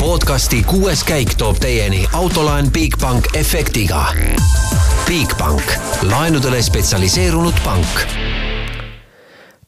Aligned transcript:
podcasti 0.00 0.62
kuues 0.64 1.02
käik 1.04 1.34
toob 1.36 1.58
teieni 1.60 1.98
autolaen 2.16 2.70
Bigbank 2.72 3.26
efektiga. 3.36 4.06
Bigbank, 5.04 5.74
laenudele 6.08 6.62
spetsialiseerunud 6.64 7.60
pank. 7.64 8.00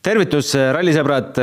tervitus, 0.03 0.55
rallisõbrad. 0.73 1.37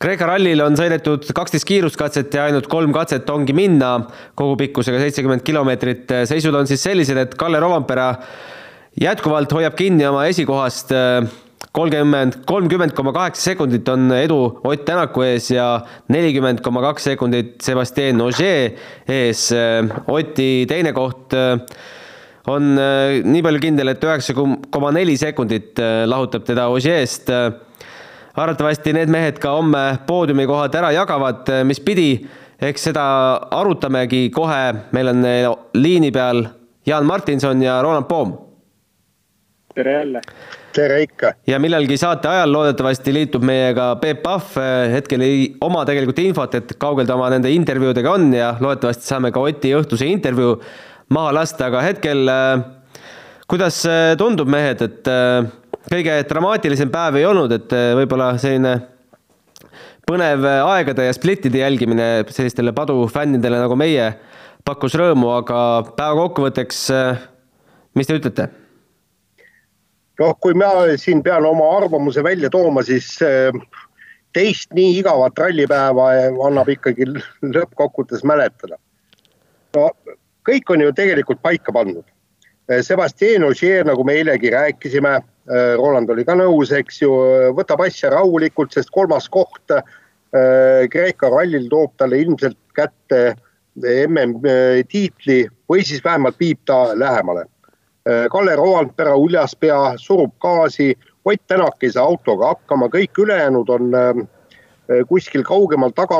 Kreeka 0.00 0.28
rallil 0.28 0.60
on 0.60 0.76
sõidetud 0.76 1.30
kaksteist 1.32 1.64
kiiruskatset 1.64 2.36
ja 2.36 2.44
ainult 2.50 2.68
kolm 2.68 2.92
katset 2.92 3.30
ongi 3.32 3.56
minna 3.56 3.94
kogupikkusega 4.36 5.00
seitsekümmend 5.00 5.40
kilomeetrit. 5.40 6.12
seisud 6.28 6.54
on 6.54 6.68
siis 6.68 6.82
sellised, 6.82 7.16
et 7.16 7.34
Kalle 7.34 7.60
Rovampera 7.60 8.14
jätkuvalt 9.00 9.52
hoiab 9.52 9.74
kinni 9.80 10.04
oma 10.06 10.26
esikohast 10.28 10.92
kolmkümmend, 11.72 12.40
kolmkümmend 12.46 12.94
koma 12.96 13.12
kaheksa 13.12 13.50
sekundit 13.50 13.88
on 13.88 14.10
edu 14.16 14.40
Ott 14.64 14.84
Tänaku 14.84 15.22
ees 15.22 15.50
ja 15.50 15.80
nelikümmend 16.08 16.62
koma 16.64 16.82
kaks 16.82 17.10
sekundit 17.12 17.60
Sebastian 17.62 18.20
Ogier 18.24 18.74
ees. 19.08 19.48
Oti 20.08 20.66
teine 20.68 20.92
koht 20.96 21.34
äh, 21.36 21.54
on 22.50 22.74
äh, 22.78 23.20
nii 23.24 23.42
palju 23.46 23.62
kindel, 23.62 23.92
et 23.92 24.04
üheksa 24.04 24.34
koma 24.34 24.92
neli 24.96 25.16
sekundit 25.20 25.78
äh, 25.78 26.04
lahutab 26.10 26.46
teda 26.48 26.68
Ogier'st. 26.72 27.30
arvatavasti 28.40 28.92
need 28.94 29.10
mehed 29.10 29.38
ka 29.42 29.56
homme 29.58 29.98
poodiumikohad 30.06 30.74
ära 30.78 30.92
jagavad, 30.94 31.50
mis 31.66 31.80
pidi, 31.82 32.14
eks 32.62 32.86
seda 32.88 33.02
arutamegi 33.52 34.30
kohe, 34.32 34.62
meil 34.94 35.10
on 35.12 35.26
liini 35.74 36.12
peal 36.14 36.46
Jaan 36.86 37.06
Martinson 37.06 37.62
ja 37.62 37.82
Roland 37.82 38.08
Poom. 38.08 38.32
tere 39.74 39.92
jälle 39.92 40.22
tere 40.74 41.00
ikka! 41.04 41.32
ja 41.48 41.58
millalgi 41.62 41.96
saate 42.00 42.28
ajal 42.30 42.52
loodetavasti 42.54 43.14
liitub 43.14 43.44
meiega 43.46 43.92
Peep 44.02 44.22
Pahv, 44.24 44.58
hetkel 44.92 45.24
ei 45.24 45.40
oma 45.64 45.82
tegelikult 45.88 46.20
infot, 46.22 46.54
et 46.58 46.74
kaugel 46.80 47.08
ta 47.08 47.16
oma 47.16 47.30
nende 47.32 47.50
intervjuudega 47.54 48.12
on 48.14 48.28
ja 48.36 48.52
loodetavasti 48.60 49.08
saame 49.08 49.32
ka 49.34 49.42
Oti 49.42 49.72
õhtuse 49.76 50.08
intervjuu 50.10 50.54
maha 51.16 51.34
lasta, 51.40 51.70
aga 51.70 51.82
hetkel 51.84 52.30
kuidas 53.50 53.82
tundub, 54.20 54.50
mehed, 54.50 54.84
et 54.86 55.10
kõige 55.90 56.20
dramaatilisem 56.30 56.92
päev 56.92 57.18
ei 57.18 57.26
olnud, 57.26 57.54
et 57.56 57.76
võib-olla 57.98 58.32
selline 58.38 58.76
põnev 60.06 60.46
aegade 60.46 61.06
ja 61.06 61.14
splittide 61.14 61.62
jälgimine 61.62 62.08
sellistele 62.30 62.74
padufännidele 62.74 63.60
nagu 63.62 63.78
meie 63.78 64.12
pakkus 64.66 64.94
rõõmu, 64.98 65.30
aga 65.40 65.60
päeva 65.96 66.26
kokkuvõtteks, 66.26 66.82
mis 67.98 68.10
te 68.10 68.18
ütlete? 68.20 68.50
Noh, 70.20 70.36
kui 70.40 70.54
ma 70.58 70.70
siin 71.00 71.22
pean 71.24 71.46
oma 71.48 71.70
arvamuse 71.78 72.22
välja 72.24 72.50
tooma, 72.52 72.84
siis 72.86 73.12
eh, 73.24 73.50
teist 74.36 74.72
nii 74.76 75.00
igavat 75.00 75.38
rallipäeva 75.40 76.12
annab 76.46 76.70
ikkagi 76.72 77.08
lõppkokkuvõttes 77.08 78.24
mäletada. 78.28 78.78
no 79.76 79.90
kõik 80.48 80.72
on 80.74 80.86
ju 80.86 80.94
tegelikult 80.96 81.42
paika 81.42 81.72
pandud. 81.72 82.06
Eh, 82.70 82.82
Sebastian 82.86 83.44
Ogier, 83.48 83.84
nagu 83.86 84.04
me 84.04 84.20
eilegi 84.20 84.54
rääkisime, 84.54 85.20
Roland 85.50 86.10
oli 86.12 86.22
ka 86.22 86.36
nõus, 86.38 86.70
eks 86.70 87.00
ju, 87.00 87.10
võtab 87.56 87.80
asja 87.82 88.12
rahulikult, 88.12 88.70
sest 88.70 88.92
kolmas 88.94 89.24
koht 89.32 89.72
Kreeka 90.30 91.30
rallil 91.32 91.64
toob 91.72 91.96
talle 91.98 92.20
ilmselt 92.22 92.58
kätte 92.76 93.32
MM-tiitli 93.80 95.40
või 95.66 95.82
siis 95.82 96.04
vähemalt 96.04 96.38
viib 96.38 96.60
ta 96.70 96.92
lähemale 96.94 97.48
Äh, 97.48 97.59
Kalle 98.32 98.54
Roandpera 98.56 99.12
uljas 99.20 99.52
pea 99.60 99.94
surub 100.00 100.32
gaasi, 100.40 100.94
Ott 101.24 101.46
Tänak 101.46 101.82
ei 101.82 101.92
saa 101.92 102.04
autoga 102.04 102.46
hakkama, 102.46 102.88
kõik 102.88 103.18
ülejäänud 103.18 103.68
on 103.68 103.94
ähm, 103.94 104.22
äh, 104.88 105.02
kuskil 105.08 105.42
kaugemal 105.44 105.92
taga, 105.92 106.16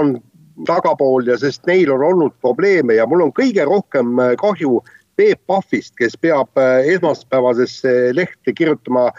tagapool 0.68 1.24
ja 1.26 1.38
sest 1.40 1.64
neil 1.66 1.88
on 1.94 2.04
olnud 2.04 2.34
probleeme 2.40 2.94
ja 2.94 3.06
mul 3.08 3.24
on 3.24 3.32
kõige 3.32 3.64
rohkem 3.64 4.18
äh, 4.20 4.34
kahju 4.36 4.82
Peep 5.16 5.40
Pahvist, 5.46 5.94
kes 5.96 6.16
peab 6.20 6.56
esmaspäevasesse 6.84 8.12
lehte 8.16 8.52
kirjutama 8.52 9.10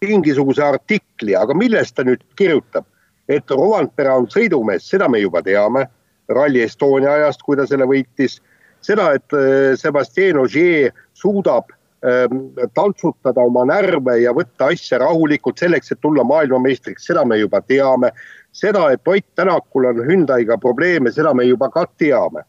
mingisuguse 0.00 0.64
artikli, 0.64 1.34
aga 1.36 1.54
millest 1.54 1.96
ta 1.96 2.04
nüüd 2.04 2.22
kirjutab? 2.36 2.84
et 3.30 3.50
Roandpera 3.50 4.16
on 4.18 4.26
sõidumees, 4.26 4.88
seda 4.90 5.06
me 5.08 5.20
juba 5.20 5.42
teame 5.46 5.84
Rally 6.28 6.64
Estonia 6.64 7.12
ajast, 7.14 7.44
kui 7.46 7.56
ta 7.56 7.66
selle 7.66 7.86
võitis 7.86 8.40
seda, 8.84 9.12
et 9.14 9.36
äh, 9.36 9.76
Sebastian 9.78 10.40
Ogier 10.42 10.92
suudab 11.14 11.70
ähm, 12.04 12.50
taltsutada 12.74 13.42
oma 13.44 13.64
närve 13.68 14.18
ja 14.22 14.34
võtta 14.36 14.70
asja 14.74 15.00
rahulikult 15.02 15.60
selleks, 15.60 15.92
et 15.92 16.00
tulla 16.00 16.24
maailmameistriks, 16.24 17.06
seda 17.10 17.24
me 17.24 17.40
juba 17.40 17.60
teame. 17.60 18.12
seda, 18.52 18.90
et 18.90 19.08
Ott 19.08 19.26
Tänakul 19.34 19.84
on 19.86 20.00
Hyundai'ga 20.06 20.58
probleeme, 20.58 21.12
seda 21.12 21.34
me 21.34 21.44
juba 21.44 21.70
ka 21.70 21.86
teame. 21.98 22.42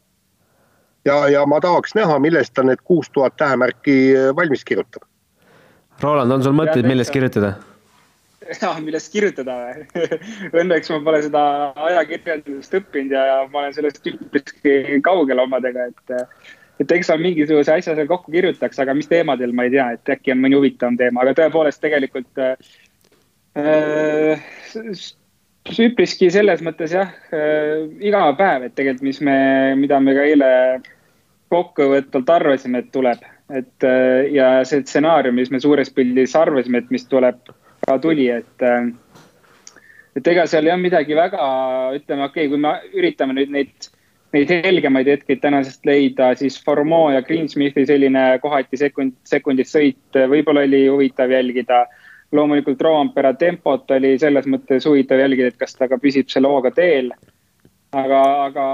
ja, 1.06 1.28
ja 1.30 1.46
ma 1.46 1.60
tahaks 1.60 1.96
näha, 1.96 2.20
millest 2.20 2.54
ta 2.54 2.64
need 2.64 2.82
kuus 2.84 3.10
tuhat 3.10 3.36
tähemärki 3.38 4.16
äh, 4.16 4.36
valmis 4.36 4.66
kirjutab. 4.66 5.04
Roland, 6.02 6.32
on 6.32 6.44
sul 6.44 6.54
mõtteid, 6.58 6.88
millest 6.88 7.12
kirjutada? 7.14 7.54
Ja 8.62 8.72
millest 8.86 9.12
kirjutada 9.14 9.58
Õnneks 10.60 10.92
ma 10.94 11.00
pole 11.06 11.22
seda 11.26 11.44
ajakirjandust 11.90 12.76
õppinud 12.82 13.16
ja, 13.16 13.24
ma 13.52 13.64
olen 13.64 13.76
sellest 13.78 14.08
üpriski 14.10 15.00
kaugel 15.06 15.44
omadega, 15.44 15.90
et, 15.92 16.16
et 16.82 16.96
eks 16.98 17.12
ma 17.14 17.20
mingisuguse 17.22 17.76
asja 17.78 17.96
seal 17.98 18.10
kokku 18.10 18.34
kirjutaks, 18.34 18.82
aga 18.82 18.96
mis 18.98 19.10
teemadel, 19.12 19.54
ma 19.56 19.68
ei 19.68 19.76
tea, 19.76 19.88
et 19.98 20.14
äkki 20.18 20.36
on 20.36 20.44
mõni 20.44 20.60
huvitavam 20.60 21.00
teema, 21.00 21.26
aga 21.26 21.36
tõepoolest 21.42 21.84
tegelikult 21.84 22.42
äh, 22.42 22.56
üpriski 25.86 26.32
selles 26.34 26.64
mõttes 26.66 26.96
jah 26.98 27.14
äh,, 27.36 27.86
iga 28.02 28.26
päev, 28.40 28.70
et 28.70 28.78
tegelikult, 28.78 29.06
mis 29.12 29.22
me, 29.26 29.38
mida 29.80 30.02
me 30.02 30.18
ka 30.18 30.26
eile 30.26 30.52
kokkuvõtvalt 31.52 32.30
arvasime, 32.32 32.80
et 32.80 32.94
tuleb, 32.96 33.24
et 33.52 33.86
äh, 33.86 34.30
ja 34.34 34.54
see 34.66 34.82
stsenaarium, 34.86 35.36
mis 35.38 35.52
me 35.52 35.60
suures 35.62 35.92
pildis 35.94 36.34
arvasime, 36.40 36.82
et 36.82 36.94
mis 36.96 37.04
tuleb 37.12 37.52
ka 37.86 37.98
tuli, 38.00 38.30
et, 38.30 38.62
äh, 38.62 38.92
et 40.16 40.28
ega 40.28 40.46
seal 40.50 40.68
ei 40.68 40.74
olnud 40.74 40.90
midagi 40.90 41.18
väga, 41.18 41.48
ütleme, 41.98 42.28
okei 42.28 42.46
okay,, 42.46 42.52
kui 42.52 42.62
me 42.62 42.76
üritame 42.98 43.36
nüüd 43.38 43.54
neid, 43.54 43.90
neid 44.36 44.54
helgemaid 44.68 45.10
hetkeid 45.12 45.42
tänasest 45.44 45.86
leida, 45.88 46.32
siis 46.40 46.60
Formeau 46.64 47.12
ja 47.16 47.24
Greensmithi 47.26 47.86
selline 47.88 48.24
kohati 48.44 48.80
sekund, 48.80 49.18
sekundis 49.28 49.74
sõit 49.76 50.22
võib-olla 50.34 50.66
oli 50.68 50.86
huvitav 50.88 51.32
jälgida. 51.32 51.86
loomulikult 52.32 52.82
Roampera 52.82 53.34
tempot 53.34 53.92
oli 53.92 54.14
selles 54.20 54.46
mõttes 54.48 54.86
huvitav 54.88 55.20
jälgida, 55.20 55.48
et 55.52 55.58
kas 55.60 55.76
ta 55.76 55.88
ka 55.92 55.98
püsib 56.00 56.30
selle 56.30 56.48
hooga 56.48 56.72
teel. 56.72 57.12
aga, 57.92 58.22
aga, 58.46 58.68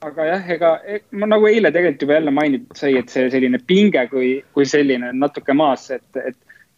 aga 0.00 0.24
jah, 0.26 0.48
ega 0.50 0.70
e, 0.86 1.00
ma 1.10 1.26
nagu 1.26 1.46
eile 1.46 1.70
tegelikult 1.70 2.02
juba 2.02 2.14
jälle 2.14 2.30
mainitud 2.30 2.76
sai, 2.76 2.96
et 2.98 3.08
see 3.08 3.30
selline 3.30 3.60
pinge 3.66 4.08
kui, 4.10 4.42
kui 4.52 4.66
selline 4.66 5.12
natuke 5.12 5.54
maas, 5.54 5.90
et, 5.90 6.16
et 6.16 6.36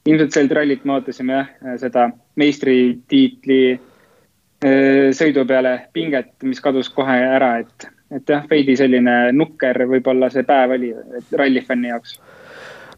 ilmselt 0.08 0.36
sel 0.36 0.50
rallit 0.52 0.84
me 0.84 0.98
ootasime 0.98 1.36
jah, 1.36 1.50
seda 1.80 2.08
meistritiitli 2.40 3.60
äh, 3.72 5.10
sõidu 5.16 5.46
peale 5.48 5.76
pinget, 5.96 6.34
mis 6.44 6.60
kadus 6.64 6.90
kohe 6.92 7.16
ära, 7.24 7.56
et, 7.64 7.88
et 8.14 8.34
jah, 8.34 8.44
veidi 8.50 8.76
selline 8.78 9.32
nukker 9.36 9.86
võib-olla 9.88 10.30
see 10.32 10.44
päev 10.46 10.76
oli 10.76 10.92
rallifänni 11.32 11.92
jaoks. 11.92 12.18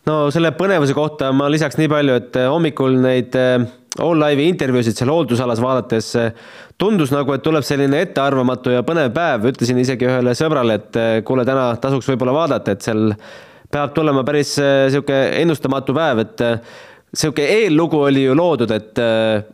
no 0.08 0.26
selle 0.34 0.52
põnevuse 0.58 0.96
kohta 0.96 1.32
ma 1.32 1.50
lisaks 1.52 1.78
nii 1.78 1.90
palju, 1.94 2.20
et 2.22 2.38
äh, 2.42 2.50
hommikul 2.50 2.98
neid 3.06 3.38
äh, 3.38 3.60
All 4.02 4.18
Live'i 4.20 4.50
intervjuusid 4.50 4.98
seal 4.98 5.08
hooldusalas 5.08 5.60
vaadates 5.62 6.10
tundus 6.76 7.14
nagu, 7.14 7.32
et 7.32 7.40
tuleb 7.40 7.64
selline 7.64 8.02
ettearvamatu 8.04 8.74
ja 8.74 8.82
põnev 8.84 9.14
päev, 9.14 9.46
ütlesin 9.48 9.78
isegi 9.80 10.04
ühele 10.04 10.34
sõbrale, 10.36 10.76
et 10.76 10.98
kuule, 11.24 11.46
täna 11.48 11.70
tasuks 11.80 12.10
võib-olla 12.10 12.34
vaadata, 12.36 12.74
et 12.74 12.84
seal 12.84 13.14
peab 13.72 13.94
tulema 13.96 14.20
päris 14.28 14.52
niisugune 14.60 15.40
ennustamatu 15.40 15.96
päev, 15.96 16.20
et 16.26 16.44
sihuke 17.16 17.46
eellugu 17.62 18.00
oli 18.08 18.24
ju 18.26 18.34
loodud, 18.36 18.72
et 18.74 19.00
äh, 19.00 19.44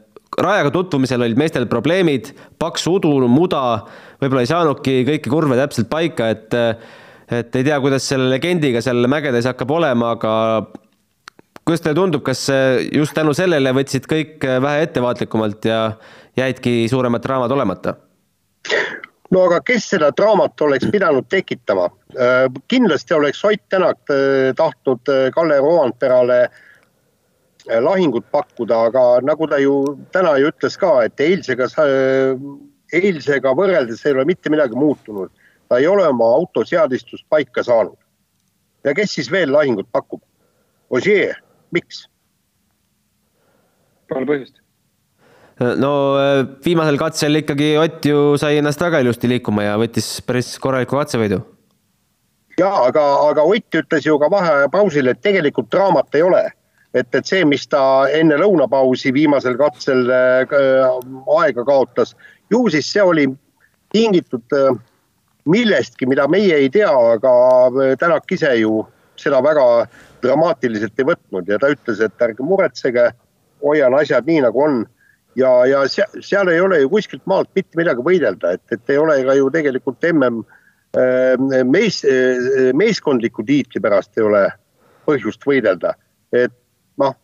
rajaga 0.43 0.73
tutvumisel 0.75 1.23
olid 1.27 1.39
meestel 1.39 1.69
probleemid, 1.71 2.33
paks 2.61 2.87
udu, 2.91 3.15
muda, 3.31 3.63
võib-olla 4.23 4.45
ei 4.45 4.51
saanudki 4.51 5.03
kõiki 5.09 5.33
kurve 5.33 5.59
täpselt 5.61 5.91
paika, 5.93 6.33
et 6.35 6.59
äh, 6.59 6.75
et 7.33 7.55
ei 7.57 7.65
tea, 7.65 7.79
kuidas 7.81 8.05
selle 8.11 8.27
legendiga 8.29 8.83
seal 8.85 9.07
mägedes 9.09 9.47
hakkab 9.49 9.71
olema, 9.73 10.11
aga 10.19 10.33
kuidas 11.63 11.81
teile 11.81 11.97
tundub, 11.97 12.25
kas 12.27 12.45
äh, 12.53 12.83
just 12.93 13.15
tänu 13.17 13.35
sellele 13.37 13.73
võtsid 13.77 14.09
kõik 14.11 14.49
vähe 14.63 14.89
ettevaatlikumalt 14.89 15.71
ja 15.71 15.85
jäidki 16.37 16.83
suuremad 16.91 17.25
draamad 17.25 17.55
olemata? 17.55 17.97
no 19.33 19.47
aga 19.47 19.63
kes 19.65 19.87
seda 19.95 20.11
draamat 20.17 20.61
oleks 20.67 20.91
pidanud 20.93 21.25
tekitama? 21.31 21.89
kindlasti 22.69 23.15
oleks 23.17 23.41
Ott 23.49 23.63
Tänak 23.73 24.11
tahtnud 24.57 25.09
Kalle 25.33 25.57
Roandperale 25.65 26.43
äh, 26.43 26.61
lahingut 27.67 28.25
pakkuda, 28.31 28.87
aga 28.89 29.21
nagu 29.23 29.47
ta 29.47 29.59
ju 29.59 29.99
täna 30.13 30.37
ju 30.39 30.51
ütles 30.51 30.77
ka, 30.79 31.05
et 31.07 31.21
eilsega, 31.21 31.69
eilsega 32.93 33.55
võrreldes 33.55 34.03
ei 34.07 34.13
ole 34.17 34.25
mitte 34.25 34.51
midagi 34.51 34.75
muutunud. 34.75 35.31
ta 35.69 35.79
ei 35.79 35.87
ole 35.87 36.05
oma 36.07 36.25
auto 36.25 36.65
seadistust 36.65 37.25
paika 37.29 37.63
saanud. 37.63 37.97
ja 38.85 38.95
kes 38.95 39.15
siis 39.15 39.31
veel 39.31 39.53
lahingut 39.53 39.87
pakub? 39.93 40.21
Ogier, 40.91 41.39
miks? 41.71 42.09
Pole 44.09 44.27
põhjust. 44.27 44.59
no 45.79 45.93
viimasel 46.65 46.99
katsel 46.99 47.37
ikkagi 47.41 47.77
Ott 47.79 48.05
ju 48.05 48.37
sai 48.37 48.59
ennast 48.59 48.81
väga 48.81 49.01
ilusti 49.01 49.29
liikuma 49.29 49.63
ja 49.63 49.79
võttis 49.79 50.21
päris 50.27 50.59
korraliku 50.59 50.99
katsevõidu. 50.99 51.39
ja 52.59 52.73
aga, 52.89 53.07
aga 53.31 53.43
Ott 53.43 53.81
ütles 53.85 54.07
ju 54.07 54.19
ka 54.19 54.31
vaheaja 54.31 54.69
pausil, 54.69 55.07
et 55.09 55.23
tegelikult 55.23 55.71
draamat 55.71 56.15
ei 56.15 56.23
ole. 56.23 56.43
Et, 56.95 57.15
et 57.15 57.27
see, 57.27 57.45
mis 57.49 57.65
ta 57.71 57.83
enne 58.13 58.37
lõunapausi 58.41 59.13
viimasel 59.15 59.57
katsel 59.61 60.07
äh, 60.13 60.55
aega 61.39 61.65
kaotas, 61.69 62.15
ju 62.53 62.67
siis 62.73 62.89
see 62.93 63.05
oli 63.05 63.27
tingitud 63.93 64.57
äh, 64.57 64.73
millestki, 65.49 66.07
mida 66.09 66.29
meie 66.31 66.61
ei 66.61 66.71
tea, 66.73 66.93
aga 67.17 67.35
äh, 67.73 67.95
Tänak 68.01 68.31
ise 68.33 68.55
ju 68.61 68.83
seda 69.21 69.43
väga 69.45 69.67
dramaatiliselt 70.23 70.99
ei 70.99 71.09
võtnud 71.13 71.49
ja 71.49 71.59
ta 71.61 71.73
ütles, 71.73 72.01
et 72.01 72.25
ärge 72.25 72.45
muretsege, 72.47 73.11
hoian 73.63 73.95
asjad 73.97 74.27
nii, 74.29 74.43
nagu 74.47 74.65
on. 74.65 74.83
ja, 75.37 75.51
ja 75.67 75.87
seal, 75.89 76.21
seal 76.21 76.49
ei 76.53 76.61
ole 76.61 76.83
ju 76.83 76.91
kuskilt 76.93 77.23
maalt 77.31 77.49
mitte 77.57 77.79
midagi 77.79 78.05
võidelda, 78.05 78.53
et, 78.53 78.65
et 78.73 78.91
ei 78.93 78.99
ole 79.01 79.23
ka 79.25 79.39
ju 79.39 79.49
tegelikult 79.51 80.11
mm 80.13 80.43
mees, 81.73 82.03
meeskondliku 82.77 83.41
tiitli 83.49 83.81
pärast 83.81 84.19
ei 84.21 84.27
ole 84.27 84.43
põhjust 85.09 85.47
võidelda. 85.49 85.95
et 86.37 86.53
noh, 86.99 87.15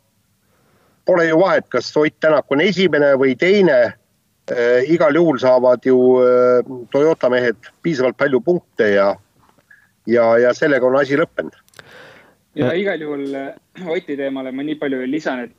pole 1.04 1.28
ju 1.28 1.40
vahet, 1.40 1.68
kas 1.68 1.96
Ott 1.96 2.20
Tänak 2.20 2.50
on 2.52 2.60
esimene 2.60 3.14
või 3.16 3.36
teine 3.36 3.98
Äh, 4.50 4.92
igal 4.92 5.14
juhul 5.14 5.38
saavad 5.38 5.84
ju 5.84 5.96
äh, 6.24 6.64
Toyota 6.90 7.28
mehed 7.28 7.56
piisavalt 7.82 8.16
palju 8.16 8.40
punkte 8.40 8.86
ja, 8.94 9.08
ja, 10.06 10.24
ja 10.40 10.54
sellega 10.56 10.86
on 10.86 10.96
asi 10.96 11.18
lõppenud. 11.20 11.52
ja 12.56 12.72
igal 12.72 13.00
juhul 13.00 13.34
äh, 13.36 13.50
Oti 13.86 14.16
teemale 14.16 14.52
ma 14.52 14.64
nii 14.64 14.78
palju 14.80 15.02
lisan, 15.04 15.44
et, 15.44 15.52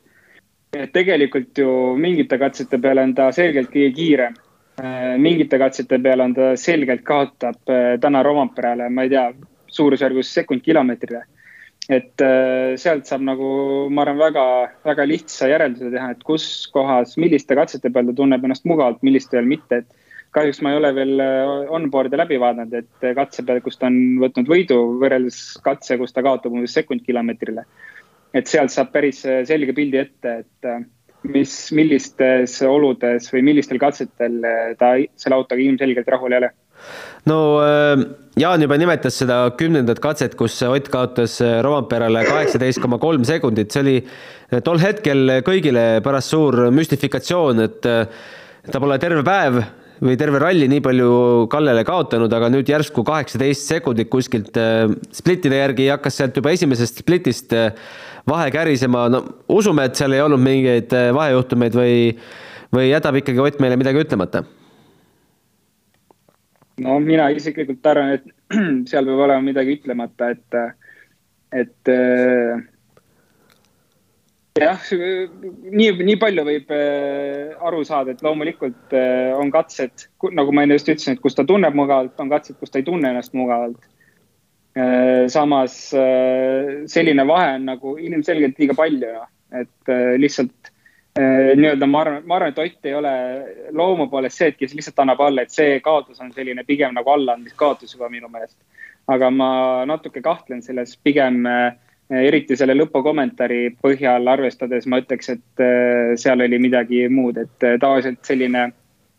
et 0.74 0.92
tegelikult 0.92 1.58
ju 1.58 1.70
mingite 1.96 2.38
katsete 2.38 2.80
peale 2.82 3.06
on 3.06 3.14
ta 3.14 3.30
selgelt 3.32 3.70
kõige 3.70 3.92
kiirem. 3.94 4.34
mingite 5.18 5.58
katsete 5.58 5.98
peale 6.02 6.24
on 6.24 6.34
ta 6.34 6.56
selgelt 6.56 7.02
kaotab 7.04 7.70
täna 8.00 8.22
Rompeale, 8.22 8.88
ma 8.88 9.02
ei 9.04 9.10
tea, 9.12 9.26
suurusjärgus 9.70 10.34
sekund 10.34 10.64
kilomeetrile 10.66 11.22
et 11.88 12.22
äh, 12.22 12.76
sealt 12.78 13.08
saab 13.08 13.24
nagu, 13.24 13.48
ma 13.90 14.04
arvan, 14.04 14.20
väga, 14.20 14.44
väga 14.86 15.06
lihtsa 15.08 15.48
järelduse 15.50 15.90
teha, 15.94 16.10
et 16.12 16.22
kus 16.26 16.44
kohas, 16.74 17.16
milliste 17.20 17.56
katsete 17.58 17.92
peal 17.94 18.10
ta 18.10 18.16
tunneb 18.20 18.44
ennast 18.44 18.66
mugavalt, 18.68 19.00
millistel 19.06 19.48
mitte, 19.48 19.80
et 19.82 20.30
kahjuks 20.36 20.60
ma 20.62 20.74
ei 20.74 20.78
ole 20.78 20.92
veel 20.94 21.24
äh, 21.24 21.72
onboard'e 21.78 22.20
läbi 22.20 22.38
vaadanud, 22.42 22.76
et 22.82 23.08
katse 23.16 23.46
peal, 23.46 23.62
kus 23.64 23.80
ta 23.80 23.88
on 23.88 23.98
võtnud 24.22 24.50
võidu 24.50 24.78
võrreldes 25.00 25.40
katse, 25.64 25.98
kus 25.98 26.14
ta 26.14 26.24
kaotab 26.26 26.54
umbes 26.54 26.76
sekund 26.76 27.02
kilomeetrile. 27.06 27.66
et 28.34 28.46
sealt 28.46 28.70
saab 28.70 28.92
päris 28.94 29.24
äh, 29.26 29.42
selge 29.48 29.74
pildi 29.74 29.98
ette, 29.98 30.36
et 30.44 30.72
mis, 31.26 31.54
millistes 31.74 32.60
oludes 32.62 33.26
või 33.32 33.42
millistel 33.50 33.80
katsetel 33.82 34.38
ta 34.78 34.94
selle 35.18 35.36
autoga 35.36 35.60
ilmselgelt 35.60 36.08
rahul 36.08 36.32
ei 36.32 36.44
ole 36.44 36.52
no 37.28 37.38
äh, 37.64 38.02
Jaan 38.40 38.62
juba 38.62 38.76
nimetas 38.78 39.18
seda 39.20 39.42
kümnendat 39.58 39.98
katset, 40.00 40.36
kus 40.38 40.54
Ott 40.64 40.88
kaotas 40.92 41.40
äh, 41.44 41.58
Rompeerale 41.66 42.22
kaheksateist 42.28 42.80
koma 42.80 43.00
kolm 43.02 43.26
sekundit, 43.26 43.72
see 43.74 43.82
oli 43.82 43.96
äh, 44.00 44.60
tol 44.64 44.80
hetkel 44.80 45.40
kõigile 45.46 46.00
pärast 46.04 46.32
suur 46.32 46.68
müstifikatsioon, 46.74 47.64
et 47.66 47.82
ta 47.84 48.80
pole 48.80 48.98
terve 49.02 49.24
päev 49.26 49.60
või 50.00 50.16
terve 50.16 50.38
ralli 50.40 50.68
nii 50.70 50.80
palju 50.84 51.10
Kallele 51.52 51.82
kaotanud, 51.84 52.32
aga 52.32 52.48
nüüd 52.52 52.70
järsku 52.70 53.04
kaheksateist 53.04 53.66
sekundit 53.68 54.08
kuskilt 54.12 54.56
splittide 55.12 55.58
järgi 55.60 55.90
hakkas 55.90 56.16
sealt 56.20 56.38
juba 56.40 56.54
esimesest 56.56 57.02
splitist 57.02 57.52
vahe 58.30 58.46
kärisema, 58.54 59.08
no 59.12 59.24
usume, 59.52 59.88
et 59.90 60.00
seal 60.00 60.16
ei 60.16 60.24
olnud 60.24 60.40
mingeid 60.40 60.94
vahejuhtumeid 61.16 61.76
või, 61.76 61.98
või 62.72 62.88
jätab 62.92 63.20
ikkagi 63.20 63.44
Ott 63.44 63.60
meile 63.60 63.76
midagi 63.80 64.00
ütlemata 64.06 64.46
no 66.84 66.98
mina 67.04 67.28
isiklikult 67.34 67.86
arvan, 67.86 68.16
et 68.16 68.26
seal 68.90 69.08
peab 69.08 69.24
olema 69.26 69.44
midagi 69.44 69.76
ütlemata, 69.78 70.30
et, 70.34 70.58
et 71.62 71.92
äh, 71.92 72.62
jah, 74.60 74.88
nii, 74.92 75.92
nii 76.00 76.18
palju 76.20 76.46
võib 76.48 76.74
äh, 76.76 77.54
aru 77.68 77.84
saada, 77.88 78.14
et 78.14 78.24
loomulikult 78.24 78.96
äh, 78.96 79.30
on 79.36 79.52
katsed, 79.54 80.08
nagu 80.36 80.56
ma 80.56 80.66
enne 80.66 80.78
just 80.78 80.90
ütlesin, 80.92 81.16
et 81.16 81.24
kus 81.24 81.38
ta 81.38 81.46
tunneb 81.48 81.76
mugavalt, 81.78 82.16
on 82.22 82.32
katsed, 82.32 82.58
kus 82.60 82.72
ta 82.72 82.82
ei 82.82 82.88
tunne 82.88 83.12
ennast 83.12 83.36
mugavalt. 83.38 83.80
samas 85.34 85.72
selline 86.92 87.24
vahe 87.26 87.56
on 87.56 87.64
nagu 87.66 87.96
ilmselgelt 87.98 88.60
liiga 88.62 88.76
palju, 88.78 89.08
noh, 89.16 89.26
et 89.58 89.90
lihtsalt 90.22 90.70
Äh, 90.70 90.79
nii-öelda 91.18 91.86
ma 91.90 92.00
arvan, 92.04 92.22
ma 92.26 92.36
arvan, 92.36 92.52
et 92.52 92.58
Ott 92.58 92.86
ei 92.86 92.94
ole 92.94 93.12
loomu 93.74 94.06
poolest 94.08 94.38
see, 94.38 94.50
et 94.52 94.58
kes 94.58 94.74
lihtsalt 94.74 95.02
annab 95.02 95.20
alla, 95.26 95.42
et 95.42 95.50
see 95.50 95.80
kaotus 95.82 96.20
on 96.22 96.30
selline 96.32 96.64
pigem 96.64 96.94
nagu 96.94 97.10
allaandmiskaotus 97.10 97.96
juba 97.96 98.08
minu 98.08 98.28
meelest. 98.28 98.56
aga 99.10 99.30
ma 99.30 99.50
natuke 99.90 100.22
kahtlen 100.22 100.62
selles, 100.62 100.94
pigem 101.02 101.42
äh, 101.46 101.72
eriti 102.10 102.56
selle 102.56 102.76
lõpukommentaari 102.76 103.74
põhjal 103.82 104.28
arvestades 104.30 104.86
ma 104.86 105.00
ütleks, 105.02 105.32
et 105.34 105.64
äh, 105.64 106.14
seal 106.20 106.46
oli 106.46 106.58
midagi 106.62 107.08
muud, 107.08 107.40
et 107.42 107.58
tavaliselt 107.58 108.22
selline 108.22 108.68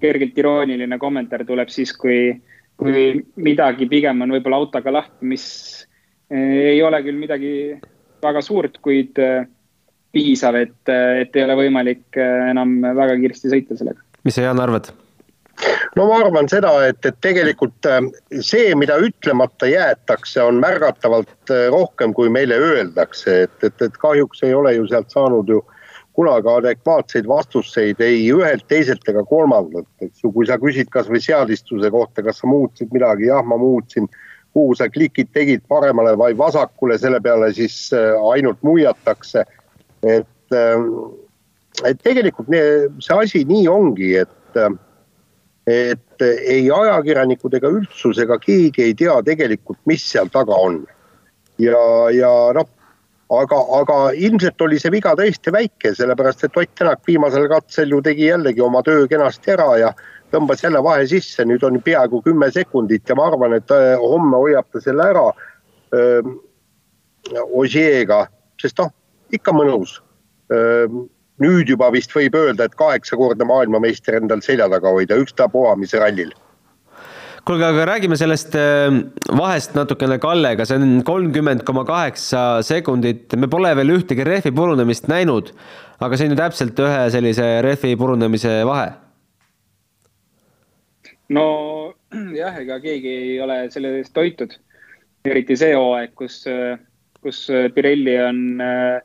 kergelt 0.02 0.38
irooniline 0.38 0.98
kommentaar 0.98 1.44
tuleb 1.46 1.70
siis, 1.70 1.92
kui, 1.94 2.32
kui 2.80 3.22
midagi 3.36 3.88
pigem 3.92 4.24
on 4.24 4.32
võib-olla 4.38 4.62
autoga 4.64 4.94
lahti, 4.96 5.26
mis 5.28 5.46
ei 6.32 6.80
ole 6.84 7.02
küll 7.04 7.20
midagi 7.20 7.52
väga 8.24 8.42
suurt, 8.46 8.80
kuid 8.82 9.20
piisav, 10.12 10.58
et, 10.60 10.80
et 10.92 11.36
ei 11.36 11.46
ole 11.46 11.58
võimalik 11.66 12.20
äh, 12.20 12.50
enam 12.52 12.80
väga 12.84 13.16
kiiresti 13.22 13.52
sõita 13.54 13.78
sellega. 13.80 14.04
mis 14.28 14.38
sa, 14.38 14.46
Jaan, 14.48 14.60
arvad? 14.64 14.92
no 15.96 16.08
ma 16.10 16.22
arvan 16.24 16.50
seda, 16.52 16.74
et, 16.90 17.04
et 17.08 17.20
tegelikult 17.24 17.88
äh, 17.90 18.02
see, 18.44 18.72
mida 18.80 18.98
ütlemata 19.02 19.70
jäetakse, 19.72 20.42
on 20.44 20.60
märgatavalt 20.64 21.54
äh, 21.54 21.68
rohkem, 21.74 22.16
kui 22.18 22.32
meile 22.34 22.60
öeldakse, 22.60 23.44
et, 23.48 23.60
et, 23.64 23.86
et 23.88 24.02
kahjuks 24.02 24.44
ei 24.48 24.58
ole 24.58 24.76
ju 24.78 24.90
sealt 24.92 25.14
saanud 25.14 25.52
ju 25.52 25.62
kunagi 26.18 26.50
adekvaatseid 26.52 27.28
vastuseid 27.28 28.02
ei 28.04 28.26
ühelt, 28.36 28.66
teiselt 28.68 29.08
ega 29.08 29.24
kolmandalt, 29.24 29.88
eks 30.04 30.26
ju, 30.26 30.34
kui 30.36 30.50
sa 30.50 30.58
küsid 30.60 30.92
kasvõi 30.92 31.22
seadistuse 31.24 31.88
kohta, 31.94 32.20
kas 32.26 32.44
sa 32.44 32.50
muutsid 32.52 32.92
midagi, 32.92 33.30
jah, 33.32 33.46
ma 33.48 33.58
muutsin. 33.58 34.12
kuhu 34.52 34.74
sa 34.76 34.90
klikid 34.92 35.30
tegid 35.32 35.62
paremale 35.72 36.12
või 36.20 36.34
vasakule, 36.36 36.98
selle 37.00 37.22
peale 37.24 37.54
siis 37.56 37.94
ainult 38.34 38.60
muiatakse 38.68 39.46
et, 40.04 40.56
ähm, 40.56 40.88
et 41.86 42.00
tegelikult 42.04 42.50
see 42.52 43.18
asi 43.18 43.44
nii 43.48 43.68
ongi, 43.72 44.16
et, 44.24 44.58
ähm, 44.60 44.80
et 45.70 46.26
ei 46.26 46.68
ajakirjanikud 46.74 47.54
ega 47.58 47.70
üldsus 47.70 48.20
ega 48.22 48.38
keegi 48.42 48.90
ei 48.90 48.98
tea 48.98 49.20
tegelikult, 49.26 49.80
mis 49.86 50.04
seal 50.06 50.30
taga 50.34 50.58
on. 50.58 50.84
ja, 51.62 51.78
ja 52.16 52.32
noh, 52.58 52.70
aga, 53.32 53.58
aga 53.80 53.98
ilmselt 54.18 54.62
oli 54.66 54.80
see 54.82 54.92
viga 54.94 55.14
tõesti 55.18 55.54
väike, 55.54 55.94
sellepärast 55.96 56.48
et 56.48 56.58
Ott 56.58 56.74
Tänak 56.76 57.04
viimasel 57.08 57.48
katsel 57.52 57.94
ju 57.94 58.02
tegi 58.02 58.28
jällegi 58.32 58.64
oma 58.66 58.82
töö 58.84 59.08
kenasti 59.08 59.54
ära 59.54 59.70
ja 59.80 59.92
tõmbas 60.32 60.64
jälle 60.64 60.82
vahe 60.84 61.06
sisse, 61.08 61.46
nüüd 61.46 61.64
on 61.68 61.82
peaaegu 61.84 62.22
kümme 62.26 62.52
sekundit 62.52 63.10
ja 63.10 63.16
ma 63.20 63.28
arvan, 63.30 63.58
et 63.60 63.72
äh, 63.76 63.94
homme 64.00 64.40
hoiab 64.40 64.68
ta 64.72 64.82
selle 64.84 65.10
ära 65.14 65.28
ähm, 65.96 66.40
Osieega, 67.54 68.26
sest 68.60 68.80
noh, 68.82 68.90
ikka 69.32 69.54
mõnus. 69.56 70.00
nüüd 71.42 71.70
juba 71.70 71.88
vist 71.94 72.12
võib 72.14 72.36
öelda, 72.36 72.68
et 72.68 72.76
kaheksakordne 72.76 73.46
maailmameister 73.48 74.18
endal 74.20 74.42
selja 74.46 74.68
taga 74.70 74.92
hoida, 74.92 75.16
ükstapuha 75.16 75.78
mis 75.80 75.94
rallil 75.94 76.34
kuulge, 77.46 77.66
aga 77.66 77.86
räägime 77.90 78.18
sellest 78.20 78.56
vahest 79.38 79.74
natukene 79.76 80.20
Kallega, 80.22 80.66
see 80.68 80.78
on 80.78 81.00
kolmkümmend 81.06 81.64
koma 81.66 81.84
kaheksa 81.88 82.62
sekundit, 82.66 83.34
me 83.40 83.50
pole 83.52 83.72
veel 83.78 83.96
ühtegi 83.96 84.26
rehvi 84.28 84.52
purunemist 84.56 85.10
näinud, 85.12 85.50
aga 86.02 86.18
see 86.18 86.30
on 86.30 86.36
ju 86.36 86.42
täpselt 86.42 86.82
ühe 86.86 87.06
sellise 87.14 87.48
rehvi 87.66 87.96
purunemise 87.98 88.62
vahe. 88.70 88.92
no 91.32 91.46
jah, 92.36 92.60
ega 92.62 92.80
keegi 92.84 93.16
ei 93.24 93.40
ole 93.42 93.64
selle 93.74 93.96
eest 94.02 94.14
toitud, 94.14 94.54
eriti 95.26 95.58
see 95.58 95.74
hooaeg, 95.78 96.14
kus, 96.20 96.44
kus 97.24 97.46
Pirelli 97.74 98.18
on 98.22 98.44
äh, 98.62 99.00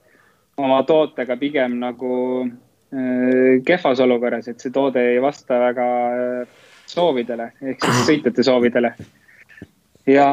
oma 0.56 0.82
tootega 0.88 1.36
pigem 1.40 1.78
nagu 1.80 2.12
äh, 2.44 3.60
kehvas 3.66 4.00
olukorras, 4.00 4.48
et 4.48 4.62
see 4.62 4.72
toode 4.74 5.02
ei 5.12 5.20
vasta 5.22 5.60
väga 5.68 5.86
äh, 6.16 6.64
soovidele 6.86 7.50
ehk 7.60 7.84
siis 7.84 8.02
sõitjate 8.10 8.46
soovidele. 8.46 8.92
ja 10.06 10.28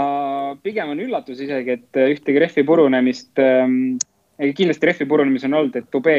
pigem 0.64 0.94
on 0.94 1.04
üllatus 1.04 1.42
isegi, 1.44 1.80
et 1.80 2.02
ühtegi 2.06 2.42
rehvi 2.42 2.64
purunemist 2.68 3.42
ähm,, 3.42 3.98
kindlasti 4.40 4.90
rehvi 4.90 5.10
purunemisi 5.10 5.50
on 5.50 5.60
olnud, 5.60 5.76
et 5.76 5.92
Dubé 5.94 6.18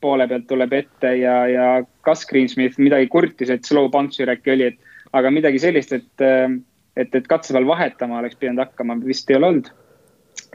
poole 0.00 0.26
pealt 0.28 0.46
tuleb 0.46 0.72
ette 0.76 1.12
ja, 1.18 1.36
ja 1.48 1.66
Gus 2.04 2.26
Greensmith 2.28 2.78
midagi 2.78 3.08
kurtis, 3.12 3.50
et 3.50 3.64
slow 3.64 3.88
puncture 3.92 4.36
äkki 4.36 4.52
oli, 4.54 4.70
et 4.72 5.16
aga 5.16 5.32
midagi 5.32 5.60
sellist, 5.62 5.94
et, 5.96 6.24
äh, 6.24 6.52
et, 6.96 7.14
et 7.14 7.26
katse 7.30 7.56
peal 7.56 7.66
vahetama 7.68 8.20
oleks 8.20 8.38
pidanud 8.38 8.66
hakkama, 8.66 9.00
vist 9.06 9.30
ei 9.30 9.40
ole 9.40 9.50
olnud. 9.50 9.72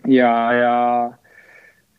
ja, 0.08 0.32
ja 0.56 0.76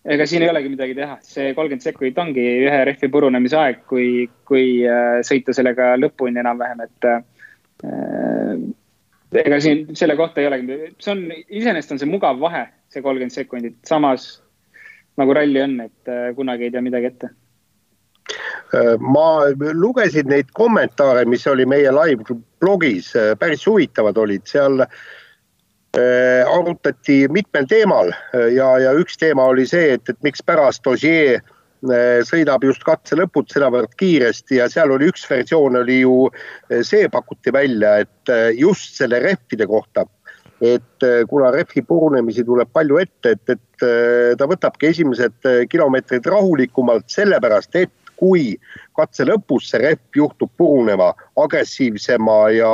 ega 0.04 0.26
siin 0.26 0.42
ei 0.42 0.50
olegi 0.50 0.70
midagi 0.72 0.94
teha, 0.98 1.18
see 1.22 1.52
kolmkümmend 1.54 1.84
sekundit 1.84 2.18
ongi 2.18 2.46
ühe 2.66 2.84
rehvi 2.88 3.10
purunemise 3.12 3.58
aeg, 3.58 3.82
kui, 3.90 4.28
kui 4.48 4.82
äh, 4.88 5.20
sõita 5.26 5.54
sellega 5.56 5.92
lõpuni 6.00 6.42
enam-vähem, 6.42 6.82
et 6.86 7.10
äh, 7.10 7.20
ega 9.42 9.60
siin 9.62 9.84
selle 9.98 10.16
kohta 10.18 10.42
ei 10.42 10.48
olegi, 10.50 10.78
see 11.02 11.14
on, 11.14 11.26
iseenesest 11.48 11.94
on 11.94 12.02
see 12.02 12.10
mugav 12.10 12.40
vahe, 12.42 12.66
see 12.92 13.04
kolmkümmend 13.04 13.34
sekundit, 13.34 13.78
samas 13.88 14.34
nagu 15.20 15.34
ralli 15.36 15.62
on, 15.62 15.78
et 15.86 16.10
äh, 16.10 16.28
kunagi 16.36 16.68
ei 16.68 16.74
tea 16.74 16.84
midagi 16.84 17.10
ette. 17.12 17.32
Äh, 18.72 18.94
ma 18.98 19.44
lugesin 19.76 20.30
neid 20.32 20.52
kommentaare, 20.56 21.24
mis 21.28 21.46
oli 21.50 21.66
meie 21.68 21.92
live 21.94 22.38
blogis, 22.62 23.12
äh, 23.16 23.34
päris 23.38 23.66
huvitavad 23.68 24.18
olid, 24.18 24.46
seal 24.48 24.86
arutati 26.62 27.24
mitmel 27.32 27.66
teemal 27.70 28.12
äh, 28.12 28.52
ja, 28.56 28.70
ja 28.82 28.94
üks 28.98 29.18
teema 29.20 29.48
oli 29.52 29.66
see, 29.68 29.96
et, 29.96 30.08
et 30.08 30.18
mikspärast 30.26 30.86
Ogier 30.90 31.40
äh, 31.40 32.22
sõidab 32.28 32.64
just 32.66 32.84
katse 32.86 33.18
lõput 33.18 33.52
sedavõrd 33.52 33.94
kiiresti 34.00 34.60
ja 34.60 34.70
seal 34.72 34.94
oli 34.94 35.10
üks 35.12 35.26
versioon 35.30 35.82
oli 35.82 36.00
ju 36.02 36.16
see 36.86 37.08
pakuti 37.12 37.54
välja, 37.54 37.98
et 38.06 38.34
just 38.58 38.96
selle 38.98 39.18
rehvide 39.22 39.66
kohta, 39.66 40.06
et 40.62 41.06
kuna 41.28 41.50
rehvi 41.50 41.82
purunemisi 41.82 42.44
tuleb 42.46 42.70
palju 42.72 43.00
ette, 43.02 43.34
et, 43.34 43.56
et 43.56 44.38
ta 44.38 44.46
võtabki 44.46 44.92
esimesed 44.92 45.48
kilomeetrid 45.72 46.28
rahulikumalt, 46.30 47.08
sellepärast 47.10 47.80
et 47.80 47.90
kui 48.22 48.52
katse 48.96 49.26
lõpus 49.26 49.72
see 49.72 49.82
rehv 49.82 50.20
juhtub 50.22 50.52
purunema 50.60 51.10
agressiivsema 51.42 52.38
ja 52.54 52.72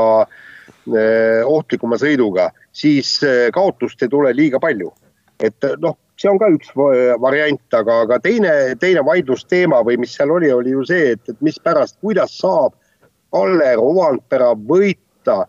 ohtlikuma 0.86 1.98
sõiduga 2.00 2.48
siis 2.78 3.18
eh, 3.26 3.48
kaotust 3.54 4.02
ei 4.02 4.12
tule 4.12 4.34
liiga 4.36 4.60
palju. 4.62 4.92
et 5.38 5.64
eh, 5.64 5.76
noh, 5.82 5.96
see 6.18 6.30
on 6.30 6.38
ka 6.40 6.48
üks 6.50 6.72
variant, 7.22 7.62
aga, 7.78 8.00
aga 8.06 8.18
teine, 8.22 8.52
teine 8.82 9.04
vaidlusteema 9.06 9.84
või 9.86 10.00
mis 10.02 10.16
seal 10.18 10.32
oli, 10.34 10.50
oli 10.52 10.74
ju 10.74 10.82
see, 10.88 11.12
et, 11.14 11.22
et 11.30 11.44
mispärast, 11.46 11.98
kuidas 12.02 12.34
saab 12.40 12.74
Kalle 13.28 13.74
Rovanpera 13.76 14.54
võita 14.56 15.42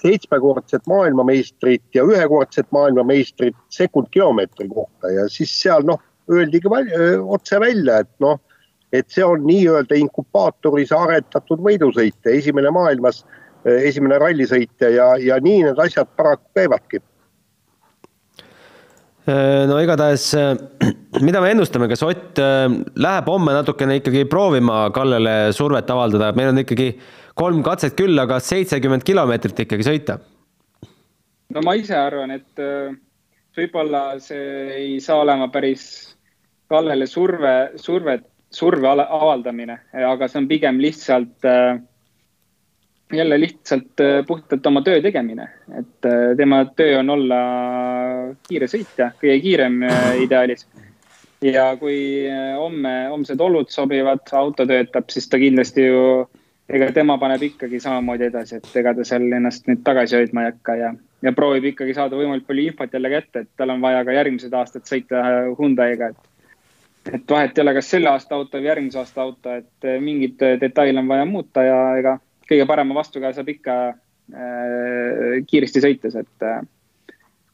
seitsmekordset 0.00 0.86
maailmameistrit 0.88 1.84
ja 1.94 2.04
ühekordset 2.06 2.70
maailmameistrit 2.72 3.56
sekundkilomeetri 3.74 4.70
kohta 4.70 5.10
ja 5.12 5.26
siis 5.28 5.52
seal 5.60 5.84
noh, 5.84 6.00
öeldigi 6.32 6.70
otse 6.70 7.60
välja, 7.60 8.00
et 8.02 8.10
noh, 8.24 8.40
et 8.94 9.08
see 9.10 9.24
on 9.26 9.42
nii-öelda 9.46 9.98
inkubaatoris 9.98 10.92
aretatud 10.94 11.62
võidusõit 11.64 12.30
esimene 12.30 12.70
maailmas 12.74 13.24
Eh, 13.64 13.88
esimene 13.88 14.18
rallisõitja 14.20 14.90
ja, 14.92 15.04
ja 15.20 15.38
nii 15.40 15.62
need 15.64 15.78
asjad 15.80 16.08
paraku 16.18 16.44
käivadki. 16.58 17.00
Eh, 19.24 19.62
no 19.70 19.78
igatahes, 19.80 20.26
eh, 20.36 20.50
mida 21.26 21.40
me 21.40 21.54
ennustame, 21.54 21.88
kas 21.88 22.04
Ott 22.04 22.40
läheb 23.00 23.30
homme 23.32 23.54
natukene 23.56 24.02
ikkagi 24.02 24.26
proovima 24.28 24.90
Kallele 24.92 25.54
survet 25.56 25.88
avaldada, 25.90 26.34
meil 26.36 26.52
on 26.52 26.60
ikkagi 26.60 26.90
kolm 27.40 27.64
katset 27.64 27.96
küll, 27.96 28.20
aga 28.20 28.36
seitsekümmend 28.42 29.06
kilomeetrit 29.06 29.64
ikkagi 29.64 29.88
sõita? 29.88 30.20
no 31.54 31.62
ma 31.64 31.76
ise 31.78 31.94
arvan, 31.96 32.34
et 32.34 32.60
võib-olla 33.54 34.18
see 34.20 34.44
ei 34.74 34.94
saa 35.00 35.22
olema 35.22 35.48
päris 35.54 35.86
Kallele 36.68 37.06
surve, 37.08 37.54
survet, 37.80 38.26
surve 38.54 38.88
avaldamine, 39.04 39.80
aga 40.06 40.28
see 40.30 40.40
on 40.40 40.48
pigem 40.48 40.78
lihtsalt 40.82 41.48
äh, 41.48 41.82
jälle 43.12 43.40
lihtsalt 43.40 44.00
äh, 44.00 44.26
puhtalt 44.26 44.66
oma 44.66 44.82
töö 44.82 45.02
tegemine, 45.02 45.48
et 45.78 46.06
äh, 46.06 46.36
tema 46.36 46.64
töö 46.64 46.98
on 46.98 47.10
olla 47.10 47.36
kiire 48.48 48.68
sõitja, 48.70 49.10
kõige 49.20 49.38
kiirem 49.42 49.82
äh, 49.82 50.10
ideaalis. 50.24 50.66
ja 51.44 51.76
kui 51.76 52.24
homme, 52.56 52.92
homsed 53.10 53.40
olud 53.40 53.68
sobivad, 53.68 54.22
auto 54.32 54.64
töötab, 54.66 55.10
siis 55.12 55.28
ta 55.28 55.38
kindlasti 55.38 55.84
ju, 55.86 56.04
ega 56.68 56.88
tema 56.92 57.18
paneb 57.20 57.42
ikkagi 57.42 57.80
samamoodi 57.80 58.30
edasi, 58.30 58.56
et 58.56 58.76
ega 58.80 58.94
ta 58.96 59.04
seal 59.04 59.26
ennast 59.28 59.68
nüüd 59.68 59.82
tagasi 59.84 60.16
hoidma 60.16 60.44
ei 60.46 60.52
hakka 60.52 60.76
ja, 60.80 60.94
ja 61.22 61.32
proovib 61.36 61.66
ikkagi 61.74 61.94
saada 61.94 62.16
võimalikult 62.16 62.48
palju 62.48 62.70
infot 62.70 62.96
jälle 62.96 63.10
kätte, 63.12 63.44
et 63.44 63.50
tal 63.56 63.74
on 63.76 63.84
vaja 63.84 64.04
ka 64.04 64.16
järgmised 64.16 64.56
aastad 64.56 64.88
sõita 64.88 65.20
Hyundai'ga, 65.58 66.14
et 66.14 66.33
et 67.12 67.30
vahet 67.30 67.58
ei 67.58 67.62
ole, 67.62 67.74
kas 67.76 67.90
selle 67.90 68.10
aasta 68.10 68.36
auto 68.36 68.58
või 68.58 68.70
järgmise 68.70 68.98
aasta 69.00 69.22
auto, 69.22 69.58
et 69.60 69.88
mingeid 70.00 70.40
detaile 70.60 71.02
on 71.02 71.10
vaja 71.10 71.26
muuta 71.28 71.64
ja 71.66 71.80
ega 71.98 72.18
kõige 72.48 72.66
parema 72.68 72.96
vastukäe 72.96 73.32
saab 73.36 73.50
ikka 73.52 73.76
äh, 73.88 75.42
kiiresti 75.48 75.84
sõites, 75.84 76.16
et 76.20 76.46
äh, 76.46 76.62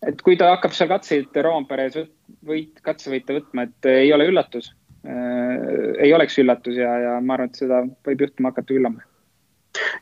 et 0.06 0.22
kui 0.24 0.36
ta 0.40 0.54
hakkab 0.54 0.72
seal 0.76 0.88
katseid 0.90 1.36
Roomperes 1.44 1.98
võit, 2.46 2.72
katsevõite 2.84 3.36
võtma, 3.36 3.66
et 3.68 3.90
ei 3.90 4.12
ole 4.16 4.30
üllatus 4.30 4.72
äh,, 5.04 6.00
ei 6.00 6.14
oleks 6.16 6.38
üllatus 6.40 6.78
ja, 6.80 6.96
ja 7.04 7.14
ma 7.20 7.36
arvan, 7.36 7.52
et 7.52 7.60
seda 7.60 7.84
võib 8.06 8.26
juhtuma 8.26 8.52
hakata 8.54 8.72
küll 8.72 8.88
homme. 8.88 9.06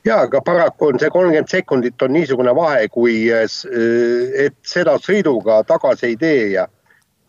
Ja 0.07 0.23
aga 0.25 0.41
paraku 0.41 0.93
on 0.93 1.01
see 1.01 1.11
kolmkümmend 1.13 1.51
sekundit 1.53 2.03
on 2.03 2.15
niisugune 2.15 2.55
vahe, 2.57 2.87
kui, 2.89 3.27
et 3.29 4.57
seda 4.65 4.95
sõiduga 5.03 5.61
tagasi 5.69 6.13
ei 6.13 6.17
tee 6.17 6.45
ja, 6.55 6.65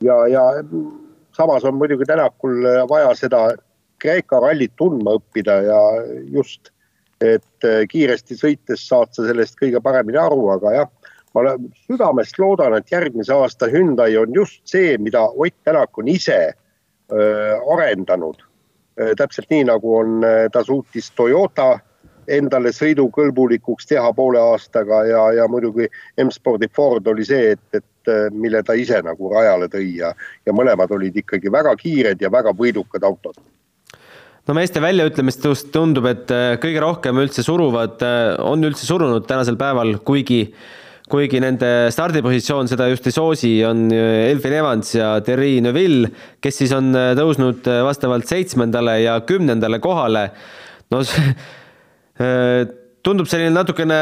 ja, 0.06 0.22
ja 0.32 0.46
samas 1.40 1.64
on 1.66 1.80
muidugi 1.80 2.06
Tänakul 2.06 2.68
vaja 2.90 3.16
seda 3.16 3.46
Kreeka 4.00 4.40
rallit 4.44 4.76
tundma 4.80 5.16
õppida 5.20 5.56
ja 5.64 5.80
just 6.32 6.72
et 7.22 7.68
äh, 7.68 7.84
kiiresti 7.90 8.38
sõites 8.40 8.86
saad 8.88 9.12
sa 9.16 9.26
sellest 9.28 9.58
kõige 9.60 9.82
paremini 9.84 10.20
aru, 10.20 10.48
aga 10.56 10.74
jah, 10.76 10.90
ma 11.36 11.56
südamest 11.88 12.40
loodan, 12.40 12.78
et 12.78 12.92
järgmise 12.92 13.36
aasta 13.36 13.70
Hyundai 13.72 14.16
on 14.18 14.34
just 14.36 14.62
see, 14.68 14.98
mida 14.98 15.28
Ott 15.30 15.56
Tänak 15.64 15.98
on 15.98 16.08
ise 16.08 16.40
öö, 17.12 17.20
äh, 17.20 17.74
arendanud. 17.74 18.42
Äh, 19.00 19.14
täpselt 19.18 19.50
nii, 19.50 19.68
nagu 19.70 19.96
on, 19.98 20.24
ta 20.52 20.64
suutis 20.64 21.12
Toyota 21.16 21.80
endale 22.30 22.70
sõidukõlbulikuks 22.74 23.88
teha 23.90 24.12
poole 24.14 24.40
aastaga 24.40 25.04
ja, 25.10 25.22
ja 25.34 25.48
muidugi 25.50 25.88
M-spordi 26.22 26.70
Ford 26.76 27.08
oli 27.10 27.26
see, 27.26 27.56
et, 27.56 27.64
et 27.74 27.86
mille 28.32 28.64
ta 28.66 28.76
ise 28.78 29.02
nagu 29.06 29.32
rajale 29.34 29.70
tõi 29.72 29.94
ja, 30.00 30.12
ja 30.46 30.56
mõlemad 30.56 30.92
olid 30.96 31.16
ikkagi 31.24 31.52
väga 31.54 31.76
kiired 31.80 32.22
ja 32.22 32.32
väga 32.34 32.54
võidukad 32.58 33.06
autod 33.08 33.40
no 34.50 34.56
meeste 34.58 34.82
väljaütlemistest 34.82 35.72
tundub, 35.76 36.10
et 36.10 36.32
äh, 36.34 36.58
kõige 36.62 36.82
rohkem 36.84 37.22
üldse 37.22 37.46
suruvad, 37.46 38.02
äh, 38.06 38.34
on 38.42 38.66
üldse 38.66 38.88
surunud 38.90 39.28
tänasel 39.30 39.60
päeval, 39.60 40.00
kuigi 40.06 40.48
kuigi 41.10 41.40
nende 41.42 41.90
stardipositsioon 41.90 42.68
seda 42.70 42.86
just 42.92 43.08
ei 43.10 43.14
soosi, 43.16 43.52
on 43.66 43.88
Elfin 43.90 44.54
Evans 44.60 44.92
ja 44.94 45.08
Terri 45.26 45.56
Neuville, 45.66 46.12
kes 46.38 46.60
siis 46.62 46.74
on 46.78 46.94
tõusnud 47.18 47.66
vastavalt 47.88 48.30
seitsmendale 48.30 49.00
ja 49.02 49.16
kümnendale 49.26 49.80
kohale. 49.82 50.28
no 50.94 51.02
see 51.02 51.34
tundub 53.06 53.26
selline 53.32 53.56
natukene 53.56 53.98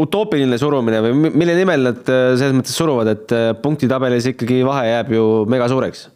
utoopiline 0.00 0.56
surumine 0.58 1.02
või 1.04 1.30
mille 1.36 1.54
nimel 1.58 1.90
nad 1.90 2.00
selles 2.06 2.56
mõttes 2.56 2.74
suruvad, 2.78 3.12
et 3.12 3.34
punktitabelis 3.62 4.30
ikkagi 4.32 4.62
vahe 4.64 4.88
jääb 4.88 5.12
ju 5.12 5.24
mega 5.52 5.68
suureks 5.68 6.08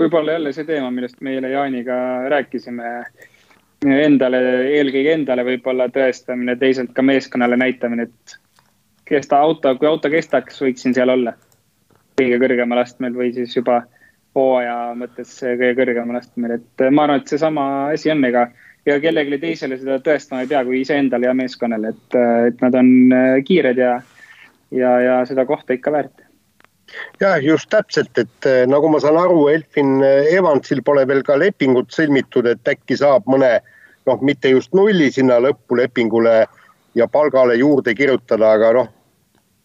võib-olla 0.00 0.38
jälle 0.38 0.52
see 0.56 0.66
teema, 0.68 0.90
millest 0.94 1.20
me 1.20 1.34
eile 1.36 1.52
Jaaniga 1.52 1.96
rääkisime. 2.32 2.94
Endale, 3.80 4.40
eelkõige 4.76 5.14
endale 5.16 5.44
võib-olla 5.46 5.86
tõestamine, 5.88 6.52
teisalt 6.60 6.90
ka 6.92 7.00
meeskonnale 7.00 7.56
näitamine, 7.56 8.10
et 8.10 8.34
kesta 9.08 9.38
auto, 9.40 9.72
kui 9.78 9.88
auto 9.88 10.10
kestaks, 10.12 10.58
võiksin 10.60 10.92
seal 10.96 11.08
olla 11.08 11.32
kõige 12.20 12.36
kõrgemal 12.42 12.82
astmel 12.82 13.16
või 13.16 13.30
siis 13.32 13.56
juba 13.56 13.78
hooaja 14.36 14.92
mõttes 15.00 15.32
kõige 15.40 15.72
kõrgemal 15.78 16.20
astmel, 16.20 16.58
et 16.58 16.84
ma 16.92 17.06
arvan, 17.06 17.22
et 17.22 17.32
seesama 17.32 17.64
asi 17.94 18.12
on, 18.12 18.20
ega 18.28 18.50
ja 18.86 18.96
kellelegi 19.00 19.38
teisele 19.42 19.78
seda 19.80 19.98
tõestama 20.04 20.44
ei 20.44 20.50
pea 20.50 20.62
kui 20.64 20.80
iseendale 20.80 21.28
ja 21.28 21.34
meeskonnale, 21.36 21.92
et, 21.94 22.18
et 22.48 22.64
nad 22.64 22.78
on 22.80 22.90
kiired 23.46 23.78
ja, 23.80 23.98
ja, 24.74 24.92
ja 25.04 25.20
seda 25.28 25.46
kohta 25.48 25.76
ikka 25.76 25.92
väärt. 25.92 26.24
Jah, 27.20 27.36
just 27.44 27.68
täpselt, 27.70 28.16
et 28.18 28.46
eh, 28.48 28.64
nagu 28.66 28.88
ma 28.90 28.98
saan 29.02 29.18
aru, 29.20 29.44
Elfin 29.52 30.00
Evansil 30.02 30.82
pole 30.82 31.04
veel 31.06 31.22
ka 31.26 31.36
lepingut 31.38 31.92
sõlmitud, 31.94 32.48
et 32.50 32.72
äkki 32.72 32.98
saab 32.98 33.28
mõne 33.30 33.60
noh, 34.08 34.24
mitte 34.26 34.50
just 34.50 34.74
nulli 34.74 35.10
sinna 35.14 35.38
lõppu 35.42 35.78
lepingule 35.78 36.34
ja 36.98 37.06
palgale 37.06 37.54
juurde 37.60 37.94
kirjutada, 37.94 38.56
aga 38.56 38.72
noh, 38.80 38.88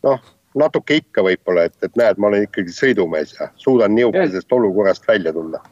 noh, 0.05 0.34
natuke 0.55 1.00
ikka 1.01 1.24
võib-olla, 1.25 1.65
et, 1.65 1.77
et 1.84 1.98
näed, 1.98 2.22
ma 2.22 2.29
olen 2.29 2.45
ikkagi 2.45 2.75
sõidumees 2.75 3.34
ja 3.39 3.50
suudan 3.57 3.95
nihukesest 3.98 4.53
olukorrast 4.53 5.07
välja 5.07 5.34
tulla 5.34 5.63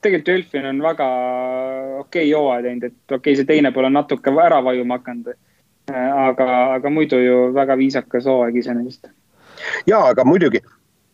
tegelikult 0.00 0.28
Elfin 0.28 0.66
on 0.66 0.82
väga 0.82 1.06
okei 2.00 2.26
okay 2.26 2.32
hooaja 2.32 2.62
teinud, 2.62 2.84
et 2.84 3.12
okei 3.12 3.16
okay,, 3.16 3.36
see 3.38 3.48
teine 3.48 3.72
pool 3.72 3.88
on 3.88 3.96
natuke 3.98 4.32
ära 4.44 4.60
vajuma 4.64 5.00
hakanud. 5.00 5.32
aga, 5.90 6.74
aga 6.74 6.90
muidu 6.90 7.18
ju 7.18 7.38
väga 7.54 7.76
viisakas 7.76 8.26
hooaeg 8.26 8.56
iseenesest. 8.56 9.10
ja, 9.86 10.04
aga 10.06 10.24
muidugi 10.24 10.62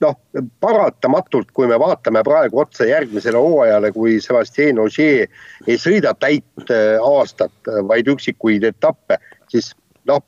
noh, 0.00 0.16
paratamatult, 0.60 1.50
kui 1.56 1.66
me 1.66 1.78
vaatame 1.80 2.22
praegu 2.24 2.60
otsa 2.60 2.84
järgmisele 2.84 3.40
hooajale, 3.40 3.92
kui 3.92 4.20
Sebastian 4.20 4.78
Ogier 4.78 5.26
ei 5.66 5.78
sõida 5.80 6.12
täit 6.14 6.70
äh, 6.70 6.96
aastat, 7.00 7.54
vaid 7.88 8.08
üksikuid 8.12 8.66
etappe, 8.68 9.18
siis 9.52 9.72
noh, 10.04 10.22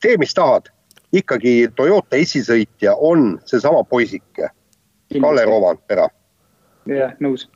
tee, 0.00 0.16
mis 0.18 0.34
tahad. 0.34 0.72
ikkagi 1.12 1.68
Toyota 1.76 2.16
esisõitja 2.16 2.94
on 2.96 3.40
seesama 3.44 3.84
poisike, 3.84 4.48
Kalle 5.12 5.44
Rovandpera. 5.44 6.08
jah, 6.88 7.12
nõus 7.20 7.50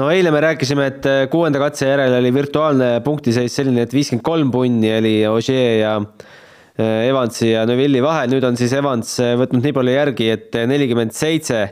no 0.00 0.08
eile 0.10 0.32
me 0.34 0.40
rääkisime, 0.42 0.86
et 0.90 1.06
äh, 1.06 1.24
kuuenda 1.30 1.60
katse 1.62 1.86
järel 1.86 2.16
oli 2.18 2.32
virtuaalne 2.34 2.88
punktiseis 3.06 3.54
selline, 3.54 3.84
et 3.86 3.94
viiskümmend 3.94 4.24
kolm 4.26 4.50
punni 4.54 4.90
oli 4.96 5.14
Ogier 5.30 5.76
ja 5.84 5.94
äh, 6.00 7.04
Evansi 7.08 7.52
ja 7.52 7.62
Neuvilli 7.68 8.02
vahel, 8.02 8.32
nüüd 8.34 8.46
on 8.46 8.58
siis 8.58 8.74
Evans 8.74 9.16
äh, 9.22 9.36
võtnud 9.38 9.62
nii 9.66 9.76
palju 9.76 9.94
järgi, 9.94 10.30
et 10.34 10.62
nelikümmend 10.70 11.14
seitse. 11.16 11.66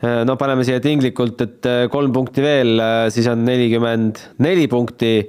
no 0.00 0.32
paneme 0.40 0.64
siia 0.64 0.80
tinglikult, 0.80 1.42
et 1.44 1.66
kolm 1.92 2.14
punkti 2.16 2.40
veel, 2.40 2.80
siis 3.12 3.26
on 3.28 3.42
nelikümmend 3.44 4.22
neli 4.40 4.64
punkti. 4.72 5.28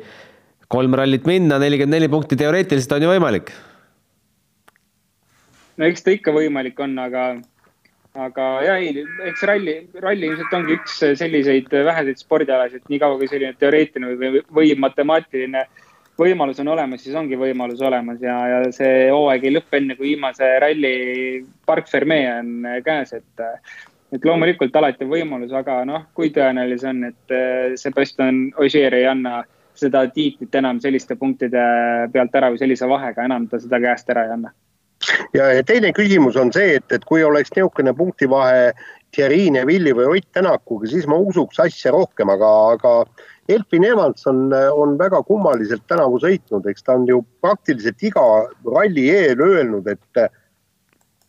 kolm 0.72 0.94
rallit 0.96 1.26
minna, 1.28 1.58
nelikümmend 1.60 1.98
neli 1.98 2.08
punkti 2.08 2.38
teoreetiliselt 2.40 2.94
on 2.96 3.04
ju 3.04 3.10
võimalik. 3.12 3.52
no 5.76 5.90
eks 5.90 6.08
ta 6.08 6.16
ikka 6.16 6.32
võimalik 6.32 6.80
on, 6.80 6.96
aga 7.04 7.26
aga 8.20 8.48
ja 8.66 8.74
ei, 8.82 9.06
eks 9.30 9.44
ralli, 9.48 9.76
ralli 10.04 10.28
ilmselt 10.28 10.56
ongi 10.58 10.76
üks 10.76 10.98
selliseid 11.20 11.72
väheseid 11.72 12.20
spordialasid, 12.20 12.84
niikaua 12.92 13.20
kui 13.20 13.30
selline 13.32 13.56
teoreetiline 13.60 14.18
või, 14.20 14.42
või 14.52 14.74
matemaatiline 14.80 15.64
võimalus 16.20 16.60
on 16.62 16.72
olemas, 16.74 17.04
siis 17.06 17.16
ongi 17.18 17.40
võimalus 17.40 17.82
olemas 17.82 18.20
ja, 18.22 18.36
ja 18.50 18.60
see 18.76 19.08
hooaeg 19.10 19.48
ei 19.48 19.56
lõppe 19.56 19.80
enne, 19.80 19.96
kui 19.96 20.12
viimase 20.12 20.50
ralli 20.62 20.94
Parc 21.66 21.88
Ferme 21.90 22.20
on 22.34 22.68
käes, 22.86 23.16
et. 23.18 23.48
et 24.12 24.26
loomulikult 24.28 24.76
alati 24.76 25.06
on 25.08 25.14
võimalus, 25.14 25.54
aga 25.56 25.86
noh, 25.88 26.10
kui 26.14 26.34
tõenäoline 26.36 26.82
see 26.82 26.90
on, 26.92 27.06
et 27.08 27.80
Sebastian 27.80 28.50
Ogier 28.60 28.98
ei 28.98 29.08
anna 29.08 29.40
seda 29.82 30.04
tiitlit 30.12 30.56
enam 30.60 30.82
selliste 30.84 31.16
punktide 31.16 31.64
pealt 32.12 32.36
ära 32.36 32.52
või 32.52 32.60
sellise 32.60 32.90
vahega 32.92 33.24
enam 33.24 33.48
ta 33.48 33.60
seda 33.64 33.80
käest 33.80 34.12
ära 34.12 34.28
ei 34.28 34.36
anna 34.36 34.52
ja 35.34 35.64
teine 35.68 35.94
küsimus 35.96 36.38
on 36.40 36.52
see, 36.54 36.78
et, 36.80 36.88
et 36.92 37.06
kui 37.08 37.24
oleks 37.24 37.54
niisugune 37.56 37.94
punktivahe 37.98 38.72
Thierry 39.12 39.50
Neville'i 39.52 39.94
või 39.96 40.18
Ott 40.18 40.30
Tänakuga, 40.38 40.88
siis 40.88 41.08
ma 41.10 41.18
usuks 41.20 41.60
asja 41.60 41.92
rohkem, 41.92 42.32
aga, 42.32 42.52
aga 42.78 42.94
Elfin 43.52 43.84
Evans 43.84 44.28
on, 44.28 44.46
on 44.54 44.98
väga 45.00 45.24
kummaliselt 45.28 45.84
tänavu 45.90 46.22
sõitnud, 46.24 46.68
eks 46.70 46.86
ta 46.86 46.96
on 46.96 47.08
ju 47.10 47.20
praktiliselt 47.44 48.04
iga 48.08 48.28
ralli 48.68 49.10
eel 49.12 49.42
öelnud, 49.44 49.90
et 49.92 50.28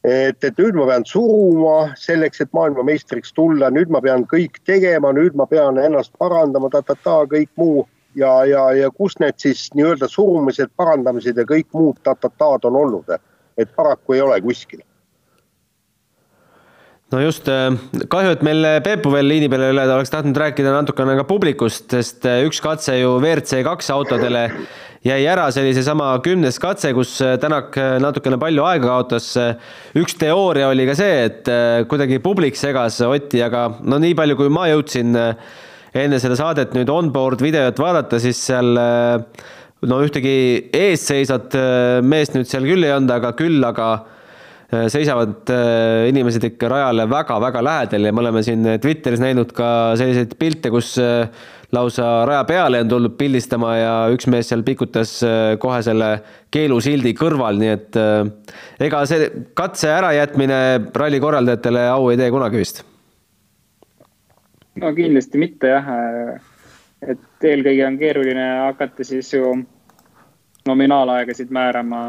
et, 0.02 0.44
et 0.44 0.56
nüüd 0.58 0.74
ma 0.74 0.86
pean 0.88 1.04
suruma 1.06 1.92
selleks, 1.98 2.42
et 2.42 2.50
maailmameistriks 2.56 3.34
tulla, 3.36 3.70
nüüd 3.70 3.90
ma 3.94 4.00
pean 4.02 4.26
kõik 4.26 4.58
tegema, 4.66 5.12
nüüd 5.14 5.36
ma 5.38 5.46
pean 5.46 5.78
ennast 5.78 6.14
parandama 6.18 6.70
ta,, 6.70 6.82
ta-ta-ta, 6.82 7.22
kõik 7.30 7.50
muu. 7.56 7.84
Ja, 8.18 8.42
ja, 8.44 8.66
ja 8.76 8.90
kus 8.92 9.14
need 9.22 9.38
siis 9.40 9.70
nii-öelda 9.72 10.04
surumised, 10.10 10.68
parandamised 10.76 11.38
ja 11.38 11.46
kõik 11.48 11.70
muud 11.72 12.02
ta-ta-tad 12.04 12.66
on 12.68 12.76
olnud 12.76 13.14
et 13.58 13.76
paraku 13.76 14.16
ei 14.16 14.24
ole 14.24 14.40
kuskil 14.44 14.82
no 17.12 17.20
just, 17.20 17.48
äh, 17.48 17.72
kahju, 18.10 18.36
et 18.36 18.44
meil 18.46 18.66
Peepu 18.84 19.12
veel 19.12 19.28
liini 19.28 19.50
peal 19.52 19.66
ei 19.66 19.74
ole, 19.74 19.84
ta 19.88 19.98
oleks 19.98 20.12
tahtnud 20.12 20.38
rääkida 20.38 20.72
natukene 20.72 21.16
ka 21.20 21.26
publikust, 21.28 21.90
sest 21.92 22.26
äh, 22.28 22.42
üks 22.46 22.62
katse 22.64 22.96
ju 22.98 23.18
WRC 23.18 23.62
kaks 23.66 23.90
autodele 23.94 24.46
jäi 25.04 25.18
ära, 25.26 25.48
see 25.52 25.64
oli 25.64 25.74
seesama 25.76 26.12
kümnes 26.24 26.60
katse, 26.62 26.92
kus 26.96 27.16
äh, 27.24 27.34
Tänak 27.42 27.76
natukene 28.02 28.38
palju 28.40 28.64
aega 28.68 28.88
kaotas. 28.94 29.32
üks 29.98 30.16
teooria 30.20 30.70
oli 30.70 30.86
ka 30.88 30.96
see, 30.98 31.26
et 31.26 31.50
kuidagi 31.90 32.20
publik 32.22 32.56
segas 32.58 33.00
Otti, 33.04 33.42
aga 33.44 33.68
no 33.82 33.98
nii 34.02 34.16
palju, 34.18 34.38
kui 34.38 34.52
ma 34.52 34.68
jõudsin 34.70 35.16
enne 35.92 36.20
seda 36.22 36.38
saadet 36.38 36.72
nüüd 36.76 36.88
onboard 36.88 37.42
videot 37.44 37.76
vaadata, 37.82 38.20
siis 38.22 38.38
seal 38.46 38.78
no 39.88 40.00
ühtegi 40.04 40.34
eesseisvat 40.76 41.54
äh, 41.58 42.00
meest 42.06 42.36
nüüd 42.36 42.48
seal 42.50 42.66
küll 42.68 42.86
ei 42.86 42.94
olnud, 42.94 43.10
aga 43.14 43.32
küll 43.38 43.64
aga 43.66 43.88
äh, 43.98 44.86
seisavad 44.92 45.50
äh, 45.50 46.10
inimesed 46.10 46.46
ikka 46.52 46.70
rajale 46.70 47.08
väga-väga 47.10 47.64
lähedal 47.66 48.06
ja 48.06 48.12
me 48.14 48.22
oleme 48.22 48.44
siin 48.46 48.68
Twitteris 48.82 49.22
näinud 49.22 49.54
ka 49.56 49.66
selliseid 49.98 50.36
pilte, 50.38 50.70
kus 50.74 50.94
lausa 51.72 52.08
raja 52.28 52.44
peale 52.46 52.82
on 52.84 52.92
tuldud 52.92 53.16
pildistama 53.18 53.74
ja 53.78 53.92
üks 54.12 54.28
mees 54.30 54.52
seal 54.52 54.62
pikutas 54.66 55.16
kohe 55.62 55.80
selle 55.82 56.12
keelusildi 56.52 57.14
kõrval, 57.16 57.58
nii 57.58 57.72
et 57.72 58.00
ega 58.86 59.02
see 59.08 59.30
katse 59.56 59.88
ärajätmine 59.88 60.58
ralli 60.94 61.20
korraldajatele 61.24 61.86
au 61.94 62.10
ei 62.12 62.20
tee 62.20 62.28
kunagi 62.34 62.60
vist. 62.60 62.84
no 64.76 64.92
kindlasti 64.94 65.40
mitte 65.40 65.72
jah 65.72 65.88
et 67.08 67.46
eelkõige 67.48 67.86
on 67.86 67.98
keeruline 67.98 68.46
hakata 68.68 69.04
siis 69.04 69.32
ju 69.34 69.52
nominaalaegasid 70.66 71.50
määrama 71.50 72.02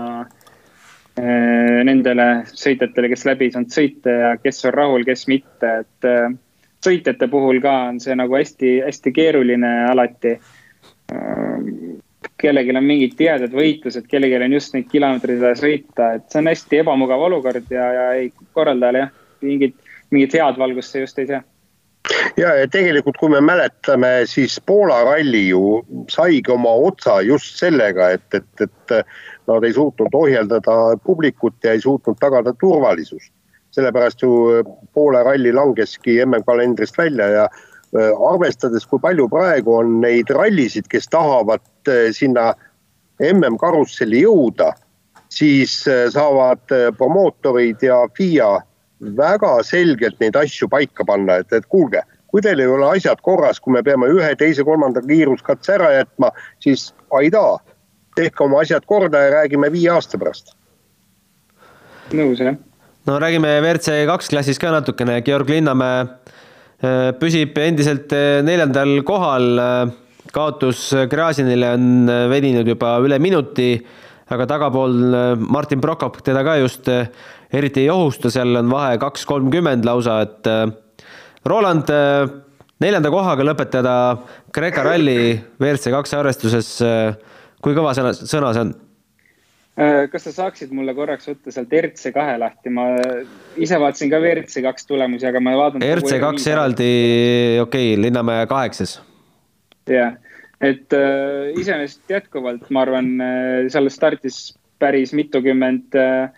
eh, 1.17 1.82
nendele 1.88 2.27
sõitjatele, 2.49 3.10
kes 3.13 3.25
läbi 3.25 3.49
ei 3.49 3.56
saanud 3.56 3.73
sõita 3.73 4.17
ja 4.19 4.34
kes 4.41 4.65
on 4.69 4.75
rahul, 4.75 5.06
kes 5.08 5.27
mitte, 5.32 5.71
et 5.84 6.10
eh, 6.10 6.27
sõitjate 6.86 7.29
puhul 7.32 7.62
ka 7.63 7.75
on 7.89 8.01
see 8.03 8.15
nagu 8.19 8.38
hästi-hästi 8.38 9.15
keeruline 9.15 9.73
alati. 9.89 10.38
Eh, 11.13 11.71
kellelgi 12.43 12.75
on 12.75 12.86
mingid 12.86 13.15
tihedad 13.15 13.53
võitlused, 13.56 14.06
kellelgi 14.12 14.41
on 14.43 14.58
just 14.58 14.75
neid 14.75 14.89
kilomeetreid 14.91 15.41
vaja 15.41 15.58
sõita, 15.60 16.10
et 16.17 16.29
see 16.29 16.41
on 16.41 16.51
hästi 16.51 16.82
ebamugav 16.84 17.21
olukord 17.29 17.71
ja, 17.71 17.88
ja 17.97 18.06
ei, 18.19 18.29
korraldajale 18.53 19.06
jah, 19.06 19.12
mingit, 19.41 19.75
mingit 20.12 20.36
head 20.38 20.60
valgust 20.60 20.91
see 20.91 21.06
just 21.06 21.19
ei 21.23 21.29
sea 21.29 21.41
ja, 22.38 22.56
ja 22.60 22.67
tegelikult, 22.71 23.17
kui 23.19 23.30
me 23.34 23.41
mäletame, 23.41 24.12
siis 24.30 24.60
Poola 24.65 25.04
ralli 25.04 25.47
ju 25.47 25.82
saigi 26.12 26.52
oma 26.52 26.73
otsa 26.89 27.21
just 27.21 27.58
sellega, 27.60 28.10
et, 28.17 28.28
et, 28.34 28.65
et 28.67 28.95
nad 29.47 29.63
ei 29.63 29.73
suutnud 29.73 30.13
ohjeldada 30.13 30.97
publikut 31.04 31.56
ja 31.63 31.73
ei 31.73 31.82
suutnud 31.82 32.19
tagada 32.19 32.54
turvalisust. 32.60 33.34
sellepärast 33.73 34.21
ju 34.21 34.63
Poola 34.93 35.23
ralli 35.23 35.54
langeski 35.54 36.19
MM-kalendrist 36.26 36.97
välja 36.97 37.28
ja 37.28 37.43
äh, 37.43 38.12
arvestades, 38.34 38.86
kui 38.86 38.99
palju 38.99 39.30
praegu 39.30 39.76
on 39.76 39.99
neid 40.02 40.30
rallisid, 40.30 40.88
kes 40.89 41.08
tahavad 41.10 41.65
äh, 41.89 42.12
sinna 42.12 42.54
MM-karusselli 43.19 44.21
jõuda, 44.21 44.73
siis 45.30 45.88
äh, 45.88 46.06
saavad 46.13 46.62
promootorid 46.97 47.82
ja 47.82 48.04
FIA 48.17 48.60
väga 49.18 49.56
selgelt 49.68 50.20
neid 50.24 50.36
asju 50.39 50.70
paika 50.72 51.06
panna, 51.08 51.39
et, 51.44 51.54
et 51.54 51.66
kuulge, 51.70 52.04
kui 52.34 52.42
teil 52.42 52.63
ei 52.63 52.70
ole 52.70 52.88
asjad 52.96 53.22
korras, 53.22 53.60
kui 53.62 53.76
me 53.76 53.84
peame 53.86 54.10
ühe, 54.10 54.34
teise, 54.39 54.66
kolmanda 54.66 55.04
kiiruskatse 55.06 55.76
ära 55.76 55.92
jätma, 56.00 56.32
siis 56.63 56.88
aidaa, 57.13 57.60
tehke 58.18 58.46
oma 58.48 58.63
asjad 58.63 58.86
korda 58.89 59.22
ja 59.22 59.34
räägime 59.38 59.70
viie 59.74 59.92
aasta 59.94 60.18
pärast. 60.22 60.56
nõus 62.13 62.42
jah. 62.42 62.58
no 63.06 63.20
räägime 63.22 63.52
WRC 63.62 64.04
kaks 64.10 64.32
klassis 64.34 64.62
ka 64.62 64.72
natukene, 64.74 65.20
Georg 65.26 65.50
Linnamäe 65.50 66.02
äh, 66.04 67.12
püsib 67.20 67.58
endiselt 67.62 68.13
äh, 68.13 68.42
neljandal 68.46 69.02
kohal. 69.06 69.52
Äh, 69.60 70.00
kaotus 70.34 70.88
Gräzinile 71.12 71.74
on 71.76 72.08
veninud 72.32 72.66
juba 72.66 72.96
üle 73.04 73.18
minuti, 73.22 73.76
aga 74.32 74.48
tagapool 74.50 74.96
Martin 75.38 75.82
Prokop 75.84 76.22
teda 76.26 76.42
ka 76.48 76.56
just 76.58 76.88
eriti 77.54 77.84
ei 77.84 77.92
ohusta, 77.94 78.32
seal 78.34 78.56
on 78.60 78.72
vahe 78.72 78.98
kaks 79.02 79.28
kolmkümmend 79.30 79.86
lausa, 79.88 80.22
et 80.26 80.50
äh, 80.50 80.66
Roland 81.50 81.92
äh, 81.94 82.24
neljanda 82.84 83.12
kohaga 83.13 83.46
lõpetada 83.46 83.98
Kreeka 84.54 84.86
ralli 84.86 85.36
WRC 85.62 85.94
kaks 85.94 86.16
arvestuses, 86.18 86.74
äh, 86.86 87.38
kui 87.63 87.78
kõva 87.78 87.94
sõna, 87.98 88.16
sõna 88.18 88.56
see 88.56 88.68
on? 88.68 88.74
kas 89.74 90.28
sa 90.28 90.30
saaksid 90.36 90.70
mulle 90.70 90.94
korraks 90.94 91.26
võtta 91.26 91.50
sealt 91.50 91.72
RC 91.74 92.12
kahe 92.13 92.36
lahti, 92.38 92.70
ma 92.70 92.92
ise 93.58 93.80
vaatasin 93.82 94.12
ka 94.12 94.20
WRC 94.22 94.62
kaks 94.62 94.86
tulemusi, 94.86 95.26
aga 95.26 95.39
ma 95.42 95.56
ei 95.56 95.58
vaadanud. 95.58 95.86
RC 95.98 96.20
kaks 96.22 96.46
eraldi, 96.52 96.89
okei 97.58 97.96
okay,, 97.96 98.04
Linnamäe 98.04 98.44
kaheksas. 98.52 99.00
jah, 99.89 100.13
et 100.62 100.94
äh, 100.94 101.58
iseenesest 101.58 102.13
jätkuvalt 102.13 102.70
ma 102.70 102.86
arvan 102.86 103.10
seal 103.74 103.89
startis 103.89 104.44
päris 104.84 105.16
mitukümmend 105.18 105.98
äh, 105.98 106.30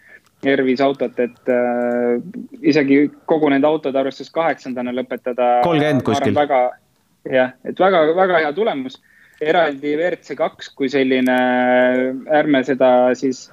Ervis 0.46 0.82
autot, 0.84 1.18
et 1.20 1.52
äh, 1.52 2.22
isegi 2.62 3.06
kogu 3.30 3.50
nende 3.50 3.68
autode 3.70 4.00
arvestus 4.00 4.32
kaheksandana 4.34 4.94
lõpetada. 4.94 5.60
kolmkümmend 5.66 6.06
kuskil. 6.06 6.36
väga, 6.36 6.62
jah, 7.32 7.54
et 7.66 7.80
väga-väga 7.82 8.42
hea 8.46 8.54
tulemus. 8.58 9.00
eraldi 9.42 9.96
WRC 9.98 10.38
kaks 10.40 10.70
kui 10.78 10.88
selline, 10.90 11.36
ärme 12.32 12.62
seda 12.64 12.90
siis 13.20 13.50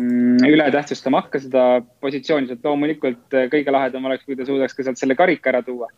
mm, 0.00 0.42
üle 0.50 0.66
tähtsustama 0.74 1.22
hakka, 1.22 1.40
seda 1.40 1.62
positsiooni, 2.04 2.50
sest 2.50 2.66
loomulikult 2.66 3.38
äh, 3.38 3.48
kõige 3.52 3.72
lahedam 3.72 4.10
oleks, 4.10 4.26
kui 4.26 4.36
ta 4.36 4.48
suudaks 4.48 4.76
ka 4.76 4.84
sealt 4.84 5.00
selle 5.00 5.16
karika 5.18 5.54
ära 5.54 5.62
tuua. 5.66 5.88